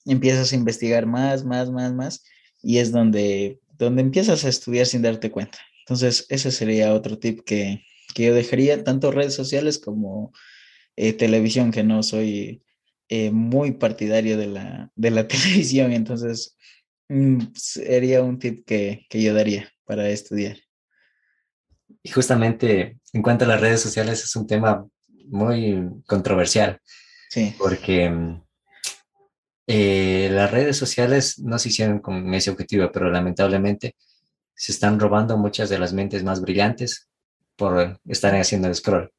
empiezas 0.07 0.53
a 0.53 0.57
investigar 0.57 1.07
más, 1.07 1.45
más, 1.45 1.71
más, 1.71 1.93
más, 1.93 2.25
y 2.63 2.79
es 2.79 2.91
donde, 2.91 3.61
donde 3.79 4.03
empiezas 4.03 4.45
a 4.45 4.49
estudiar 4.49 4.87
sin 4.87 5.03
darte 5.03 5.31
cuenta. 5.31 5.59
Entonces, 5.81 6.27
ese 6.31 6.51
sería 6.51 6.95
otro 6.95 7.19
tip 7.19 7.41
que, 7.45 7.85
que 8.15 8.25
yo 8.25 8.35
dejaría, 8.35 8.85
tanto 8.85 9.11
redes 9.11 9.35
sociales 9.35 9.79
como 9.79 10.33
eh, 10.97 11.13
televisión, 11.13 11.71
que 11.71 11.83
no 11.83 12.03
soy 12.03 12.63
eh, 13.09 13.31
muy 13.31 13.73
partidario 13.73 14.37
de 14.37 14.47
la, 14.47 14.91
de 14.95 15.11
la 15.11 15.27
televisión, 15.29 15.93
entonces 15.93 16.57
mm, 17.09 17.39
sería 17.55 18.23
un 18.23 18.39
tip 18.39 18.65
que, 18.67 19.07
que 19.09 19.23
yo 19.23 19.35
daría 19.35 19.71
para 19.85 20.09
estudiar. 20.09 20.59
Y 22.03 22.11
justamente 22.11 22.99
en 23.13 23.23
cuanto 23.23 23.45
a 23.45 23.49
las 23.49 23.61
redes 23.61 23.81
sociales 23.81 24.25
es 24.25 24.37
un 24.37 24.47
tema 24.47 24.87
muy 25.27 25.89
controversial. 26.07 26.81
Sí. 27.29 27.55
Porque 27.59 28.11
mm, 28.11 28.43
eh, 29.67 30.29
las 30.33 30.51
redes 30.51 30.77
sociales 30.77 31.39
no 31.39 31.59
se 31.59 31.69
hicieron 31.69 32.01
con 32.01 32.35
ese 32.35 32.51
objetivo, 32.51 32.91
pero 32.93 33.11
lamentablemente 33.11 33.95
se 34.55 34.73
están 34.73 34.99
robando 34.99 35.39
muchas 35.39 35.69
de 35.69 35.79
las 35.79 35.93
mentes 35.93 36.25
más 36.25 36.41
brillantes 36.41 37.10
por 37.61 38.01
estar 38.09 38.35
haciendo 38.35 38.69
el 38.69 38.75
scroll. 38.75 39.13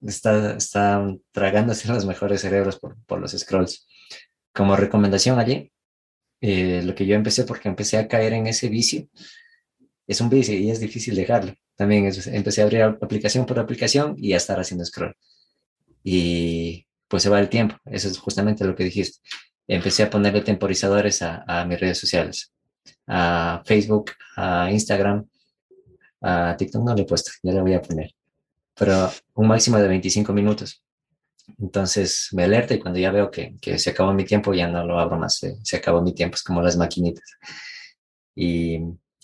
Está, 0.00 0.56
están 0.56 1.22
tragándose 1.32 1.88
los 1.92 2.04
mejores 2.04 2.42
cerebros 2.42 2.78
por, 2.78 2.96
por 3.06 3.18
los 3.18 3.32
scrolls. 3.32 3.86
Como 4.52 4.76
recomendación 4.76 5.38
allí, 5.38 5.72
eh, 6.40 6.82
lo 6.84 6.94
que 6.94 7.06
yo 7.06 7.16
empecé, 7.16 7.44
porque 7.44 7.68
empecé 7.68 7.96
a 7.96 8.06
caer 8.06 8.34
en 8.34 8.46
ese 8.46 8.68
vicio, 8.68 9.08
es 10.06 10.20
un 10.20 10.28
vicio 10.28 10.54
y 10.54 10.70
es 10.70 10.80
difícil 10.80 11.14
dejarlo. 11.14 11.54
También 11.74 12.12
empecé 12.26 12.60
a 12.60 12.64
abrir 12.64 12.82
aplicación 12.82 13.46
por 13.46 13.58
aplicación 13.58 14.14
y 14.18 14.34
a 14.34 14.36
estar 14.36 14.60
haciendo 14.60 14.84
scroll. 14.84 15.16
Y 16.04 16.86
pues 17.08 17.22
se 17.22 17.30
va 17.30 17.40
el 17.40 17.48
tiempo, 17.48 17.76
eso 17.86 18.08
es 18.08 18.18
justamente 18.18 18.64
lo 18.64 18.74
que 18.74 18.84
dijiste 18.84 19.20
empecé 19.66 20.02
a 20.02 20.10
ponerle 20.10 20.42
temporizadores 20.42 21.22
a, 21.22 21.64
mis 21.66 21.80
redes 21.80 21.98
sociales, 21.98 22.52
a 23.06 23.62
Facebook, 23.64 24.12
a 24.36 24.70
Instagram, 24.70 25.26
a 26.22 26.56
TikTok 26.56 26.82
no 26.82 26.94
le 26.94 27.02
he 27.02 27.06
puesto, 27.06 27.32
ya 27.42 27.52
le 27.52 27.60
voy 27.60 27.74
a 27.74 27.82
poner, 27.82 28.10
pero 28.74 29.10
un 29.34 29.48
máximo 29.48 29.78
de 29.78 29.88
25 29.88 30.32
minutos. 30.32 30.82
Entonces 31.58 32.28
me 32.32 32.44
alerta 32.44 32.74
y 32.74 32.78
cuando 32.78 33.00
ya 33.00 33.10
veo 33.10 33.30
que, 33.30 33.56
se 33.78 33.90
acabó 33.90 34.12
mi 34.12 34.24
tiempo, 34.24 34.54
ya 34.54 34.68
no 34.68 34.84
lo 34.86 34.98
abro 34.98 35.18
más, 35.18 35.36
se, 35.36 35.56
se 35.64 35.76
acabó 35.76 36.00
mi 36.02 36.14
tiempo, 36.14 36.36
es 36.36 36.42
como 36.42 36.62
las 36.62 36.76
maquinitas. 36.76 37.24
Y 38.34 38.78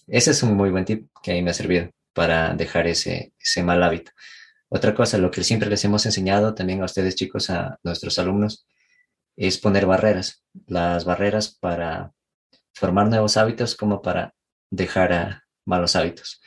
ese 0.07 0.33
es 0.33 0.43
un 0.43 0.55
muy 0.55 0.71
buen 0.71 0.85
tip 0.85 1.09
que 1.23 1.33
a 1.33 1.35
mí 1.35 1.43
me 1.43 1.51
ha 1.51 1.55
servido 1.55 1.91
para 2.13 2.55
dejar 2.55 2.87
ese, 2.87 3.33
ese 3.39 3.63
mal 3.63 3.83
hábito. 3.83 4.11
Otra 4.69 4.95
cosa, 4.95 5.19
lo 5.19 5.31
que 5.31 5.45
siempre 5.45 5.69
les 5.71 5.85
hemos 5.85 6.05
enseñado 6.07 6.55
también 6.55 6.83
a 6.83 6.87
ustedes 6.87 7.15
chicos, 7.15 7.49
a 7.51 7.79
nuestros 7.83 8.19
alumnos, 8.19 8.67
es 9.37 9.59
poner 9.59 9.87
barreras, 9.87 10.43
las 10.67 11.05
barreras 11.05 11.57
para 11.61 12.13
formar 12.75 13.09
nuevos 13.09 13.37
hábitos 13.37 13.77
como 13.77 14.03
para 14.03 14.35
dejar 14.71 15.43
malos 15.65 15.97
hábitos. 15.97 16.41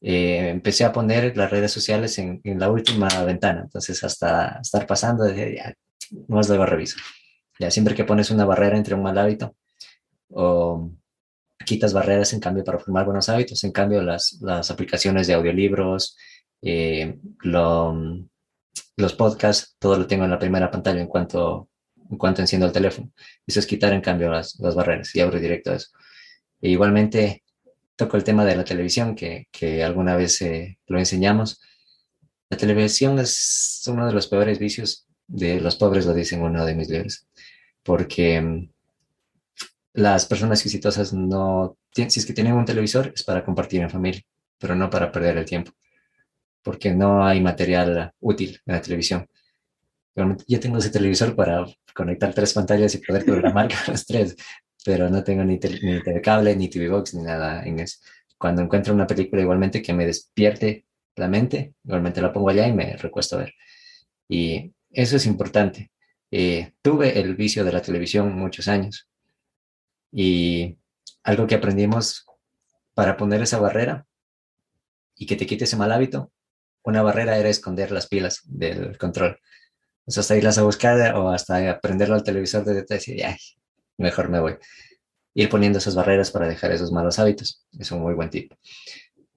Eh, 0.00 0.48
empecé 0.50 0.84
a 0.84 0.92
poner 0.92 1.36
las 1.36 1.50
redes 1.50 1.72
sociales 1.72 2.18
en, 2.18 2.40
la 2.44 2.70
última 2.70 3.08
ventana, 3.24 3.62
entonces 3.62 4.02
hasta 4.04 4.60
estar 4.60 4.86
pasando, 4.86 5.28
ya, 5.34 5.74
no 6.28 6.40
es 6.40 6.48
luego 6.48 6.66
reviso. 6.66 6.98
Ya 7.58 7.70
siempre 7.70 7.94
que 7.94 8.04
pones 8.04 8.30
una 8.30 8.44
barrera 8.44 8.76
entre 8.76 8.94
un 8.94 9.02
mal 9.02 9.18
hábito 9.18 9.56
o 10.30 10.90
quitas 11.64 11.92
barreras 11.92 12.32
en 12.32 12.40
cambio 12.40 12.64
para 12.64 12.78
formar 12.78 13.06
buenos 13.06 13.28
hábitos, 13.28 13.64
en 13.64 13.72
cambio 13.72 14.02
las, 14.02 14.38
las 14.42 14.70
aplicaciones 14.70 15.26
de 15.26 15.34
audiolibros, 15.34 16.16
eh, 16.62 17.18
los 17.42 19.12
podcasts, 19.14 19.76
todo 19.78 19.98
lo 19.98 20.06
tengo 20.06 20.24
en 20.24 20.30
la 20.30 20.38
primera 20.38 20.70
pantalla 20.70 21.00
en 21.00 21.08
cuanto 21.08 21.70
en 22.10 22.18
cuanto 22.18 22.40
enciendo 22.40 22.66
el 22.66 22.72
teléfono. 22.72 23.10
Eso 23.46 23.60
es 23.60 23.66
quitar 23.66 23.92
en 23.92 24.00
cambio 24.00 24.30
las, 24.30 24.58
las 24.60 24.74
barreras 24.74 25.14
y 25.14 25.20
abro 25.20 25.38
directo 25.40 25.72
a 25.72 25.76
eso. 25.76 25.88
E 26.60 26.70
igualmente 26.70 27.42
toco 27.96 28.16
el 28.16 28.24
tema 28.24 28.44
de 28.44 28.56
la 28.56 28.64
televisión, 28.64 29.14
que, 29.14 29.48
que 29.50 29.82
alguna 29.82 30.16
vez 30.16 30.40
eh, 30.42 30.78
lo 30.86 30.98
enseñamos. 30.98 31.60
La 32.48 32.56
televisión 32.56 33.18
es 33.18 33.82
uno 33.86 34.06
de 34.06 34.12
los 34.12 34.28
peores 34.28 34.58
vicios 34.58 35.06
de 35.26 35.60
los 35.60 35.76
pobres, 35.76 36.06
lo 36.06 36.14
dicen 36.14 36.42
uno 36.42 36.64
de 36.64 36.74
mis 36.74 36.88
libros, 36.88 37.26
porque 37.82 38.40
mm, 38.40 38.70
las 39.94 40.26
personas 40.26 40.64
exitosas 40.64 41.12
no, 41.12 41.76
si 41.90 42.02
es 42.02 42.26
que 42.26 42.34
tienen 42.34 42.52
un 42.52 42.64
televisor, 42.64 43.12
es 43.14 43.24
para 43.24 43.44
compartir 43.44 43.80
en 43.80 43.90
familia, 43.90 44.22
pero 44.58 44.74
no 44.74 44.90
para 44.90 45.10
perder 45.10 45.38
el 45.38 45.44
tiempo, 45.44 45.72
porque 46.62 46.92
no 46.94 47.26
hay 47.26 47.40
material 47.40 48.12
útil 48.20 48.60
en 48.66 48.74
la 48.74 48.82
televisión. 48.82 49.26
Yo 50.46 50.60
tengo 50.60 50.78
ese 50.78 50.90
televisor 50.90 51.34
para 51.36 51.66
conectar 51.94 52.32
tres 52.32 52.54
pantallas 52.54 52.94
y 52.94 52.98
poder 52.98 53.24
programar 53.24 53.68
las 53.88 54.06
tres, 54.06 54.36
pero 54.86 55.10
no 55.10 55.22
tengo 55.22 55.44
ni, 55.44 55.58
ni 55.58 56.22
cable, 56.22 56.56
ni 56.56 56.68
TV 56.68 56.88
Box, 56.88 57.14
ni 57.14 57.22
nada 57.22 57.62
en 57.64 57.80
eso. 57.80 57.98
Cuando 58.38 58.62
encuentro 58.62 58.94
una 58.94 59.06
película 59.06 59.42
igualmente 59.42 59.82
que 59.82 59.92
me 59.92 60.06
despierte 60.06 60.86
la 61.16 61.28
mente, 61.28 61.74
igualmente 61.84 62.22
la 62.22 62.32
pongo 62.32 62.50
allá 62.50 62.66
y 62.66 62.72
me 62.72 62.96
recuesto 62.96 63.36
a 63.36 63.40
ver. 63.40 63.54
Y 64.28 64.72
eso 64.90 65.16
es 65.16 65.26
importante. 65.26 65.90
Eh, 66.30 66.72
tuve 66.82 67.20
el 67.20 67.34
vicio 67.34 67.64
de 67.64 67.72
la 67.72 67.82
televisión 67.82 68.32
muchos 68.38 68.68
años 68.68 69.08
y 70.12 70.78
algo 71.24 71.46
que 71.46 71.56
aprendimos 71.56 72.24
para 72.94 73.16
poner 73.16 73.42
esa 73.42 73.58
barrera 73.58 74.06
y 75.16 75.26
que 75.26 75.36
te 75.36 75.46
quite 75.46 75.64
ese 75.64 75.76
mal 75.76 75.92
hábito, 75.92 76.32
una 76.84 77.02
barrera 77.02 77.36
era 77.36 77.48
esconder 77.48 77.90
las 77.90 78.06
pilas 78.06 78.42
del 78.44 78.96
control 78.98 79.38
sea, 80.06 80.20
hasta 80.20 80.36
irlas 80.36 80.58
a 80.58 80.62
buscar 80.62 81.14
o 81.16 81.30
hasta 81.30 81.70
aprenderlo 81.70 82.14
al 82.14 82.22
televisor 82.22 82.64
de 82.64 82.74
detrás 82.74 83.08
y 83.08 83.18
ya, 83.18 83.36
mejor 83.98 84.28
me 84.28 84.40
voy. 84.40 84.56
Ir 85.34 85.48
poniendo 85.48 85.78
esas 85.78 85.94
barreras 85.94 86.30
para 86.30 86.48
dejar 86.48 86.72
esos 86.72 86.92
malos 86.92 87.18
hábitos 87.18 87.66
es 87.78 87.90
un 87.90 88.00
muy 88.00 88.14
buen 88.14 88.30
tip. 88.30 88.52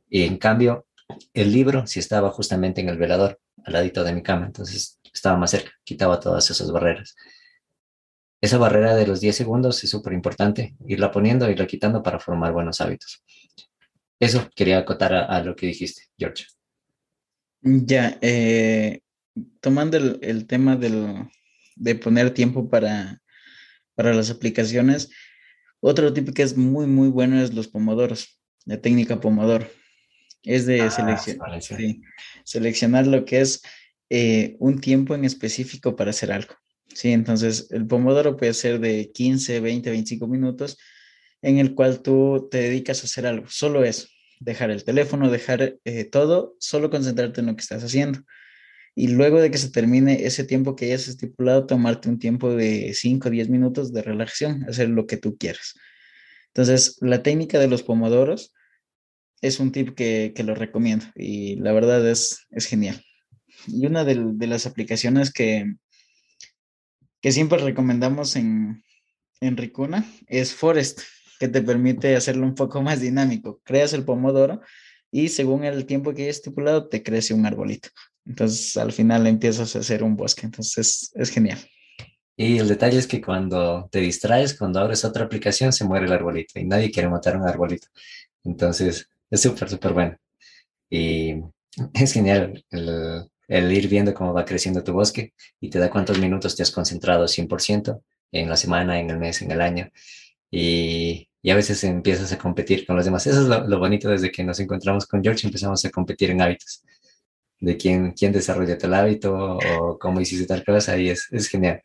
Y 0.10 0.24
en 0.24 0.38
cambio, 0.38 0.86
el 1.34 1.52
libro 1.52 1.86
sí 1.88 2.00
estaba 2.00 2.32
justamente 2.32 2.82
en 2.82 2.90
el 2.90 2.98
velador, 2.98 3.40
al 3.64 3.74
ladito 3.74 4.04
de 4.04 4.14
mi 4.14 4.24
cama, 4.24 4.46
entonces 4.46 5.00
estaba 5.14 5.38
más 5.38 5.52
cerca, 5.52 5.72
quitaba 5.84 6.20
todas 6.20 6.50
esas 6.50 6.72
barreras. 6.72 7.16
Esa 8.42 8.58
barrera 8.58 8.96
de 8.96 9.06
los 9.06 9.20
10 9.20 9.36
segundos 9.36 9.84
es 9.84 9.90
súper 9.90 10.14
importante, 10.14 10.76
irla 10.88 11.12
poniendo, 11.12 11.50
irla 11.50 11.68
quitando 11.68 12.02
para 12.02 12.20
formar 12.20 12.54
buenos 12.54 12.80
hábitos. 12.80 13.24
Eso 14.20 14.50
quería 14.56 14.80
acotar 14.80 15.14
a, 15.14 15.42
lo 15.44 15.56
que 15.56 15.68
dijiste, 15.68 16.04
George. 16.18 16.46
Ya, 17.62 18.18
eh, 18.22 19.02
tomando 19.60 19.98
el, 19.98 20.48
tema 20.48 20.78
de 20.78 21.96
poner 21.96 22.34
tiempo 22.34 22.70
para, 22.70 23.22
para 24.00 24.14
las 24.14 24.30
aplicaciones, 24.30 25.12
otro 25.82 26.14
tipo 26.14 26.32
que 26.32 26.42
es 26.42 26.56
muy, 26.56 26.88
muy 26.88 27.10
bueno 27.10 27.44
es 27.44 27.54
los 27.54 27.68
pomodoros, 27.68 28.40
la 28.64 28.80
técnica 28.80 29.20
pomodoro. 29.20 29.68
Es 30.42 30.66
de 30.66 30.84
ah, 30.84 31.20
seleccionar 32.46 33.08
lo 33.08 33.26
que 33.26 33.42
es 33.42 33.62
eh, 34.10 34.56
un 34.60 34.80
tiempo 34.80 35.16
en 35.16 35.26
específico 35.26 35.98
para 35.98 36.12
hacer 36.12 36.32
algo. 36.32 36.56
Sí, 36.94 37.12
entonces 37.12 37.68
el 37.72 37.86
pomodoro 37.88 38.38
puede 38.38 38.54
ser 38.54 38.80
de 38.80 39.12
15, 39.14 39.60
20, 39.60 39.90
25 39.90 40.28
minutos 40.28 40.78
en 41.42 41.58
el 41.58 41.76
cual 41.76 42.02
tú 42.02 42.48
te 42.50 42.60
dedicas 42.60 43.02
a 43.02 43.06
hacer 43.06 43.28
algo, 43.28 43.50
solo 43.50 43.84
eso, 43.84 44.08
dejar 44.40 44.72
el 44.72 44.86
teléfono, 44.86 45.30
dejar 45.30 45.76
eh, 45.84 46.06
todo, 46.06 46.56
solo 46.62 46.90
concentrarte 46.90 47.42
en 47.42 47.48
lo 47.48 47.56
que 47.58 47.64
estás 47.64 47.84
haciendo 47.84 48.22
y 48.96 49.08
luego 49.10 49.42
de 49.42 49.52
que 49.52 49.58
se 49.58 49.72
termine 49.72 50.26
ese 50.26 50.44
tiempo 50.44 50.76
que 50.76 50.86
hayas 50.86 51.08
estipulado, 51.08 51.66
tomarte 51.66 52.10
un 52.10 52.20
tiempo 52.20 52.54
de 52.54 52.94
5 52.94 53.28
o 53.28 53.32
10 53.32 53.50
minutos 53.50 53.94
de 53.94 54.02
relajación, 54.02 54.66
hacer 54.68 54.90
lo 54.90 55.08
que 55.08 55.18
tú 55.18 55.38
quieras. 55.38 55.76
Entonces, 56.48 56.98
la 57.02 57.24
técnica 57.24 57.60
de 57.60 57.68
los 57.68 57.84
pomodoros 57.84 58.54
es 59.42 59.60
un 59.60 59.72
tip 59.72 59.96
que, 59.96 60.34
que 60.36 60.44
lo 60.44 60.56
recomiendo 60.56 61.06
y 61.16 61.56
la 61.58 61.72
verdad 61.72 62.08
es, 62.10 62.48
es 62.50 62.66
genial. 62.66 63.04
Y 63.68 63.86
una 63.86 64.04
de, 64.04 64.48
las 64.48 64.66
aplicaciones 64.66 65.32
que, 65.32 65.66
que 67.22 67.32
siempre 67.32 67.60
recomendamos 67.60 68.36
en, 68.36 68.84
en 69.42 69.58
Ricuna 69.58 70.06
es 70.28 70.54
Forest, 70.54 71.02
que 71.40 71.48
te 71.48 71.62
permite 71.62 72.16
hacerlo 72.16 72.46
un 72.46 72.56
poco 72.56 72.82
más 72.82 73.02
dinámico. 73.02 73.62
Creas 73.64 73.94
el 73.94 74.06
pomodoro 74.06 74.62
y 75.12 75.30
según 75.30 75.64
el 75.64 75.86
tiempo 75.86 76.14
que 76.14 76.24
hayas 76.24 76.38
estipulado, 76.38 76.88
te 76.88 77.04
crece 77.04 77.34
un 77.34 77.46
arbolito. 77.46 77.90
Entonces 78.30 78.78
al 78.78 78.92
final 78.92 79.26
empiezas 79.26 79.76
a 79.76 79.80
hacer 79.80 80.04
un 80.04 80.16
bosque, 80.16 80.46
entonces 80.46 81.12
es, 81.16 81.30
genial. 81.32 81.58
Y 82.38 82.60
el 82.60 82.68
detalle 82.68 83.00
es 83.00 83.08
que 83.08 83.20
cuando 83.20 83.90
te 83.92 84.00
distraes, 84.00 84.56
cuando 84.56 84.80
abres 84.80 85.04
otra 85.04 85.26
aplicación, 85.26 85.74
se 85.74 85.84
muere 85.84 86.06
el 86.06 86.14
arbolito 86.14 86.60
y 86.60 86.66
nadie 86.66 86.92
quiere 86.92 87.10
matar 87.10 87.36
un 87.36 87.48
arbolito. 87.48 87.88
Entonces 88.44 89.10
es 89.32 89.42
súper, 89.42 89.68
súper 89.68 89.94
bueno. 89.94 90.16
Y 90.92 91.42
es 91.94 92.14
genial 92.14 92.64
el, 92.70 93.72
ir 93.72 93.88
viendo 93.88 94.14
cómo 94.14 94.32
va 94.32 94.46
creciendo 94.46 94.84
tu 94.84 94.94
bosque 94.94 95.34
y 95.60 95.72
te 95.72 95.80
da 95.80 95.90
cuántos 95.90 96.20
minutos 96.20 96.56
te 96.56 96.62
has 96.62 96.72
concentrado 96.72 97.26
100% 97.26 98.00
en 98.32 98.48
la 98.48 98.56
semana, 98.56 99.00
en 99.00 99.10
el 99.10 99.18
mes, 99.18 99.42
en 99.42 99.52
el 99.52 99.60
año. 99.60 99.90
Y, 100.52 101.28
y 101.42 101.50
a 101.50 101.56
veces 101.56 101.84
empiezas 101.84 102.32
a 102.32 102.38
competir 102.38 102.86
con 102.86 102.96
los 102.96 103.06
demás. 103.06 103.26
Eso 103.26 103.42
es 103.42 103.48
lo, 103.48 103.68
lo, 103.68 103.80
bonito 103.80 104.08
desde 104.08 104.32
que 104.32 104.44
nos 104.44 104.60
encontramos 104.60 105.08
con 105.08 105.24
George, 105.24 105.48
empezamos 105.48 105.84
a 105.84 105.90
competir 105.90 106.30
en 106.30 106.42
hábitos. 106.42 106.84
De 107.60 107.76
quién, 107.78 108.14
quién 108.14 108.32
desarrolla 108.32 108.78
tal 108.78 108.94
hábito 108.94 109.58
o 109.58 110.00
cómo 110.00 110.22
hiciste 110.22 110.46
tal 110.46 110.64
cosa 110.64 110.98
y 110.98 111.10
es, 111.10 111.28
es 111.32 111.50
genial. 111.50 111.82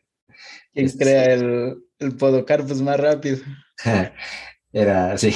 ¿Quién 0.73 0.89
crea 0.89 1.33
el, 1.33 1.77
el 1.99 2.15
podocarpus 2.15 2.81
más 2.81 2.99
rápido? 2.99 3.37
Era 4.71 5.13
así. 5.13 5.33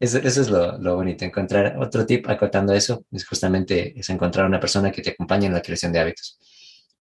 Eso, 0.00 0.18
eso, 0.18 0.40
es 0.40 0.48
lo, 0.48 0.78
lo, 0.78 0.94
bonito, 0.94 1.24
encontrar 1.24 1.76
otro 1.78 2.06
tip 2.06 2.28
acotando 2.28 2.72
eso, 2.72 3.04
es 3.10 3.26
justamente 3.26 3.98
es 3.98 4.08
encontrar 4.10 4.46
una 4.46 4.60
persona 4.60 4.92
que 4.92 5.02
te 5.02 5.10
acompañe 5.10 5.46
en 5.46 5.52
la 5.52 5.62
creación 5.62 5.92
de 5.92 5.98
hábitos. 5.98 6.38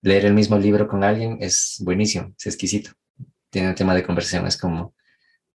Leer 0.02 0.26
el 0.26 0.34
mismo 0.34 0.58
libro 0.58 0.88
con 0.88 1.04
alguien 1.04 1.38
es 1.42 1.78
buenísimo, 1.82 2.34
es 2.38 2.48
exquisito. 2.48 2.92
Tiene 3.52 3.70
un 3.70 3.76
tema 3.76 3.94
de 3.94 4.04
conversación, 4.04 4.48
es 4.48 4.58
como, 4.58 4.96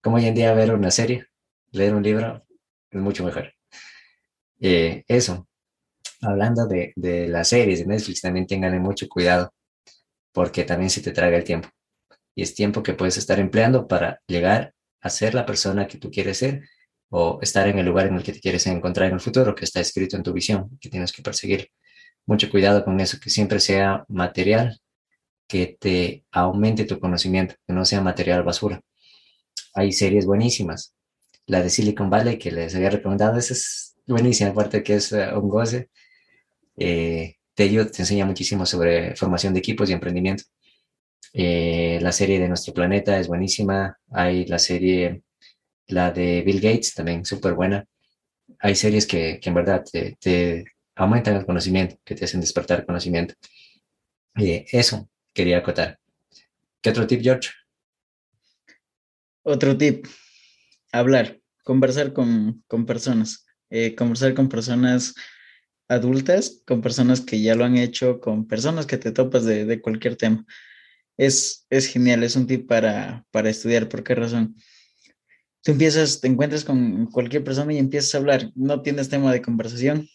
como 0.02 0.16
hoy 0.16 0.26
en 0.26 0.34
día 0.34 0.54
ver 0.54 0.74
una 0.74 0.90
serie, 0.90 1.28
leer 1.72 1.94
un 1.94 2.02
libro 2.04 2.44
es 2.90 3.00
mucho 3.00 3.24
mejor. 3.24 3.54
Eh, 4.60 5.04
eso, 5.08 5.48
hablando 6.22 6.68
de, 6.68 6.94
de 6.96 7.28
las 7.28 7.50
series 7.50 7.80
de 7.80 7.86
Netflix, 7.86 8.22
también 8.22 8.48
tengan 8.48 8.80
mucho 8.82 9.08
cuidado, 9.08 9.54
porque 10.32 10.64
también 10.64 10.90
se 10.90 11.02
te 11.02 11.12
traga 11.12 11.38
el 11.38 11.44
tiempo. 11.44 11.70
Y 12.36 12.44
es 12.44 12.56
tiempo 12.56 12.84
que 12.84 12.94
puedes 12.94 13.18
estar 13.18 13.40
empleando 13.40 13.88
para 13.88 14.22
llegar 14.28 14.74
a 15.02 15.10
ser 15.10 15.34
la 15.34 15.46
persona 15.46 15.88
que 15.88 15.98
tú 15.98 16.10
quieres 16.12 16.38
ser 16.38 16.64
o 17.10 17.40
estar 17.42 17.68
en 17.68 17.78
el 17.78 17.86
lugar 17.86 18.08
en 18.08 18.16
el 18.16 18.24
que 18.24 18.32
te 18.32 18.40
quieres 18.40 18.66
encontrar 18.68 19.10
en 19.10 19.16
el 19.16 19.20
futuro, 19.20 19.54
que 19.54 19.66
está 19.66 19.82
escrito 19.82 20.16
en 20.16 20.24
tu 20.24 20.32
visión, 20.32 20.78
que 20.80 20.90
tienes 20.90 21.12
que 21.12 21.22
perseguir. 21.22 21.70
Mucho 22.26 22.50
cuidado 22.50 22.86
con 22.86 23.00
eso, 23.00 23.18
que 23.22 23.30
siempre 23.30 23.60
sea 23.60 24.06
material 24.08 24.80
que 25.48 25.76
te 25.78 26.24
aumente 26.32 26.86
tu 26.86 26.98
conocimiento, 27.00 27.56
que 27.68 27.74
no 27.74 27.84
sea 27.84 28.00
material 28.00 28.44
basura. 28.44 28.80
Hay 29.74 29.92
series 29.92 30.26
buenísimas. 30.26 30.96
La 31.46 31.62
de 31.62 31.70
Silicon 31.70 32.10
Valley, 32.10 32.38
que 32.38 32.52
les 32.52 32.74
había 32.76 32.90
recomendado, 32.90 33.38
esa 33.38 33.54
es 33.54 33.98
buenísima, 34.08 34.52
aparte 34.52 34.82
que 34.82 34.96
es 34.96 35.12
uh, 35.12 35.38
un 35.38 35.50
goce. 35.50 35.90
Eh, 36.78 37.36
te, 37.54 37.70
te 37.70 38.02
enseña 38.02 38.26
muchísimo 38.26 38.66
sobre 38.66 39.16
formación 39.16 39.54
de 39.54 39.60
equipos 39.60 39.90
y 39.90 39.94
emprendimiento. 39.94 40.44
Eh, 41.34 42.00
la 42.02 42.12
serie 42.12 42.40
de 42.40 42.48
Nuestro 42.48 42.74
Planeta 42.74 43.20
es 43.20 43.28
buenísima. 43.28 43.98
Hay 44.12 44.46
la 44.46 44.60
serie 44.60 45.24
la 45.88 46.12
de 46.12 46.42
Bill 46.42 46.62
Gates, 46.62 46.94
también 46.94 47.26
súper 47.26 47.54
buena. 47.54 47.86
Hay 48.60 48.76
series 48.76 49.06
que, 49.06 49.40
que 49.42 49.50
en 49.50 49.56
verdad 49.56 49.84
te, 49.84 50.66
aumentan 50.96 51.36
el 51.36 51.46
conocimiento, 51.46 51.98
que 52.04 52.16
te 52.16 52.26
hacen 52.26 52.42
despertar 52.42 52.86
conocimiento. 52.86 53.34
Y 54.36 54.66
eso 54.72 55.10
quería 55.34 55.60
acotar. 55.60 56.00
¿Qué 56.82 56.90
otro 56.90 57.08
tip, 57.08 57.22
George? 57.22 57.50
Otro 59.44 59.78
tip, 59.78 60.06
hablar, 60.92 61.40
conversar 61.64 62.14
con, 62.14 62.64
con 62.68 62.86
personas, 62.86 63.46
eh, 63.70 63.96
conversar 63.96 64.34
con 64.34 64.50
personas 64.50 65.16
adultas, 65.92 66.62
con 66.66 66.82
personas 66.82 67.22
que 67.22 67.42
ya 67.42 67.56
lo 67.56 67.66
han 67.66 67.78
hecho, 67.78 68.20
con 68.20 68.48
personas 68.48 68.86
que 68.86 68.98
te 68.98 69.12
topas 69.12 69.46
de, 69.46 69.66
de 69.66 69.82
cualquier 69.82 70.16
tema. 70.16 70.46
Es, 71.18 71.66
es 71.70 71.88
genial, 71.88 72.24
es 72.24 72.36
un 72.36 72.48
tip 72.48 72.68
para, 72.68 73.26
para 73.32 73.50
estudiar. 73.50 73.90
¿Por 73.90 74.04
qué 74.04 74.16
razón? 74.16 74.56
tú 75.64 75.72
empiezas, 75.72 76.22
te 76.22 76.28
encuentras 76.28 76.64
con 76.64 77.08
cualquier 77.08 77.44
persona 77.44 77.74
y 77.74 77.78
empiezas 77.78 78.16
a 78.16 78.18
hablar, 78.18 78.52
no 78.56 78.82
tienes 78.82 79.10
tema 79.10 79.32
de 79.32 79.42
conversación 79.42 80.08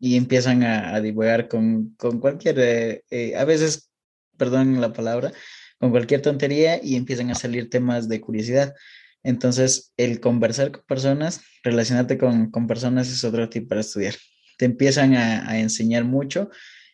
y 0.00 0.16
empiezan 0.16 0.64
a, 0.64 0.94
a 0.94 1.00
divagar 1.00 1.48
con, 1.48 1.94
con 1.96 2.20
cualquier, 2.20 2.58
eh, 2.58 3.04
eh, 3.10 3.36
a 3.36 3.44
veces, 3.44 3.90
perdón 4.36 4.80
la 4.80 4.92
palabra, 4.92 5.32
con 5.78 5.90
cualquier 5.90 6.22
tontería 6.22 6.80
y 6.82 6.96
empiezan 6.96 7.30
a 7.30 7.34
salir 7.34 7.70
temas 7.70 8.08
de 8.08 8.20
curiosidad. 8.20 8.74
Entonces, 9.22 9.92
el 9.96 10.20
conversar 10.20 10.72
con 10.72 10.82
personas, 10.86 11.40
relacionarte 11.62 12.18
con, 12.18 12.50
con 12.50 12.66
personas 12.66 13.08
es 13.08 13.24
otro 13.24 13.48
tipo 13.48 13.68
para 13.68 13.80
estudiar. 13.80 14.14
Te 14.58 14.64
empiezan 14.64 15.14
a, 15.14 15.48
a 15.48 15.58
enseñar 15.58 16.04
mucho 16.04 16.50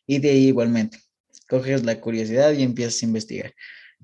y 0.06 0.18
de 0.18 0.30
ahí 0.30 0.46
igualmente, 0.48 0.98
coges 1.48 1.84
la 1.84 2.00
curiosidad 2.00 2.52
y 2.52 2.62
empiezas 2.62 3.02
a 3.02 3.06
investigar. 3.06 3.54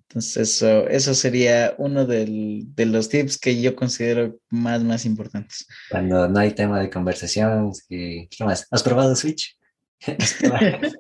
Entonces, 0.08 0.36
eso, 0.36 0.86
eso 0.88 1.14
sería 1.14 1.74
uno 1.78 2.06
del, 2.06 2.62
de 2.74 2.86
los 2.86 3.08
tips 3.08 3.38
que 3.38 3.60
yo 3.60 3.74
considero 3.74 4.38
más, 4.50 4.84
más 4.84 5.04
importantes. 5.04 5.66
Cuando 5.90 6.28
no 6.28 6.38
hay 6.38 6.52
tema 6.52 6.80
de 6.80 6.90
conversación, 6.90 7.72
¿qué 7.88 8.28
más? 8.40 8.68
¿Has 8.70 8.82
probado 8.82 9.16
Switch? 9.16 9.58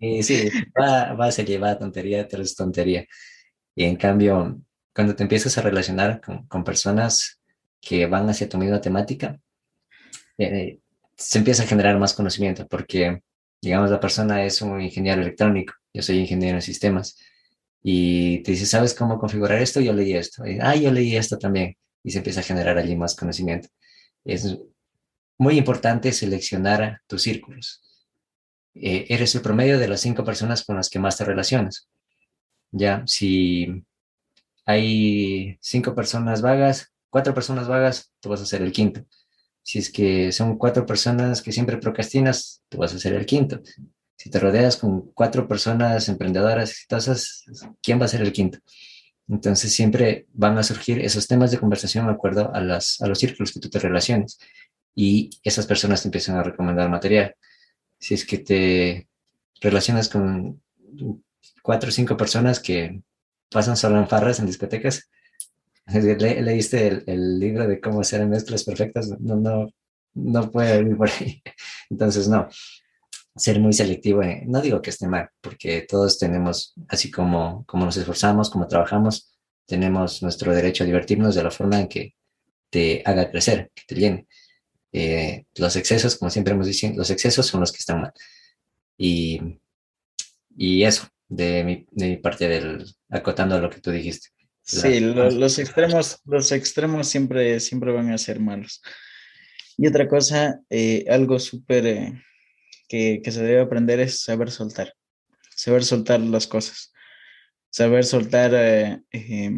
y 0.00 0.22
sí, 0.22 0.48
va, 0.78 1.14
va 1.14 1.26
a 1.26 1.32
ser 1.32 1.46
llevar 1.46 1.78
tontería 1.78 2.28
tras 2.28 2.54
tontería. 2.54 3.04
Y 3.74 3.84
en 3.84 3.96
cambio, 3.96 4.60
cuando 4.94 5.16
te 5.16 5.24
empiezas 5.24 5.58
a 5.58 5.62
relacionar 5.62 6.20
con, 6.20 6.46
con 6.46 6.62
personas 6.62 7.40
que 7.80 8.06
van 8.06 8.28
hacia 8.28 8.48
tu 8.48 8.58
misma 8.58 8.80
temática, 8.80 9.40
eh, 10.38 10.78
se 11.16 11.38
empieza 11.38 11.62
a 11.62 11.66
generar 11.66 11.98
más 11.98 12.14
conocimiento, 12.14 12.66
porque, 12.66 13.22
digamos, 13.60 13.90
la 13.90 14.00
persona 14.00 14.44
es 14.44 14.62
un 14.62 14.80
ingeniero 14.80 15.22
electrónico, 15.22 15.74
yo 15.92 16.02
soy 16.02 16.18
ingeniero 16.18 16.56
en 16.56 16.62
sistemas 16.62 17.16
y 17.82 18.38
te 18.42 18.52
dice, 18.52 18.66
¿sabes 18.66 18.94
cómo 18.94 19.18
configurar 19.18 19.60
esto? 19.60 19.80
Yo 19.80 19.92
leí 19.92 20.14
esto. 20.14 20.46
Y, 20.46 20.58
ah, 20.60 20.74
yo 20.74 20.90
leí 20.90 21.16
esto 21.16 21.38
también. 21.38 21.76
Y 22.02 22.10
se 22.10 22.18
empieza 22.18 22.40
a 22.40 22.42
generar 22.42 22.78
allí 22.78 22.96
más 22.96 23.14
conocimiento. 23.14 23.68
Es 24.24 24.58
muy 25.38 25.58
importante 25.58 26.10
seleccionar 26.12 27.02
tus 27.06 27.22
círculos. 27.22 27.82
Eh, 28.74 29.04
eres 29.10 29.34
el 29.34 29.42
promedio 29.42 29.78
de 29.78 29.88
las 29.88 30.00
cinco 30.00 30.24
personas 30.24 30.64
con 30.64 30.76
las 30.76 30.88
que 30.88 30.98
más 30.98 31.18
te 31.18 31.24
relacionas. 31.24 31.88
Ya, 32.72 33.02
si 33.06 33.84
hay 34.64 35.58
cinco 35.60 35.94
personas 35.94 36.40
vagas, 36.40 36.92
cuatro 37.10 37.34
personas 37.34 37.68
vagas, 37.68 38.12
tú 38.20 38.30
vas 38.30 38.40
a 38.40 38.46
ser 38.46 38.62
el 38.62 38.72
quinto. 38.72 39.04
Si 39.64 39.80
es 39.80 39.90
que 39.90 40.30
son 40.30 40.56
cuatro 40.56 40.86
personas 40.86 41.42
que 41.42 41.50
siempre 41.50 41.78
procrastinas, 41.78 42.62
tú 42.68 42.78
vas 42.78 42.94
a 42.94 42.98
ser 43.00 43.14
el 43.14 43.26
quinto 43.26 43.60
si 44.16 44.30
te 44.30 44.38
rodeas 44.38 44.78
con 44.78 45.12
cuatro 45.12 45.46
personas 45.46 46.08
emprendedoras 46.08 46.70
exitosas, 46.70 47.44
¿quién 47.82 48.00
va 48.00 48.06
a 48.06 48.08
ser 48.08 48.22
el 48.22 48.32
quinto? 48.32 48.58
Entonces 49.28 49.74
siempre 49.74 50.26
van 50.32 50.56
a 50.56 50.62
surgir 50.62 51.00
esos 51.00 51.26
temas 51.26 51.50
de 51.50 51.58
conversación 51.58 52.06
de 52.06 52.12
acuerdo 52.12 52.50
a, 52.54 52.60
las, 52.60 53.00
a 53.02 53.06
los 53.06 53.18
círculos 53.18 53.52
que 53.52 53.60
tú 53.60 53.68
te 53.68 53.78
relaciones 53.78 54.38
y 54.94 55.30
esas 55.42 55.66
personas 55.66 56.02
te 56.02 56.08
empiezan 56.08 56.36
a 56.36 56.42
recomendar 56.42 56.88
material. 56.88 57.34
Si 57.98 58.14
es 58.14 58.24
que 58.24 58.38
te 58.38 59.08
relacionas 59.60 60.08
con 60.08 60.62
cuatro 61.62 61.88
o 61.88 61.92
cinco 61.92 62.16
personas 62.16 62.60
que 62.60 63.02
pasan 63.50 63.76
solo 63.76 63.98
en 63.98 64.08
farras, 64.08 64.38
en 64.38 64.46
discotecas, 64.46 65.10
le, 65.92 66.42
leíste 66.42 67.02
el, 67.06 67.38
libro 67.38 67.66
de 67.66 67.80
cómo 67.80 68.00
hacer 68.00 68.26
mezclas 68.26 68.64
perfectas, 68.64 69.08
no, 69.20 69.36
no, 69.36 69.68
no 70.14 70.50
puede 70.50 70.80
ir 70.80 70.96
por 70.96 71.10
ahí. 71.10 71.42
Entonces, 71.90 72.28
no, 72.28 72.48
ser 73.36 73.60
muy 73.60 73.72
selectivo. 73.72 74.22
no 74.46 74.60
digo 74.60 74.80
que 74.80 74.90
esté 74.90 75.06
mal, 75.08 75.28
porque 75.40 75.82
todos 75.82 76.18
tenemos, 76.18 76.74
así 76.88 77.10
como, 77.10 77.64
como 77.66 77.84
nos 77.84 77.96
esforzamos, 77.96 78.50
como 78.50 78.66
trabajamos, 78.68 79.32
tenemos 79.66 80.22
nuestro 80.22 80.54
derecho 80.54 80.84
a 80.84 80.86
divertirnos 80.86 81.34
de 81.34 81.42
la 81.42 81.50
forma 81.50 81.80
en 81.80 81.88
que 81.88 82.14
te 82.70 83.02
haga 83.04 83.30
crecer, 83.30 83.70
que 83.74 83.82
te 83.86 83.94
llene. 83.94 84.26
Eh, 84.92 85.46
los 85.56 85.74
excesos, 85.76 86.16
como 86.16 86.30
siempre 86.30 86.54
hemos 86.54 86.66
dicho, 86.66 86.88
los 86.94 87.10
excesos 87.10 87.46
son 87.46 87.60
los 87.60 87.72
que 87.72 87.78
están 87.78 88.02
mal. 88.02 88.12
Y, 88.96 89.40
y 90.56 90.84
eso, 90.84 91.08
de 91.28 91.64
mi, 91.64 91.86
de 91.90 92.08
mi 92.08 92.16
parte, 92.18 92.48
del, 92.48 92.84
acotando 93.08 93.58
lo 93.60 93.70
que 93.70 93.80
tú 93.80 93.90
dijiste. 93.90 94.28
Sí, 94.66 94.98
lo, 94.98 95.30
los 95.30 95.58
extremos, 95.58 96.20
los 96.24 96.50
extremos 96.50 97.06
siempre, 97.06 97.60
siempre 97.60 97.92
van 97.92 98.10
a 98.10 98.18
ser 98.18 98.40
malos. 98.40 98.80
Y 99.76 99.86
otra 99.86 100.08
cosa, 100.08 100.60
eh, 100.70 101.04
algo 101.08 101.38
súper 101.38 101.86
eh, 101.86 102.24
que, 102.88 103.20
que, 103.22 103.30
se 103.30 103.42
debe 103.42 103.60
aprender 103.60 104.00
es 104.00 104.22
saber 104.22 104.50
soltar, 104.50 104.94
saber 105.54 105.84
soltar 105.84 106.20
las 106.20 106.46
cosas, 106.46 106.94
saber 107.68 108.04
soltar 108.04 108.52
eh, 108.54 109.02
eh, 109.12 109.52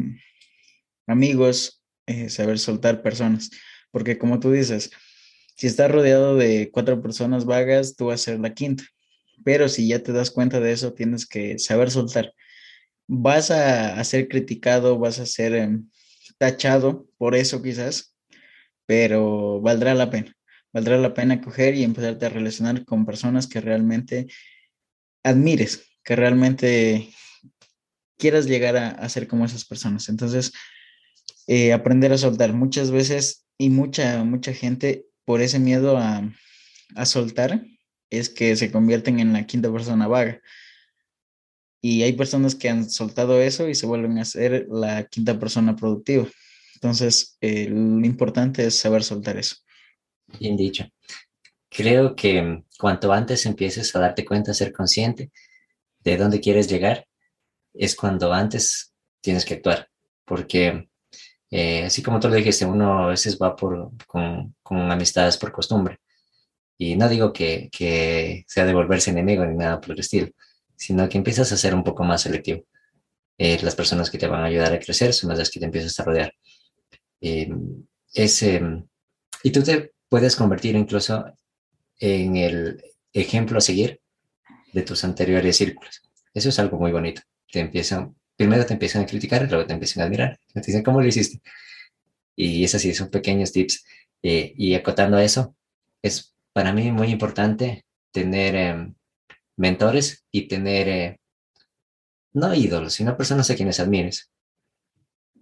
amigos, 1.06 1.84
saber 2.28 2.58
soltar 2.58 3.02
personas, 3.02 3.50
porque 3.92 4.18
como 4.18 4.40
tú 4.40 4.52
dices, 4.52 4.90
si 5.56 5.66
estás 5.68 5.90
rodeado 5.90 6.36
de 6.36 6.70
cuatro 6.72 7.00
personas 7.00 7.44
vagas, 7.44 7.94
tú 7.96 8.06
vas 8.06 8.20
a 8.20 8.24
ser 8.24 8.40
la 8.40 8.54
quinta, 8.54 8.84
pero 9.44 9.68
si 9.68 9.88
ya 9.88 10.02
te 10.02 10.12
das 10.12 10.30
cuenta 10.32 10.58
de 10.58 10.72
eso, 10.72 10.94
tienes 10.94 11.26
que 11.26 11.58
saber 11.58 11.90
soltar. 11.90 12.32
Vas 13.08 13.50
a, 13.50 14.02
ser 14.04 14.28
criticado, 14.28 14.98
vas 14.98 15.18
a 15.20 15.26
ser 15.26 15.54
em, 15.54 15.88
tachado 16.38 17.06
por 17.18 17.34
eso 17.34 17.62
quizás, 17.62 18.16
pero 18.86 19.60
valdrá 19.60 19.94
la 19.94 20.10
pena 20.10 20.36
valdrá 20.76 20.98
la 20.98 21.14
pena 21.14 21.40
coger 21.40 21.74
y 21.74 21.84
empezarte 21.84 22.26
a 22.26 22.28
relacionar 22.28 22.84
con 22.84 23.06
personas 23.06 23.46
que 23.46 23.62
realmente 23.62 24.26
admires, 25.22 25.88
que 26.04 26.14
realmente 26.14 27.08
quieras 28.18 28.44
llegar 28.44 28.76
a, 28.76 28.90
a 28.90 29.08
ser 29.08 29.26
como 29.26 29.46
esas 29.46 29.64
personas. 29.64 30.10
Entonces, 30.10 30.52
eh, 31.46 31.72
aprender 31.72 32.12
a 32.12 32.18
soltar. 32.18 32.52
Muchas 32.52 32.90
veces 32.90 33.46
y 33.56 33.70
mucha, 33.70 34.22
mucha 34.24 34.52
gente 34.52 35.06
por 35.24 35.40
ese 35.40 35.58
miedo 35.58 35.96
a, 35.96 36.30
a 36.94 37.06
soltar 37.06 37.64
es 38.10 38.28
que 38.28 38.54
se 38.54 38.70
convierten 38.70 39.18
en 39.18 39.32
la 39.32 39.46
quinta 39.46 39.72
persona 39.72 40.06
vaga. 40.06 40.42
Y 41.88 42.02
hay 42.02 42.14
personas 42.14 42.56
que 42.56 42.68
han 42.68 42.90
soltado 42.90 43.40
eso 43.40 43.68
y 43.68 43.76
se 43.76 43.86
vuelven 43.86 44.18
a 44.18 44.24
ser 44.24 44.66
la 44.68 45.04
quinta 45.04 45.38
persona 45.38 45.76
productiva. 45.76 46.26
Entonces, 46.74 47.38
eh, 47.40 47.68
lo 47.70 48.04
importante 48.04 48.66
es 48.66 48.76
saber 48.76 49.04
soltar 49.04 49.36
eso. 49.36 49.54
Bien 50.40 50.56
dicho. 50.56 50.84
Creo 51.70 52.16
que 52.16 52.64
cuanto 52.76 53.12
antes 53.12 53.46
empieces 53.46 53.94
a 53.94 54.00
darte 54.00 54.24
cuenta, 54.24 54.50
a 54.50 54.54
ser 54.54 54.72
consciente 54.72 55.30
de 56.00 56.16
dónde 56.16 56.40
quieres 56.40 56.68
llegar, 56.68 57.06
es 57.72 57.94
cuando 57.94 58.32
antes 58.32 58.92
tienes 59.20 59.44
que 59.44 59.54
actuar. 59.54 59.88
Porque 60.24 60.88
eh, 61.52 61.84
así 61.84 62.02
como 62.02 62.18
tú 62.18 62.28
lo 62.28 62.34
dijiste, 62.34 62.66
uno 62.66 63.04
a 63.04 63.06
veces 63.06 63.38
va 63.40 63.54
por, 63.54 63.92
con, 64.08 64.56
con 64.60 64.90
amistades 64.90 65.36
por 65.36 65.52
costumbre. 65.52 65.98
Y 66.76 66.96
no 66.96 67.08
digo 67.08 67.32
que, 67.32 67.68
que 67.70 68.44
sea 68.48 68.64
de 68.64 68.74
volverse 68.74 69.12
enemigo 69.12 69.46
ni 69.46 69.56
nada 69.56 69.80
por 69.80 69.92
el 69.92 70.00
estilo, 70.00 70.32
sino 70.76 71.08
que 71.08 71.18
empiezas 71.18 71.50
a 71.52 71.56
ser 71.56 71.74
un 71.74 71.84
poco 71.84 72.04
más 72.04 72.22
selectivo. 72.22 72.64
Eh, 73.38 73.58
las 73.62 73.74
personas 73.74 74.10
que 74.10 74.18
te 74.18 74.26
van 74.26 74.42
a 74.42 74.46
ayudar 74.46 74.72
a 74.72 74.78
crecer 74.78 75.12
son 75.12 75.36
las 75.36 75.50
que 75.50 75.60
te 75.60 75.66
empiezas 75.66 75.98
a 76.00 76.04
rodear. 76.04 76.32
Eh, 77.20 77.48
y 79.42 79.50
tú 79.50 79.62
te 79.62 79.92
puedes 80.08 80.36
convertir 80.36 80.76
incluso 80.76 81.24
en 81.98 82.36
el 82.36 82.82
ejemplo 83.12 83.58
a 83.58 83.60
seguir 83.60 84.00
de 84.72 84.82
tus 84.82 85.04
anteriores 85.04 85.56
círculos. 85.56 86.02
Eso 86.32 86.48
es 86.50 86.58
algo 86.58 86.78
muy 86.78 86.92
bonito. 86.92 87.22
Te 87.50 87.60
empiezan, 87.60 88.14
primero 88.36 88.64
te 88.66 88.74
empiezan 88.74 89.02
a 89.02 89.06
criticar 89.06 89.48
luego 89.50 89.66
te 89.66 89.72
empiezan 89.72 90.02
a 90.02 90.06
admirar. 90.06 90.38
Te 90.52 90.60
dicen, 90.60 90.82
¿cómo 90.82 91.00
lo 91.00 91.06
hiciste? 91.06 91.40
Y 92.34 92.64
es 92.64 92.74
así, 92.74 92.94
son 92.94 93.10
pequeños 93.10 93.52
tips. 93.52 93.84
Eh, 94.22 94.52
y 94.56 94.74
acotando 94.74 95.16
a 95.16 95.24
eso, 95.24 95.56
es 96.02 96.34
para 96.52 96.72
mí 96.72 96.90
muy 96.92 97.08
importante 97.08 97.84
tener 98.12 98.54
em, 98.54 98.94
mentores 99.56 100.24
y 100.30 100.48
tener, 100.48 100.88
eh, 100.88 101.20
no 102.32 102.54
ídolos, 102.54 102.94
sino 102.94 103.16
personas 103.16 103.50
a 103.50 103.56
quienes 103.56 103.80
admires. 103.80 104.30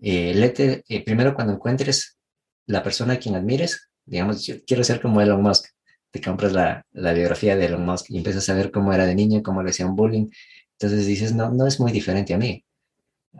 Eh, 0.00 0.82
eh, 0.88 1.04
primero 1.04 1.34
cuando 1.34 1.54
encuentres 1.54 2.18
la 2.66 2.82
persona 2.82 3.14
a 3.14 3.18
quien 3.18 3.34
admires, 3.34 3.90
digamos, 4.04 4.46
yo 4.46 4.56
quiero 4.64 4.84
ser 4.84 5.00
como 5.00 5.20
Elon 5.20 5.42
Musk, 5.42 5.66
te 6.10 6.20
compras 6.20 6.52
la, 6.52 6.86
la 6.92 7.12
biografía 7.12 7.56
de 7.56 7.66
Elon 7.66 7.84
Musk 7.84 8.10
y 8.10 8.18
empiezas 8.18 8.48
a 8.48 8.54
ver 8.54 8.70
cómo 8.70 8.92
era 8.92 9.06
de 9.06 9.14
niño, 9.14 9.42
cómo 9.42 9.62
le 9.62 9.70
hacían 9.70 9.96
bullying, 9.96 10.28
entonces 10.72 11.06
dices, 11.06 11.34
no, 11.34 11.50
no 11.50 11.66
es 11.66 11.80
muy 11.80 11.92
diferente 11.92 12.34
a 12.34 12.38
mí. 12.38 12.64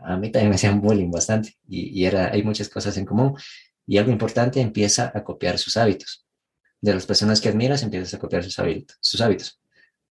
A 0.02 0.16
mí 0.16 0.30
también 0.30 0.50
me 0.50 0.56
hacían 0.56 0.80
bullying 0.80 1.10
bastante 1.10 1.54
y, 1.68 2.00
y 2.00 2.06
era, 2.06 2.32
hay 2.32 2.42
muchas 2.42 2.68
cosas 2.68 2.96
en 2.96 3.04
común. 3.04 3.36
Y 3.86 3.98
algo 3.98 4.10
importante, 4.10 4.60
empieza 4.60 5.12
a 5.14 5.22
copiar 5.22 5.58
sus 5.58 5.76
hábitos. 5.76 6.26
De 6.80 6.94
las 6.94 7.06
personas 7.06 7.40
que 7.40 7.48
admiras, 7.48 7.82
empiezas 7.82 8.14
a 8.14 8.18
copiar 8.18 8.42
sus 8.42 8.58
hábitos. 8.58 8.96
Sus 9.00 9.20
hábitos 9.20 9.60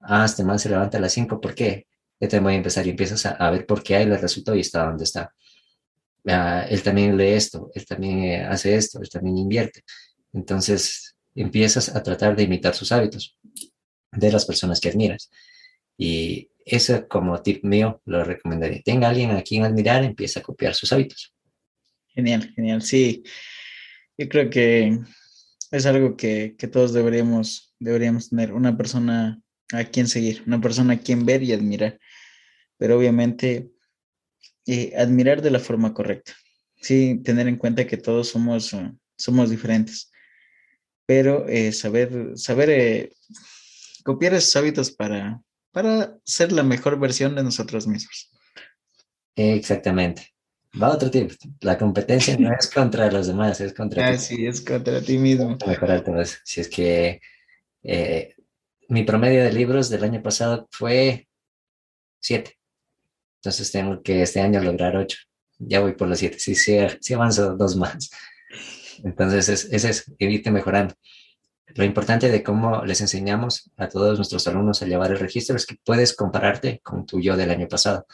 ah, 0.03 0.25
este 0.25 0.45
man 0.45 0.59
se 0.59 0.69
levanta 0.69 0.99
a 0.99 1.01
las 1.01 1.13
5, 1.13 1.41
¿por 1.41 1.55
qué? 1.55 1.87
Te 2.19 2.39
voy 2.39 2.55
a 2.55 2.57
empezar 2.57 2.87
y 2.87 2.91
empiezas 2.91 3.27
a, 3.27 3.51
ver 3.51 3.67
por 3.67 3.83
qué 3.83 3.97
ahí 3.97 4.07
le 4.07 4.17
resultó 4.17 4.55
y 4.55 4.61
está 4.61 4.87
donde 4.87 5.05
está. 5.05 5.35
Ah, 6.27 6.65
él 6.69 6.83
también 6.83 7.17
lee 7.17 7.33
esto, 7.33 7.71
él 7.75 7.85
también 7.85 8.23
eh, 8.23 8.45
hace 8.45 8.77
esto, 8.77 9.01
él 9.01 9.09
también 9.09 9.39
invierte. 9.39 9.83
Entonces 10.33 11.17
empiezas 11.35 11.95
a 11.95 12.03
tratar 12.03 12.37
de 12.37 12.45
imitar 12.45 12.75
sus 12.75 12.93
hábitos 12.93 13.37
de 14.13 14.31
las 14.31 14.45
personas 14.45 14.79
que 14.81 14.91
admiras. 14.91 15.31
Y 15.99 16.49
eso 16.65 17.09
como 17.09 17.43
tip 17.43 17.65
mío 17.65 18.01
lo 18.05 18.23
recomendaría. 18.23 18.83
Tenga 18.83 19.09
alguien 19.09 19.33
a 19.33 19.43
quien 19.43 19.65
admirar, 19.65 20.05
empieza 20.05 20.41
a 20.41 20.43
copiar 20.45 20.75
sus 20.75 20.93
hábitos. 20.93 21.35
Genial, 22.09 22.53
genial. 22.55 22.83
Sí, 22.83 23.25
yo 24.17 24.29
creo 24.29 24.49
que 24.49 24.99
es 25.73 25.87
algo 25.87 26.17
que, 26.17 26.55
que 26.57 26.69
todos 26.69 26.93
deberíamos, 26.93 27.75
deberíamos 27.81 28.29
tener. 28.29 28.53
Una 28.53 28.77
persona 28.77 29.42
a 29.73 29.85
quien 29.85 30.09
seguir, 30.09 30.43
una 30.47 30.61
persona 30.61 30.95
a 30.95 30.99
quien 30.99 31.25
ver 31.27 31.43
y 31.43 31.53
admirar. 31.53 31.99
Pero 32.79 32.99
obviamente 32.99 33.71
eh, 34.67 34.93
admirar 34.97 35.43
de 35.43 35.51
la 35.51 35.59
forma 35.59 35.93
correcta. 35.93 36.33
Sí, 36.81 37.21
tener 37.25 37.49
en 37.49 37.57
cuenta 37.57 37.87
que 37.87 37.97
todos 37.97 38.29
somos, 38.29 38.73
uh, 38.73 38.97
somos 39.17 39.51
diferentes. 39.51 40.11
Pero 41.07 41.49
eh, 41.49 41.73
saber, 41.73 42.33
saber 42.37 42.71
eh, 42.71 43.13
copiar 44.05 44.35
esos 44.35 44.55
hábitos 44.57 44.91
para, 44.91 45.41
para 45.73 46.17
ser 46.25 46.53
la 46.53 46.63
mejor 46.63 46.99
versión 46.99 47.35
de 47.35 47.43
nosotros 47.43 47.87
mismos. 47.87 48.31
Exactamente. 49.35 50.29
Va 50.81 50.91
otro 50.91 51.11
tip. 51.11 51.33
La 51.61 51.77
competencia 51.77 52.37
no 52.39 52.51
es 52.53 52.69
contra 52.71 53.11
los 53.11 53.27
demás, 53.27 53.61
es 53.61 53.75
contra 53.75 54.07
ah, 54.09 54.13
ti. 54.13 54.19
Sí, 54.19 54.47
es 54.47 54.61
contra 54.61 55.01
ti 55.01 55.19
mismo. 55.19 55.59
Mejorar 55.67 56.05
Si 56.45 56.61
es 56.61 56.69
que 56.69 57.21
mi 58.89 59.05
promedio 59.05 59.43
de 59.45 59.53
libros 59.53 59.89
del 59.91 60.05
año 60.05 60.23
pasado 60.23 60.69
fue 60.71 61.29
siete. 62.21 62.59
Entonces 63.37 63.73
tengo 63.73 64.03
que 64.03 64.23
este 64.23 64.41
año 64.41 64.61
lograr 64.61 64.97
ocho. 64.97 65.19
Ya 65.59 65.81
voy 65.81 65.93
por 65.95 66.09
los 66.09 66.19
siete. 66.19 66.39
Sí, 66.39 66.55
sí, 66.55 66.77
sí 67.01 67.15
avanzo 67.15 67.57
dos 67.57 67.77
más. 67.77 68.11
Entonces 69.05 69.49
es, 69.49 69.65
es 69.73 69.85
eso, 69.85 70.13
irte 70.19 70.51
mejorando. 70.51 70.95
Lo 71.75 71.85
importante 71.85 72.29
de 72.29 72.43
cómo 72.43 72.85
les 72.85 73.01
enseñamos 73.01 73.71
a 73.77 73.89
todos 73.89 74.19
nuestros 74.19 74.47
alumnos 74.47 74.83
a 74.83 74.87
llevar 74.87 75.11
el 75.11 75.19
registro 75.19 75.57
es 75.57 75.67
que 75.67 75.77
puedes 75.85 76.15
compararte 76.15 76.81
con 76.81 77.07
tu 77.07 77.21
yo 77.21 77.37
del 77.37 77.51
año 77.51 77.67
pasado. 77.69 78.07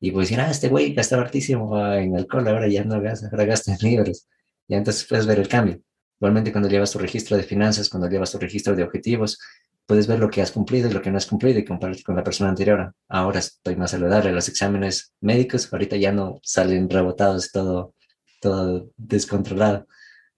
Y 0.00 0.10
puedes 0.10 0.28
decir, 0.28 0.42
ah, 0.42 0.50
este 0.50 0.68
güey 0.68 0.94
gastaba 0.94 1.22
hartísimo 1.22 1.78
en 1.94 2.16
alcohol, 2.16 2.48
ahora 2.48 2.68
ya 2.68 2.84
no 2.84 3.00
gasta, 3.00 3.28
ahora 3.30 3.44
gasta 3.44 3.72
en 3.72 3.78
libros. 3.80 4.26
Y 4.68 4.74
entonces 4.74 5.06
puedes 5.08 5.26
ver 5.26 5.38
el 5.38 5.48
cambio. 5.48 5.80
Igualmente 6.20 6.52
cuando 6.52 6.68
llevas 6.68 6.92
tu 6.92 6.98
registro 6.98 7.36
de 7.36 7.42
finanzas, 7.42 7.88
cuando 7.88 8.08
llevas 8.08 8.32
tu 8.32 8.38
registro 8.38 8.74
de 8.74 8.82
objetivos, 8.82 9.38
puedes 9.86 10.06
ver 10.06 10.18
lo 10.18 10.30
que 10.30 10.42
has 10.42 10.50
cumplido 10.50 10.88
y 10.88 10.92
lo 10.92 11.02
que 11.02 11.10
no 11.10 11.18
has 11.18 11.26
cumplido 11.26 11.58
y 11.58 11.64
compararte 11.64 12.02
con 12.02 12.16
la 12.16 12.24
persona 12.24 12.50
anterior. 12.50 12.94
Ahora 13.08 13.38
estoy 13.38 13.76
más 13.76 13.92
saludable. 13.92 14.32
Los 14.32 14.48
exámenes 14.48 15.12
médicos 15.20 15.72
ahorita 15.72 15.96
ya 15.96 16.12
no 16.12 16.40
salen 16.42 16.90
rebotados, 16.90 17.52
todo, 17.52 17.94
todo 18.40 18.90
descontrolado. 18.96 19.86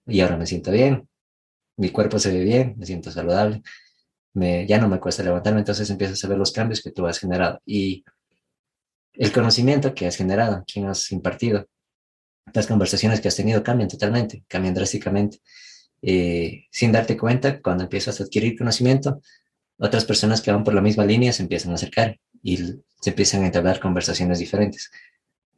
Y 0.05 0.21
ahora 0.21 0.37
me 0.37 0.45
siento 0.45 0.71
bien, 0.71 1.07
mi 1.77 1.89
cuerpo 1.89 2.19
se 2.19 2.31
ve 2.31 2.43
bien, 2.43 2.75
me 2.77 2.85
siento 2.85 3.11
saludable, 3.11 3.61
me, 4.33 4.67
ya 4.67 4.79
no 4.79 4.89
me 4.89 4.99
cuesta 4.99 5.23
levantarme, 5.23 5.59
entonces 5.59 5.89
empiezas 5.89 6.23
a 6.23 6.27
ver 6.27 6.37
los 6.37 6.51
cambios 6.51 6.81
que 6.81 6.91
tú 6.91 7.05
has 7.07 7.19
generado 7.19 7.61
y 7.65 8.03
el 9.13 9.31
conocimiento 9.31 9.93
que 9.93 10.07
has 10.07 10.15
generado, 10.15 10.63
quien 10.65 10.87
has 10.87 11.11
impartido, 11.11 11.67
las 12.53 12.67
conversaciones 12.67 13.21
que 13.21 13.27
has 13.27 13.35
tenido 13.35 13.63
cambian 13.63 13.89
totalmente, 13.89 14.43
cambian 14.47 14.73
drásticamente. 14.73 15.39
Eh, 16.01 16.65
sin 16.71 16.91
darte 16.91 17.17
cuenta, 17.17 17.61
cuando 17.61 17.83
empiezas 17.83 18.19
a 18.19 18.23
adquirir 18.23 18.57
conocimiento, 18.57 19.21
otras 19.77 20.05
personas 20.05 20.41
que 20.41 20.51
van 20.51 20.63
por 20.63 20.73
la 20.73 20.81
misma 20.81 21.05
línea 21.05 21.33
se 21.33 21.43
empiezan 21.43 21.71
a 21.71 21.75
acercar 21.75 22.19
y 22.41 22.57
se 22.57 23.09
empiezan 23.09 23.43
a 23.43 23.47
entablar 23.47 23.79
conversaciones 23.79 24.39
diferentes. 24.39 24.91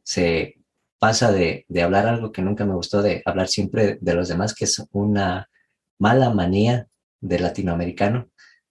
Se 0.02 0.56
pasa 0.98 1.32
de, 1.32 1.64
de 1.68 1.82
hablar 1.82 2.06
algo 2.06 2.32
que 2.32 2.42
nunca 2.42 2.64
me 2.64 2.74
gustó, 2.74 3.02
de 3.02 3.22
hablar 3.24 3.48
siempre 3.48 3.98
de 4.00 4.14
los 4.14 4.28
demás, 4.28 4.54
que 4.54 4.64
es 4.64 4.82
una 4.92 5.48
mala 5.98 6.30
manía 6.30 6.88
de 7.20 7.38
latinoamericano, 7.38 8.30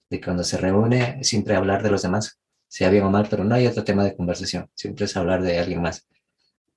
de 0.09 0.22
cuando 0.22 0.43
se 0.43 0.57
reúne 0.57 1.24
siempre 1.24 1.55
hablar 1.55 1.84
de 1.84 1.91
los 1.91 2.01
demás, 2.01 2.39
sea 2.67 2.89
bien 2.89 3.03
o 3.03 3.09
mal, 3.09 3.28
pero 3.30 3.43
no 3.43 3.55
hay 3.55 3.67
otro 3.67 3.84
tema 3.84 4.03
de 4.03 4.15
conversación, 4.15 4.69
siempre 4.76 5.05
es 5.05 5.17
hablar 5.17 5.41
de 5.41 5.59
alguien 5.59 5.82
más, 5.82 6.07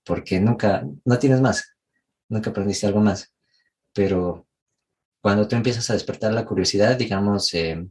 porque 0.04 0.40
nunca, 0.40 0.86
no 1.04 1.18
tienes 1.18 1.40
más, 1.40 1.76
nunca 2.28 2.50
aprendiste 2.50 2.86
algo 2.86 3.00
más, 3.00 3.32
pero 3.92 4.46
cuando 5.24 5.48
tú 5.48 5.56
empiezas 5.56 5.88
a 5.88 5.94
despertar 5.94 6.34
la 6.34 6.44
curiosidad, 6.44 6.98
digamos, 6.98 7.54
eh, 7.54 7.82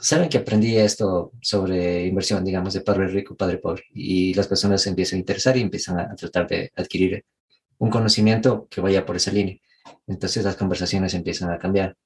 saben 0.00 0.28
que 0.28 0.38
aprendí 0.38 0.76
esto 0.76 1.32
sobre 1.40 2.06
inversión, 2.06 2.44
digamos, 2.44 2.74
de 2.74 2.80
padre 2.80 3.08
rico, 3.08 3.34
padre 3.34 3.58
pobre, 3.58 3.82
y 3.92 4.32
las 4.34 4.46
personas 4.46 4.82
se 4.82 4.90
empiezan 4.90 5.16
a 5.16 5.18
interesar 5.18 5.56
y 5.56 5.62
empiezan 5.62 5.98
a, 5.98 6.14
tratar 6.14 6.46
de 6.46 6.70
adquirir 6.76 7.24
un 7.78 7.90
conocimiento 7.90 8.68
que 8.70 8.80
vaya 8.80 9.04
por 9.04 9.16
esa 9.16 9.32
línea. 9.32 9.56
Entonces 10.06 10.44
las 10.44 10.54
conversaciones 10.54 11.12
empiezan 11.14 11.50
a 11.50 11.58
cambiar. 11.58 11.96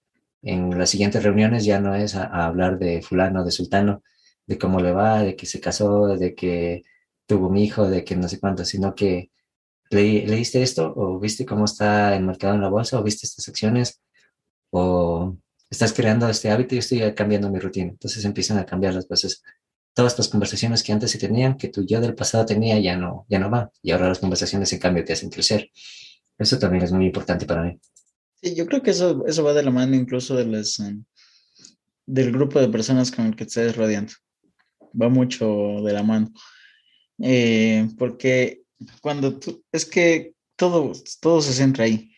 En 0.40 0.78
las 0.78 0.88
siguientes 0.88 1.22
reuniones 1.22 1.66
ya 1.66 1.78
no 1.78 1.94
es 1.94 2.14
a, 2.14 2.24
hablar 2.46 2.78
de 2.78 3.02
fulano, 3.02 3.44
de 3.44 3.50
sultano, 3.50 4.02
de 4.46 4.56
cómo 4.56 4.80
le 4.80 4.92
va, 4.92 5.22
de 5.22 5.36
que 5.36 5.44
se 5.44 5.60
casó, 5.60 6.16
de 6.16 6.34
que 6.34 6.84
tuvo 7.26 7.48
un 7.48 7.58
hijo, 7.58 7.86
de 7.90 8.02
que 8.02 8.16
no 8.16 8.30
sé 8.30 8.40
cuánto, 8.40 8.64
sino 8.64 8.94
que 8.94 9.30
leíste 9.90 10.62
esto 10.62 10.90
o 10.96 11.18
viste 11.20 11.44
cómo 11.44 11.66
está 11.66 12.16
el 12.16 12.24
mercado 12.24 12.54
en 12.54 12.62
la 12.62 12.70
bolsa 12.70 12.98
o 12.98 13.02
viste 13.02 13.26
estas 13.26 13.48
acciones 13.48 14.00
o 14.78 15.38
estás 15.70 15.92
creando 15.92 16.28
este 16.28 16.50
hábito 16.50 16.74
y 16.74 16.78
estoy 16.78 17.14
cambiando 17.14 17.50
mi 17.50 17.58
rutina. 17.58 17.90
Entonces 17.90 18.24
empiezan 18.24 18.58
a 18.58 18.66
cambiar 18.66 18.94
las 18.94 19.06
cosas. 19.06 19.42
Todas 19.94 20.18
las 20.18 20.28
conversaciones 20.28 20.82
que 20.82 20.92
antes 20.92 21.10
se 21.10 21.18
tenían, 21.18 21.56
que 21.56 21.68
tu 21.68 21.86
yo 21.86 22.00
del 22.00 22.14
pasado 22.14 22.44
tenía, 22.44 22.78
ya 22.78 22.96
no, 22.96 23.24
ya 23.30 23.38
no 23.38 23.50
va. 23.50 23.70
Y 23.82 23.92
ahora 23.92 24.08
las 24.08 24.18
conversaciones 24.18 24.70
en 24.74 24.78
cambio 24.78 25.04
te 25.04 25.14
hacen 25.14 25.30
crecer. 25.30 25.70
Eso 26.38 26.58
también 26.58 26.84
es 26.84 26.92
muy 26.92 27.06
importante 27.06 27.46
para 27.46 27.62
mí. 27.62 27.80
Yo 28.42 28.66
creo 28.66 28.82
que 28.82 28.90
eso, 28.90 29.24
eso 29.26 29.42
va 29.42 29.54
de 29.54 29.62
la 29.62 29.70
mano 29.70 29.96
incluso 29.96 30.36
de 30.36 30.44
um, 30.44 31.04
del 32.04 32.32
grupo 32.32 32.60
de 32.60 32.68
personas 32.68 33.10
con 33.10 33.24
el 33.24 33.34
que 33.34 33.44
estés 33.44 33.74
rodeando. 33.74 34.12
Va 35.00 35.08
mucho 35.08 35.80
de 35.82 35.92
la 35.94 36.02
mano. 36.02 36.30
Eh, 37.18 37.88
porque 37.98 38.60
cuando 39.00 39.38
tú, 39.38 39.64
es 39.72 39.86
que 39.86 40.34
todo, 40.54 40.92
todo 41.20 41.40
se 41.40 41.54
centra 41.54 41.84
ahí. 41.84 42.12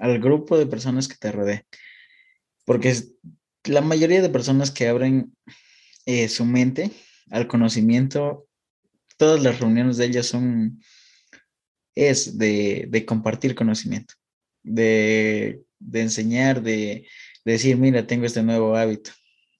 al 0.00 0.18
grupo 0.18 0.58
de 0.58 0.66
personas 0.66 1.06
que 1.06 1.16
te 1.16 1.30
rodean. 1.30 1.62
Porque 2.64 2.94
la 3.64 3.80
mayoría 3.80 4.22
de 4.22 4.28
personas 4.28 4.70
que 4.70 4.88
abren 4.88 5.34
eh, 6.06 6.28
su 6.28 6.44
mente 6.44 6.90
al 7.30 7.46
conocimiento, 7.46 8.46
todas 9.16 9.42
las 9.42 9.60
reuniones 9.60 9.96
de 9.96 10.06
ellas 10.06 10.26
son, 10.26 10.82
es 11.94 12.38
de, 12.38 13.04
compartir 13.06 13.54
conocimiento, 13.54 14.14
de, 14.62 15.62
de 15.78 16.00
enseñar, 16.00 16.62
de, 16.62 17.06
de 17.44 17.52
decir, 17.52 17.76
mira, 17.76 18.06
tengo 18.06 18.26
este 18.26 18.42
nuevo 18.42 18.76
hábito 18.76 19.10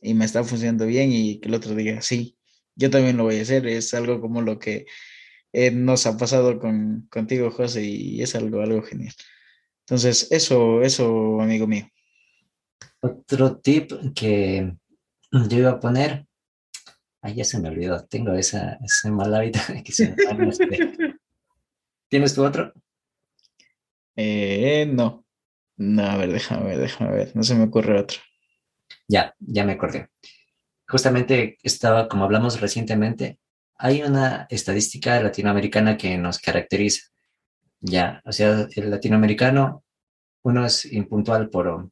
y 0.01 0.15
me 0.15 0.25
está 0.25 0.45
funcionando 0.45 0.87
bien 0.87 1.13
y 1.13 1.41
que 1.41 1.49
el 1.49 1.55
otro 1.55 1.75
diga, 1.75 2.03
sí, 2.03 2.37
yo 2.77 2.91
también 2.91 3.17
lo 3.17 3.25
voy 3.25 3.39
a 3.39 3.43
hacer. 3.43 3.67
Es 3.67 3.95
algo 3.95 4.21
como 4.21 4.43
lo 4.43 4.59
que 4.59 4.87
eh, 5.53 5.71
nos 5.71 6.07
ha 6.07 6.17
pasado 6.17 6.59
con, 6.59 7.07
contigo, 7.11 7.51
José, 7.51 7.85
y 7.85 8.23
es 8.23 8.35
algo, 8.35 8.61
algo 8.61 8.83
genial. 8.83 9.15
Entonces, 9.81 10.29
eso, 10.31 10.83
eso, 10.83 11.41
amigo 11.41 11.67
mío. 11.67 11.89
Otro 13.05 13.59
tip 13.59 13.93
que 14.15 14.77
yo 15.31 15.59
iba 15.59 15.73
a 15.73 15.79
poner, 15.79 16.27
ay, 17.21 17.35
ya 17.35 17.45
se 17.45 17.61
me 17.61 17.69
olvidó, 17.69 18.03
tengo 18.07 18.33
esa, 18.33 18.79
ese 18.83 19.11
mal 19.11 19.35
hábito 19.35 19.59
que 19.85 19.93
se 19.93 20.09
me 20.09 20.17
¿Tienes 22.09 22.35
tu 22.35 22.43
otro? 22.43 22.73
Eh, 24.17 24.87
no. 24.91 25.27
No, 25.77 26.03
a 26.03 26.17
ver, 26.17 26.33
déjame 26.33 26.65
ver, 26.65 26.79
déjame 26.79 27.13
ver, 27.13 27.37
no 27.37 27.43
se 27.43 27.55
me 27.55 27.65
ocurre 27.65 28.01
otro. 28.01 28.21
Ya, 29.07 29.35
ya 29.39 29.67
me 29.67 29.73
acordé. 29.73 30.09
Justamente 30.89 31.59
estaba, 31.63 32.09
como 32.09 32.25
hablamos 32.25 32.59
recientemente, 32.59 33.39
hay 33.77 34.03
una 34.03 34.47
estadística 34.49 35.21
latinoamericana 35.21 35.99
que 35.99 36.17
nos 36.17 36.39
caracteriza. 36.39 37.11
Ya, 37.81 38.23
o 38.25 38.33
sea, 38.33 38.67
el 38.75 38.91
latinoamericano, 38.91 39.85
uno 40.43 40.65
es 40.65 40.91
impuntual 40.91 41.51
por, 41.51 41.91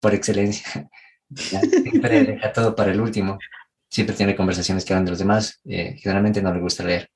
por 0.00 0.14
excelencia. 0.14 0.88
siempre 1.34 2.24
deja 2.24 2.52
todo 2.52 2.74
para 2.74 2.92
el 2.92 3.00
último. 3.00 3.38
Siempre 3.88 4.16
tiene 4.16 4.36
conversaciones 4.36 4.84
que 4.84 4.92
hablan 4.92 5.04
de 5.06 5.10
los 5.12 5.18
demás. 5.18 5.60
Eh, 5.64 5.96
generalmente 5.98 6.42
no 6.42 6.52
le 6.52 6.60
gusta 6.60 6.84
leer. 6.84 7.10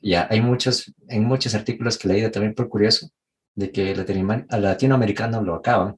Ya, 0.00 0.28
hay 0.30 0.40
muchos, 0.40 0.92
en 1.08 1.24
muchos 1.24 1.54
artículos 1.54 1.98
que 1.98 2.08
he 2.08 2.12
leído 2.12 2.30
también 2.30 2.54
por 2.54 2.68
curioso, 2.68 3.10
de 3.54 3.72
que 3.72 3.90
el 3.92 4.06
latinoamericano 4.48 5.42
lo 5.42 5.56
acaban. 5.56 5.96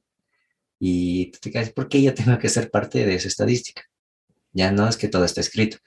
Y 0.79 1.31
tú 1.31 1.39
te 1.41 1.51
quedas, 1.51 1.71
¿por 1.71 1.87
qué 1.87 2.01
yo 2.01 2.13
tengo 2.13 2.37
que 2.39 2.49
ser 2.49 2.71
parte 2.71 3.05
de 3.05 3.15
esa 3.15 3.27
estadística? 3.27 3.83
Ya 4.53 4.71
no 4.71 4.87
es 4.87 4.97
que 4.97 5.07
todo 5.07 5.25
está 5.25 5.41
escrito. 5.41 5.77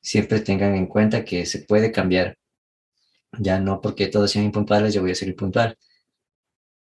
Siempre 0.00 0.40
tengan 0.40 0.76
en 0.76 0.86
cuenta 0.86 1.24
que 1.24 1.44
se 1.46 1.60
puede 1.60 1.90
cambiar. 1.92 2.38
Ya 3.38 3.58
no 3.58 3.80
porque 3.80 4.06
todos 4.06 4.30
sean 4.30 4.44
impuntuales, 4.44 4.94
yo 4.94 5.02
voy 5.02 5.10
a 5.10 5.14
ser 5.16 5.28
impuntual. 5.28 5.76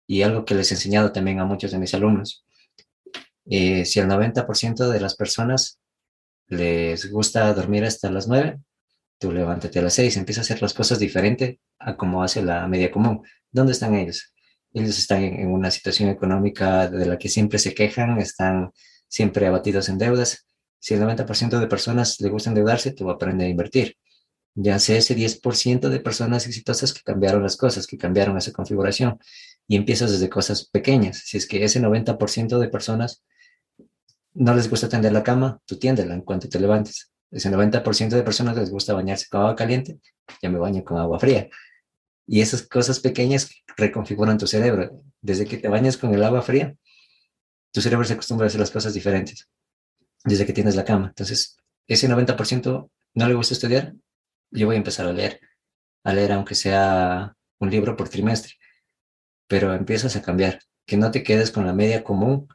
Y 0.08 0.22
algo 0.24 0.44
que 0.46 0.56
les 0.56 0.72
he 0.72 0.76
enseñado 0.76 1.12
también 1.14 1.40
a 1.40 1.46
muchos 1.46 1.72
de 1.72 1.80
mis 1.80 1.94
alumnos. 1.94 2.46
Eh, 3.46 3.86
si 3.86 4.00
el 4.00 4.08
90% 4.08 4.90
de 4.90 5.00
las 5.00 5.16
personas 5.16 5.80
les 6.48 7.12
gusta 7.12 7.54
dormir 7.54 7.84
hasta 7.84 8.12
las 8.12 8.28
9, 8.28 8.60
tú 9.20 9.32
levántate 9.32 9.80
a 9.80 9.82
las 9.84 9.94
6, 9.96 10.18
empieza 10.18 10.42
a 10.42 10.44
hacer 10.44 10.62
las 10.62 10.74
cosas 10.74 11.00
diferente 11.00 11.60
a 11.80 11.96
como 11.98 12.24
hace 12.24 12.42
la 12.42 12.68
media 12.68 12.92
común. 12.92 13.24
¿Dónde 13.52 13.74
están 13.74 13.96
ellos? 13.96 14.34
ellos 14.74 14.98
están 14.98 15.24
en, 15.24 15.52
una 15.52 15.72
situación 15.72 16.10
económica 16.10 16.90
de 16.90 17.06
la 17.06 17.18
que 17.18 17.30
siempre 17.30 17.60
se 17.60 17.74
quejan, 17.74 18.20
están 18.20 18.72
siempre 19.08 19.48
abatidos 19.48 19.90
en 19.90 19.98
deudas. 19.98 20.48
Si 20.80 20.94
el 20.94 21.02
90% 21.02 21.60
de 21.60 21.68
personas 21.68 22.20
le 22.20 22.30
gusta 22.30 22.50
endeudarse, 22.50 22.92
tú 22.92 23.06
vas 23.06 23.14
a 23.14 23.16
aprender 23.16 23.48
a 23.48 23.50
invertir. 23.50 23.98
Ya 24.56 24.78
sé 24.80 24.98
ese 24.98 25.16
10% 25.16 25.90
de 25.90 26.00
personas 26.00 26.46
exitosas 26.48 26.94
que 26.94 27.02
cambiaron 27.02 27.42
las 27.44 27.56
cosas, 27.56 27.88
que 27.88 27.98
cambiaron 27.98 28.38
esa 28.38 28.52
configuración. 28.52 29.20
Y 29.68 29.78
empiezas 29.78 30.12
desde 30.12 30.30
cosas 30.30 30.66
pequeñas. 30.70 31.22
Si 31.26 31.38
es 31.38 31.48
que 31.48 31.64
ese 31.64 31.80
90% 31.80 32.60
de 32.60 32.68
personas 32.68 33.24
no 34.34 34.56
les 34.56 34.70
gusta 34.70 34.90
tender 34.90 35.12
la 35.12 35.24
cama, 35.24 35.60
tú 35.66 35.78
tiéndela 35.78 36.14
en 36.14 36.22
cuanto 36.22 36.50
te 36.50 36.60
levantes. 36.60 37.12
Ese 37.32 37.50
90% 37.50 38.10
de 38.10 38.24
personas 38.24 38.56
les 38.58 38.70
gusta 38.70 38.94
bañarse 38.94 39.28
con 39.30 39.42
agua 39.42 39.56
caliente, 39.56 40.00
ya 40.42 40.50
me 40.50 40.60
baño 40.60 40.84
con 40.84 40.98
agua 40.98 41.20
fría. 41.20 41.50
Y 42.28 42.42
esas 42.42 42.64
cosas 42.64 43.00
pequeñas 43.00 43.50
reconfiguran 43.76 44.38
tu 44.38 44.48
cerebro. 44.48 45.04
Desde 45.22 45.46
que 45.46 45.58
te 45.58 45.68
bañas 45.68 45.98
con 45.98 46.14
el 46.14 46.24
agua 46.24 46.42
fría, 46.42 46.76
tu 47.72 47.82
cerebro 47.82 48.06
se 48.06 48.14
acostumbra 48.14 48.46
a 48.46 48.48
hacer 48.48 48.60
las 48.60 48.72
cosas 48.72 48.94
diferentes. 48.94 49.50
Desde 50.24 50.46
que 50.46 50.54
tienes 50.54 50.76
la 50.76 50.86
cama. 50.86 51.08
Entonces, 51.08 51.58
ese 51.88 52.08
90% 52.08 52.90
no 53.16 53.28
le 53.28 53.34
gusta 53.34 53.54
estudiar, 53.54 53.94
yo 54.52 54.68
voy 54.68 54.76
a 54.76 54.78
empezar 54.78 55.08
a 55.08 55.14
leer. 55.14 55.40
A 56.04 56.14
leer 56.14 56.32
aunque 56.32 56.56
sea 56.56 57.36
un 57.60 57.70
libro 57.70 57.96
por 57.96 58.10
trimestre. 58.10 58.54
Pero 59.48 59.74
empiezas 59.74 60.16
a 60.16 60.22
cambiar. 60.22 60.60
Que 60.86 60.98
no 60.98 61.12
te 61.12 61.24
quedes 61.24 61.52
con 61.52 61.66
la 61.66 61.74
media 61.74 62.04
común 62.04 62.48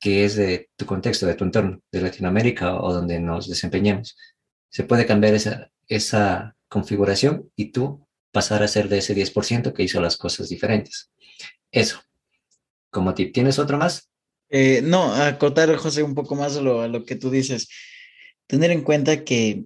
que 0.00 0.24
es 0.24 0.36
de 0.36 0.70
tu 0.76 0.86
contexto, 0.86 1.26
de 1.26 1.34
tu 1.34 1.44
entorno, 1.44 1.80
de 1.90 2.00
Latinoamérica 2.00 2.80
o 2.80 2.92
donde 2.92 3.18
nos 3.20 3.48
desempeñemos. 3.48 4.16
Se 4.70 4.84
puede 4.84 5.06
cambiar 5.06 5.34
esa, 5.34 5.70
esa 5.86 6.56
configuración 6.68 7.50
y 7.56 7.72
tú 7.72 8.06
pasar 8.30 8.62
a 8.62 8.68
ser 8.68 8.88
de 8.88 8.98
ese 8.98 9.14
10% 9.14 9.72
que 9.72 9.82
hizo 9.82 10.00
las 10.00 10.16
cosas 10.16 10.48
diferentes. 10.48 11.10
Eso. 11.70 12.00
Como 12.90 13.14
tip, 13.14 13.32
¿tienes 13.32 13.58
otro 13.58 13.78
más? 13.78 14.10
Eh, 14.50 14.80
no, 14.82 15.12
acotar, 15.14 15.74
José, 15.76 16.02
un 16.02 16.14
poco 16.14 16.34
más 16.34 16.56
a 16.56 16.60
lo, 16.60 16.80
a 16.80 16.88
lo 16.88 17.04
que 17.04 17.16
tú 17.16 17.30
dices. 17.30 17.68
Tener 18.46 18.70
en 18.70 18.82
cuenta 18.82 19.24
que 19.24 19.64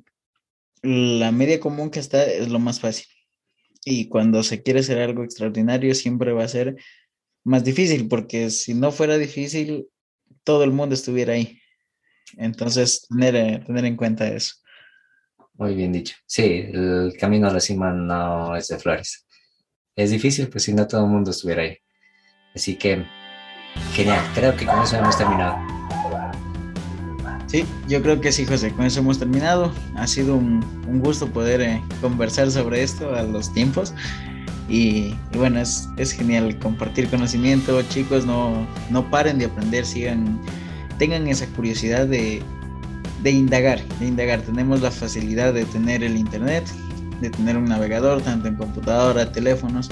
la 0.82 1.30
media 1.30 1.60
común 1.60 1.90
que 1.90 2.00
está 2.00 2.24
es 2.24 2.48
lo 2.48 2.58
más 2.58 2.80
fácil. 2.80 3.06
Y 3.84 4.08
cuando 4.08 4.42
se 4.42 4.62
quiere 4.62 4.80
hacer 4.80 4.98
algo 4.98 5.24
extraordinario, 5.24 5.94
siempre 5.94 6.32
va 6.32 6.44
a 6.44 6.48
ser 6.48 6.76
más 7.44 7.64
difícil, 7.64 8.08
porque 8.08 8.50
si 8.50 8.74
no 8.74 8.92
fuera 8.92 9.18
difícil, 9.18 9.88
todo 10.44 10.64
el 10.64 10.72
mundo 10.72 10.94
estuviera 10.94 11.34
ahí. 11.34 11.58
Entonces, 12.36 13.06
tener, 13.08 13.36
eh, 13.36 13.62
tener 13.66 13.84
en 13.84 13.96
cuenta 13.96 14.28
eso. 14.28 14.54
Muy 15.54 15.74
bien 15.74 15.92
dicho. 15.92 16.16
Sí, 16.26 16.64
el 16.72 17.12
camino 17.18 17.48
a 17.48 17.52
la 17.52 17.60
cima 17.60 17.92
no 17.92 18.56
es 18.56 18.68
de 18.68 18.78
flores. 18.78 19.26
Es 19.94 20.10
difícil, 20.10 20.48
pues 20.48 20.64
si 20.64 20.72
no 20.72 20.86
todo 20.86 21.04
el 21.04 21.10
mundo 21.10 21.30
estuviera 21.30 21.62
ahí. 21.62 21.76
Así 22.54 22.76
que, 22.76 23.04
genial. 23.92 24.24
Creo 24.34 24.56
que 24.56 24.66
con 24.66 24.82
eso 24.82 24.96
hemos 24.96 25.16
terminado. 25.16 25.56
Sí, 27.46 27.66
yo 27.86 28.00
creo 28.02 28.18
que 28.18 28.32
sí, 28.32 28.46
José. 28.46 28.72
Con 28.72 28.86
eso 28.86 29.00
hemos 29.00 29.18
terminado. 29.18 29.70
Ha 29.96 30.06
sido 30.06 30.36
un, 30.36 30.62
gusto 31.00 31.30
poder 31.30 31.60
eh, 31.60 31.82
conversar 32.00 32.50
sobre 32.50 32.82
esto 32.82 33.14
a 33.14 33.22
los 33.22 33.52
tiempos. 33.52 33.94
Y, 34.68 35.14
bueno, 35.34 35.60
es, 35.60 35.88
es, 35.96 36.12
genial 36.12 36.58
compartir 36.58 37.08
conocimiento. 37.08 37.80
Chicos, 37.82 38.24
no, 38.24 38.66
no 38.90 39.10
paren 39.10 39.38
de 39.38 39.46
aprender, 39.46 39.84
sigan, 39.84 40.40
tengan 40.98 41.26
esa 41.26 41.46
curiosidad 41.48 42.06
de, 42.06 42.42
de 43.22 43.30
indagar, 43.30 43.80
de 43.98 44.06
indagar. 44.06 44.40
Tenemos 44.42 44.80
la 44.80 44.90
facilidad 44.90 45.52
de 45.52 45.64
tener 45.64 46.02
el 46.02 46.16
internet, 46.16 46.64
de 47.20 47.30
tener 47.30 47.56
un 47.56 47.66
navegador, 47.66 48.22
tanto 48.22 48.48
en 48.48 48.56
computadora, 48.56 49.30
teléfonos 49.30 49.90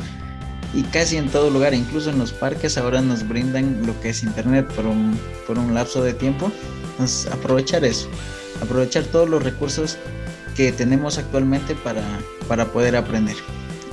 y 0.73 0.83
casi 0.85 1.17
en 1.17 1.29
todo 1.29 1.51
lugar, 1.51 1.75
incluso 1.75 2.11
en 2.11 2.19
los 2.19 2.33
parques 2.33 2.79
ahora 2.79 3.01
nos 3.01 3.27
brindan 3.27 3.87
lo 3.87 3.99
que 4.01 4.11
es 4.11 4.23
internet 4.23 4.67
por 4.75 4.87
un, 4.87 5.19
por 5.47 5.59
un 5.59 5.75
lapso 5.75 6.03
de 6.03 6.15
tiempo. 6.15 6.53
Entonces 6.93 7.31
aprovechar 7.33 7.85
eso, 7.85 8.09
aprovechar 8.63 9.05
todos 9.05 9.29
los 9.29 9.43
recursos 9.43 9.99
que 10.55 10.71
tenemos 10.71 11.19
actualmente 11.19 11.75
para, 11.75 12.03
para 12.47 12.67
poder 12.67 12.97
aprender. 12.97 13.37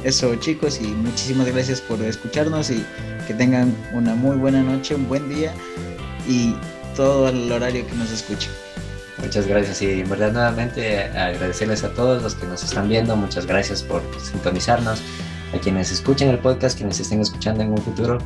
Eso 0.08 0.34
chicos 0.36 0.80
y 0.82 0.88
muchísimas 0.88 1.47
gracias 1.47 1.82
por 1.82 2.01
escucharnos 2.01 2.70
y 2.70 2.82
que 3.28 3.34
tengan 3.34 3.76
una 3.91 4.16
muy 4.16 4.38
buena 4.38 4.64
noche, 4.64 4.95
un 4.95 5.05
buen 5.10 5.28
día 5.28 5.51
y 6.26 6.55
todo 6.95 7.28
el 7.28 7.51
horario 7.51 7.86
que 7.86 7.93
nos 7.95 8.10
escuchen. 8.14 8.49
Muchas 9.22 9.45
gracias 9.47 9.82
y 9.82 9.99
en 9.99 10.10
verdad 10.10 10.32
nuevamente 10.32 11.10
agradecerles 11.10 11.84
a 11.84 11.93
todos 11.93 12.24
los 12.24 12.36
que 12.36 12.47
nos 12.47 12.64
están 12.64 12.88
viendo, 12.88 13.18
muchas 13.18 13.45
gracias 13.45 13.84
por 13.84 14.01
sintonizarnos, 14.24 15.01
a 15.53 15.58
quienes 15.58 15.91
escuchen 15.91 16.30
el 16.30 16.39
podcast, 16.39 16.78
quienes 16.78 17.01
estén 17.01 17.20
escuchando 17.20 17.64
en 17.64 17.72
un 17.72 17.80
futuro, 17.80 18.18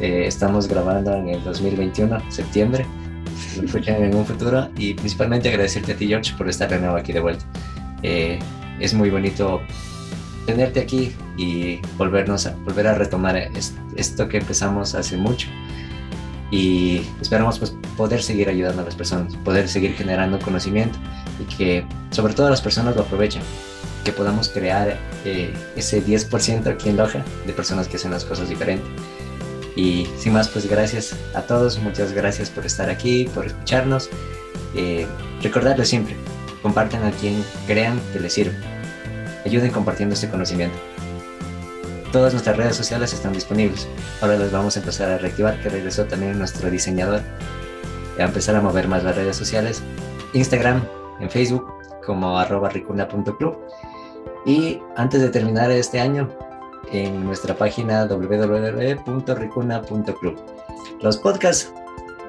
eh, 0.00 0.24
estamos 0.26 0.66
grabando 0.66 1.14
en 1.14 1.28
el 1.28 1.44
2021, 1.44 2.22
septiembre, 2.30 2.86
lo 3.70 3.78
en 3.86 4.14
un 4.14 4.24
futuro 4.24 4.70
y 4.78 4.94
principalmente 4.94 5.50
agradecerte 5.50 5.92
a 5.92 5.96
ti 5.96 6.08
George 6.08 6.32
por 6.38 6.48
estar 6.48 6.70
de 6.70 6.78
nuevo 6.78 6.96
aquí 6.96 7.12
de 7.12 7.20
vuelta. 7.20 7.44
Eh, 8.02 8.38
es 8.80 8.94
muy 8.94 9.10
bonito 9.10 9.60
tenerte 10.48 10.80
aquí 10.80 11.14
y 11.36 11.78
volvernos 11.98 12.46
a, 12.46 12.56
volver 12.64 12.86
a 12.86 12.94
retomar 12.94 13.36
esto 13.96 14.28
que 14.30 14.38
empezamos 14.38 14.94
hace 14.94 15.18
mucho 15.18 15.46
y 16.50 17.02
esperamos 17.20 17.58
pues 17.58 17.74
poder 17.98 18.22
seguir 18.22 18.48
ayudando 18.48 18.80
a 18.80 18.86
las 18.86 18.94
personas, 18.94 19.36
poder 19.44 19.68
seguir 19.68 19.92
generando 19.92 20.38
conocimiento 20.38 20.98
y 21.38 21.44
que 21.54 21.84
sobre 22.12 22.32
todo 22.32 22.48
las 22.48 22.62
personas 22.62 22.96
lo 22.96 23.02
aprovechen, 23.02 23.42
que 24.04 24.12
podamos 24.12 24.48
crear 24.48 24.96
eh, 25.26 25.52
ese 25.76 26.02
10% 26.02 26.66
aquí 26.66 26.88
en 26.88 26.96
Loja 26.96 27.22
de 27.46 27.52
personas 27.52 27.86
que 27.86 27.96
hacen 27.96 28.12
las 28.12 28.24
cosas 28.24 28.48
diferentes. 28.48 28.88
Y 29.76 30.08
sin 30.16 30.32
más, 30.32 30.48
pues 30.48 30.66
gracias 30.66 31.14
a 31.34 31.42
todos, 31.42 31.78
muchas 31.78 32.12
gracias 32.12 32.48
por 32.48 32.64
estar 32.64 32.88
aquí, 32.88 33.28
por 33.34 33.44
escucharnos. 33.44 34.08
Eh, 34.74 35.06
recordarles 35.42 35.90
siempre, 35.90 36.16
compartan 36.62 37.04
a 37.04 37.10
quien 37.10 37.44
crean 37.66 38.00
que 38.14 38.20
les 38.20 38.32
sirve. 38.32 38.77
Ayuden 39.48 39.70
compartiendo 39.70 40.14
este 40.14 40.28
conocimiento. 40.28 40.76
todas 42.12 42.34
nuestras 42.34 42.58
redes 42.58 42.76
sociales 42.76 43.14
están 43.14 43.32
disponibles. 43.32 43.88
Ahora 44.20 44.36
las 44.36 44.52
vamos 44.52 44.76
a 44.76 44.80
empezar 44.80 45.10
a 45.10 45.16
reactivar, 45.16 45.58
que 45.62 45.70
regresó 45.70 46.04
también 46.04 46.38
nuestro 46.38 46.70
diseñador. 46.70 47.22
A 48.18 48.24
empezar 48.24 48.54
a 48.56 48.60
mover 48.60 48.88
más 48.88 49.04
las 49.04 49.16
redes 49.16 49.36
sociales. 49.36 49.82
Instagram, 50.34 50.82
en 51.20 51.30
Facebook, 51.30 51.66
como 52.04 52.38
arroba 52.38 52.68
ricuna.club. 52.68 53.56
Y 54.44 54.82
antes 54.96 55.22
de 55.22 55.30
terminar 55.30 55.70
este 55.70 55.98
año, 55.98 56.28
en 56.92 57.24
nuestra 57.24 57.56
página 57.56 58.04
www.ricuna.club. 58.04 60.36
Los 61.00 61.16
podcasts, 61.16 61.72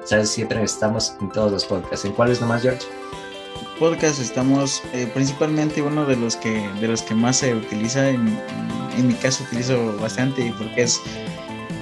¿sabes? 0.06 0.30
Siempre 0.30 0.62
estamos 0.62 1.14
en 1.20 1.28
todos 1.28 1.52
los 1.52 1.66
podcasts. 1.66 2.06
¿En 2.06 2.12
cuáles 2.12 2.40
nomás, 2.40 2.62
George? 2.62 2.86
Podcast 3.80 4.20
estamos 4.20 4.82
eh, 4.92 5.10
principalmente 5.14 5.80
uno 5.80 6.04
de 6.04 6.14
los 6.14 6.36
que 6.36 6.68
de 6.82 6.86
los 6.86 7.00
que 7.00 7.14
más 7.14 7.38
se 7.38 7.54
utiliza 7.54 8.10
en, 8.10 8.38
en 8.98 9.08
mi 9.08 9.14
caso 9.14 9.42
utilizo 9.44 9.96
bastante 9.96 10.52
porque 10.58 10.82
es 10.82 11.00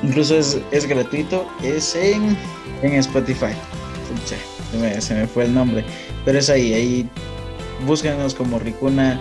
incluso 0.04 0.36
es, 0.36 0.58
es 0.70 0.86
gratuito 0.86 1.44
es 1.64 1.96
en, 1.96 2.36
en 2.82 2.92
Spotify. 2.92 3.52
Se 4.70 4.78
me, 4.78 5.00
se 5.00 5.12
me 5.12 5.26
fue 5.26 5.46
el 5.46 5.54
nombre 5.54 5.84
pero 6.24 6.38
es 6.38 6.48
ahí 6.48 6.72
ahí 6.72 7.08
búsquenos 7.84 8.32
como 8.32 8.60
Ricuna 8.60 9.20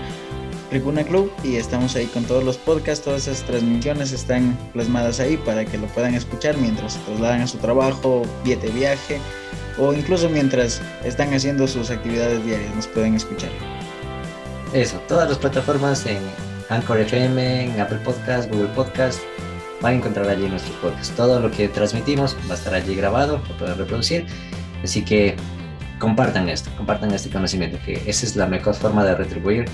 Ricuna 0.72 1.04
Club 1.04 1.32
y 1.44 1.56
estamos 1.56 1.96
ahí 1.96 2.06
con 2.06 2.26
todos 2.26 2.44
los 2.44 2.58
podcasts, 2.58 3.04
todas 3.04 3.28
esas 3.28 3.44
transmisiones 3.48 4.12
están 4.12 4.56
plasmadas 4.74 5.20
ahí 5.20 5.36
para 5.38 5.66
que 5.66 5.80
lo 5.80 5.88
puedan 5.88 6.14
escuchar 6.14 6.56
mientras 6.60 6.94
se 6.94 7.00
trasladan 7.00 7.42
a 7.42 7.48
su 7.48 7.58
trabajo, 7.58 8.22
de 8.44 8.56
viaje 8.56 9.20
o 9.78 9.94
incluso 9.94 10.30
mientras 10.30 10.82
están 11.04 11.34
haciendo 11.34 11.68
sus 11.68 11.90
actividades 11.90 12.44
diarias, 12.46 12.76
nos 12.76 12.88
pueden 12.88 13.16
escuchar. 13.16 13.50
Eso, 14.74 15.02
todas 15.08 15.30
las 15.30 15.38
plataformas 15.38 16.06
en 16.06 16.20
Anchor 16.70 17.00
FM, 17.00 17.66
en 17.66 17.80
Apple 17.80 18.00
Podcast, 18.04 18.50
Google 18.50 18.70
Podcast, 18.70 19.20
van 19.82 19.94
a 19.94 19.98
encontrar 19.98 20.28
allí 20.28 20.48
nuestros 20.48 20.76
podcasts. 20.78 21.16
Todo 21.16 21.40
lo 21.40 21.52
que 21.52 21.68
transmitimos 21.70 22.36
va 22.50 22.54
a 22.54 22.58
estar 22.58 22.74
allí 22.74 22.96
grabado, 22.96 23.42
lo 23.48 23.58
pueden 23.58 23.78
reproducir. 23.78 24.26
Así 24.84 25.04
que 25.04 25.36
compartan 26.00 26.50
esto, 26.50 26.70
compartan 26.78 27.12
este 27.14 27.30
conocimiento, 27.30 27.78
que 27.86 28.02
esa 28.06 28.26
es 28.26 28.36
la 28.36 28.46
mejor 28.46 28.76
forma 28.76 29.04
de 29.04 29.16
retribuir 29.16 29.66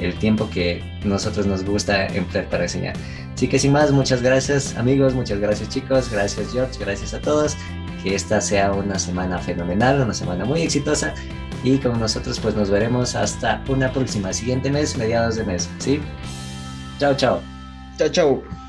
el 0.00 0.14
tiempo 0.18 0.48
que 0.50 0.82
nosotros 1.04 1.46
nos 1.46 1.64
gusta 1.64 2.06
emplear 2.08 2.46
para 2.46 2.64
enseñar. 2.64 2.94
Así 3.34 3.48
que 3.48 3.58
sin 3.58 3.72
más, 3.72 3.90
muchas 3.90 4.22
gracias 4.22 4.76
amigos, 4.76 5.14
muchas 5.14 5.38
gracias 5.38 5.68
chicos, 5.68 6.10
gracias 6.10 6.52
George, 6.52 6.78
gracias 6.78 7.14
a 7.14 7.20
todos. 7.20 7.56
Que 8.02 8.14
esta 8.14 8.40
sea 8.40 8.72
una 8.72 8.98
semana 8.98 9.38
fenomenal, 9.38 10.00
una 10.00 10.14
semana 10.14 10.44
muy 10.44 10.62
exitosa 10.62 11.14
y 11.62 11.78
con 11.78 12.00
nosotros 12.00 12.40
pues 12.40 12.54
nos 12.54 12.70
veremos 12.70 13.14
hasta 13.14 13.62
una 13.68 13.92
próxima, 13.92 14.32
siguiente 14.32 14.70
mes, 14.70 14.96
mediados 14.96 15.36
de 15.36 15.44
mes, 15.44 15.68
¿sí? 15.78 16.00
Chao, 16.98 17.14
chao. 17.14 17.40
Chao, 17.96 18.08
chao. 18.08 18.61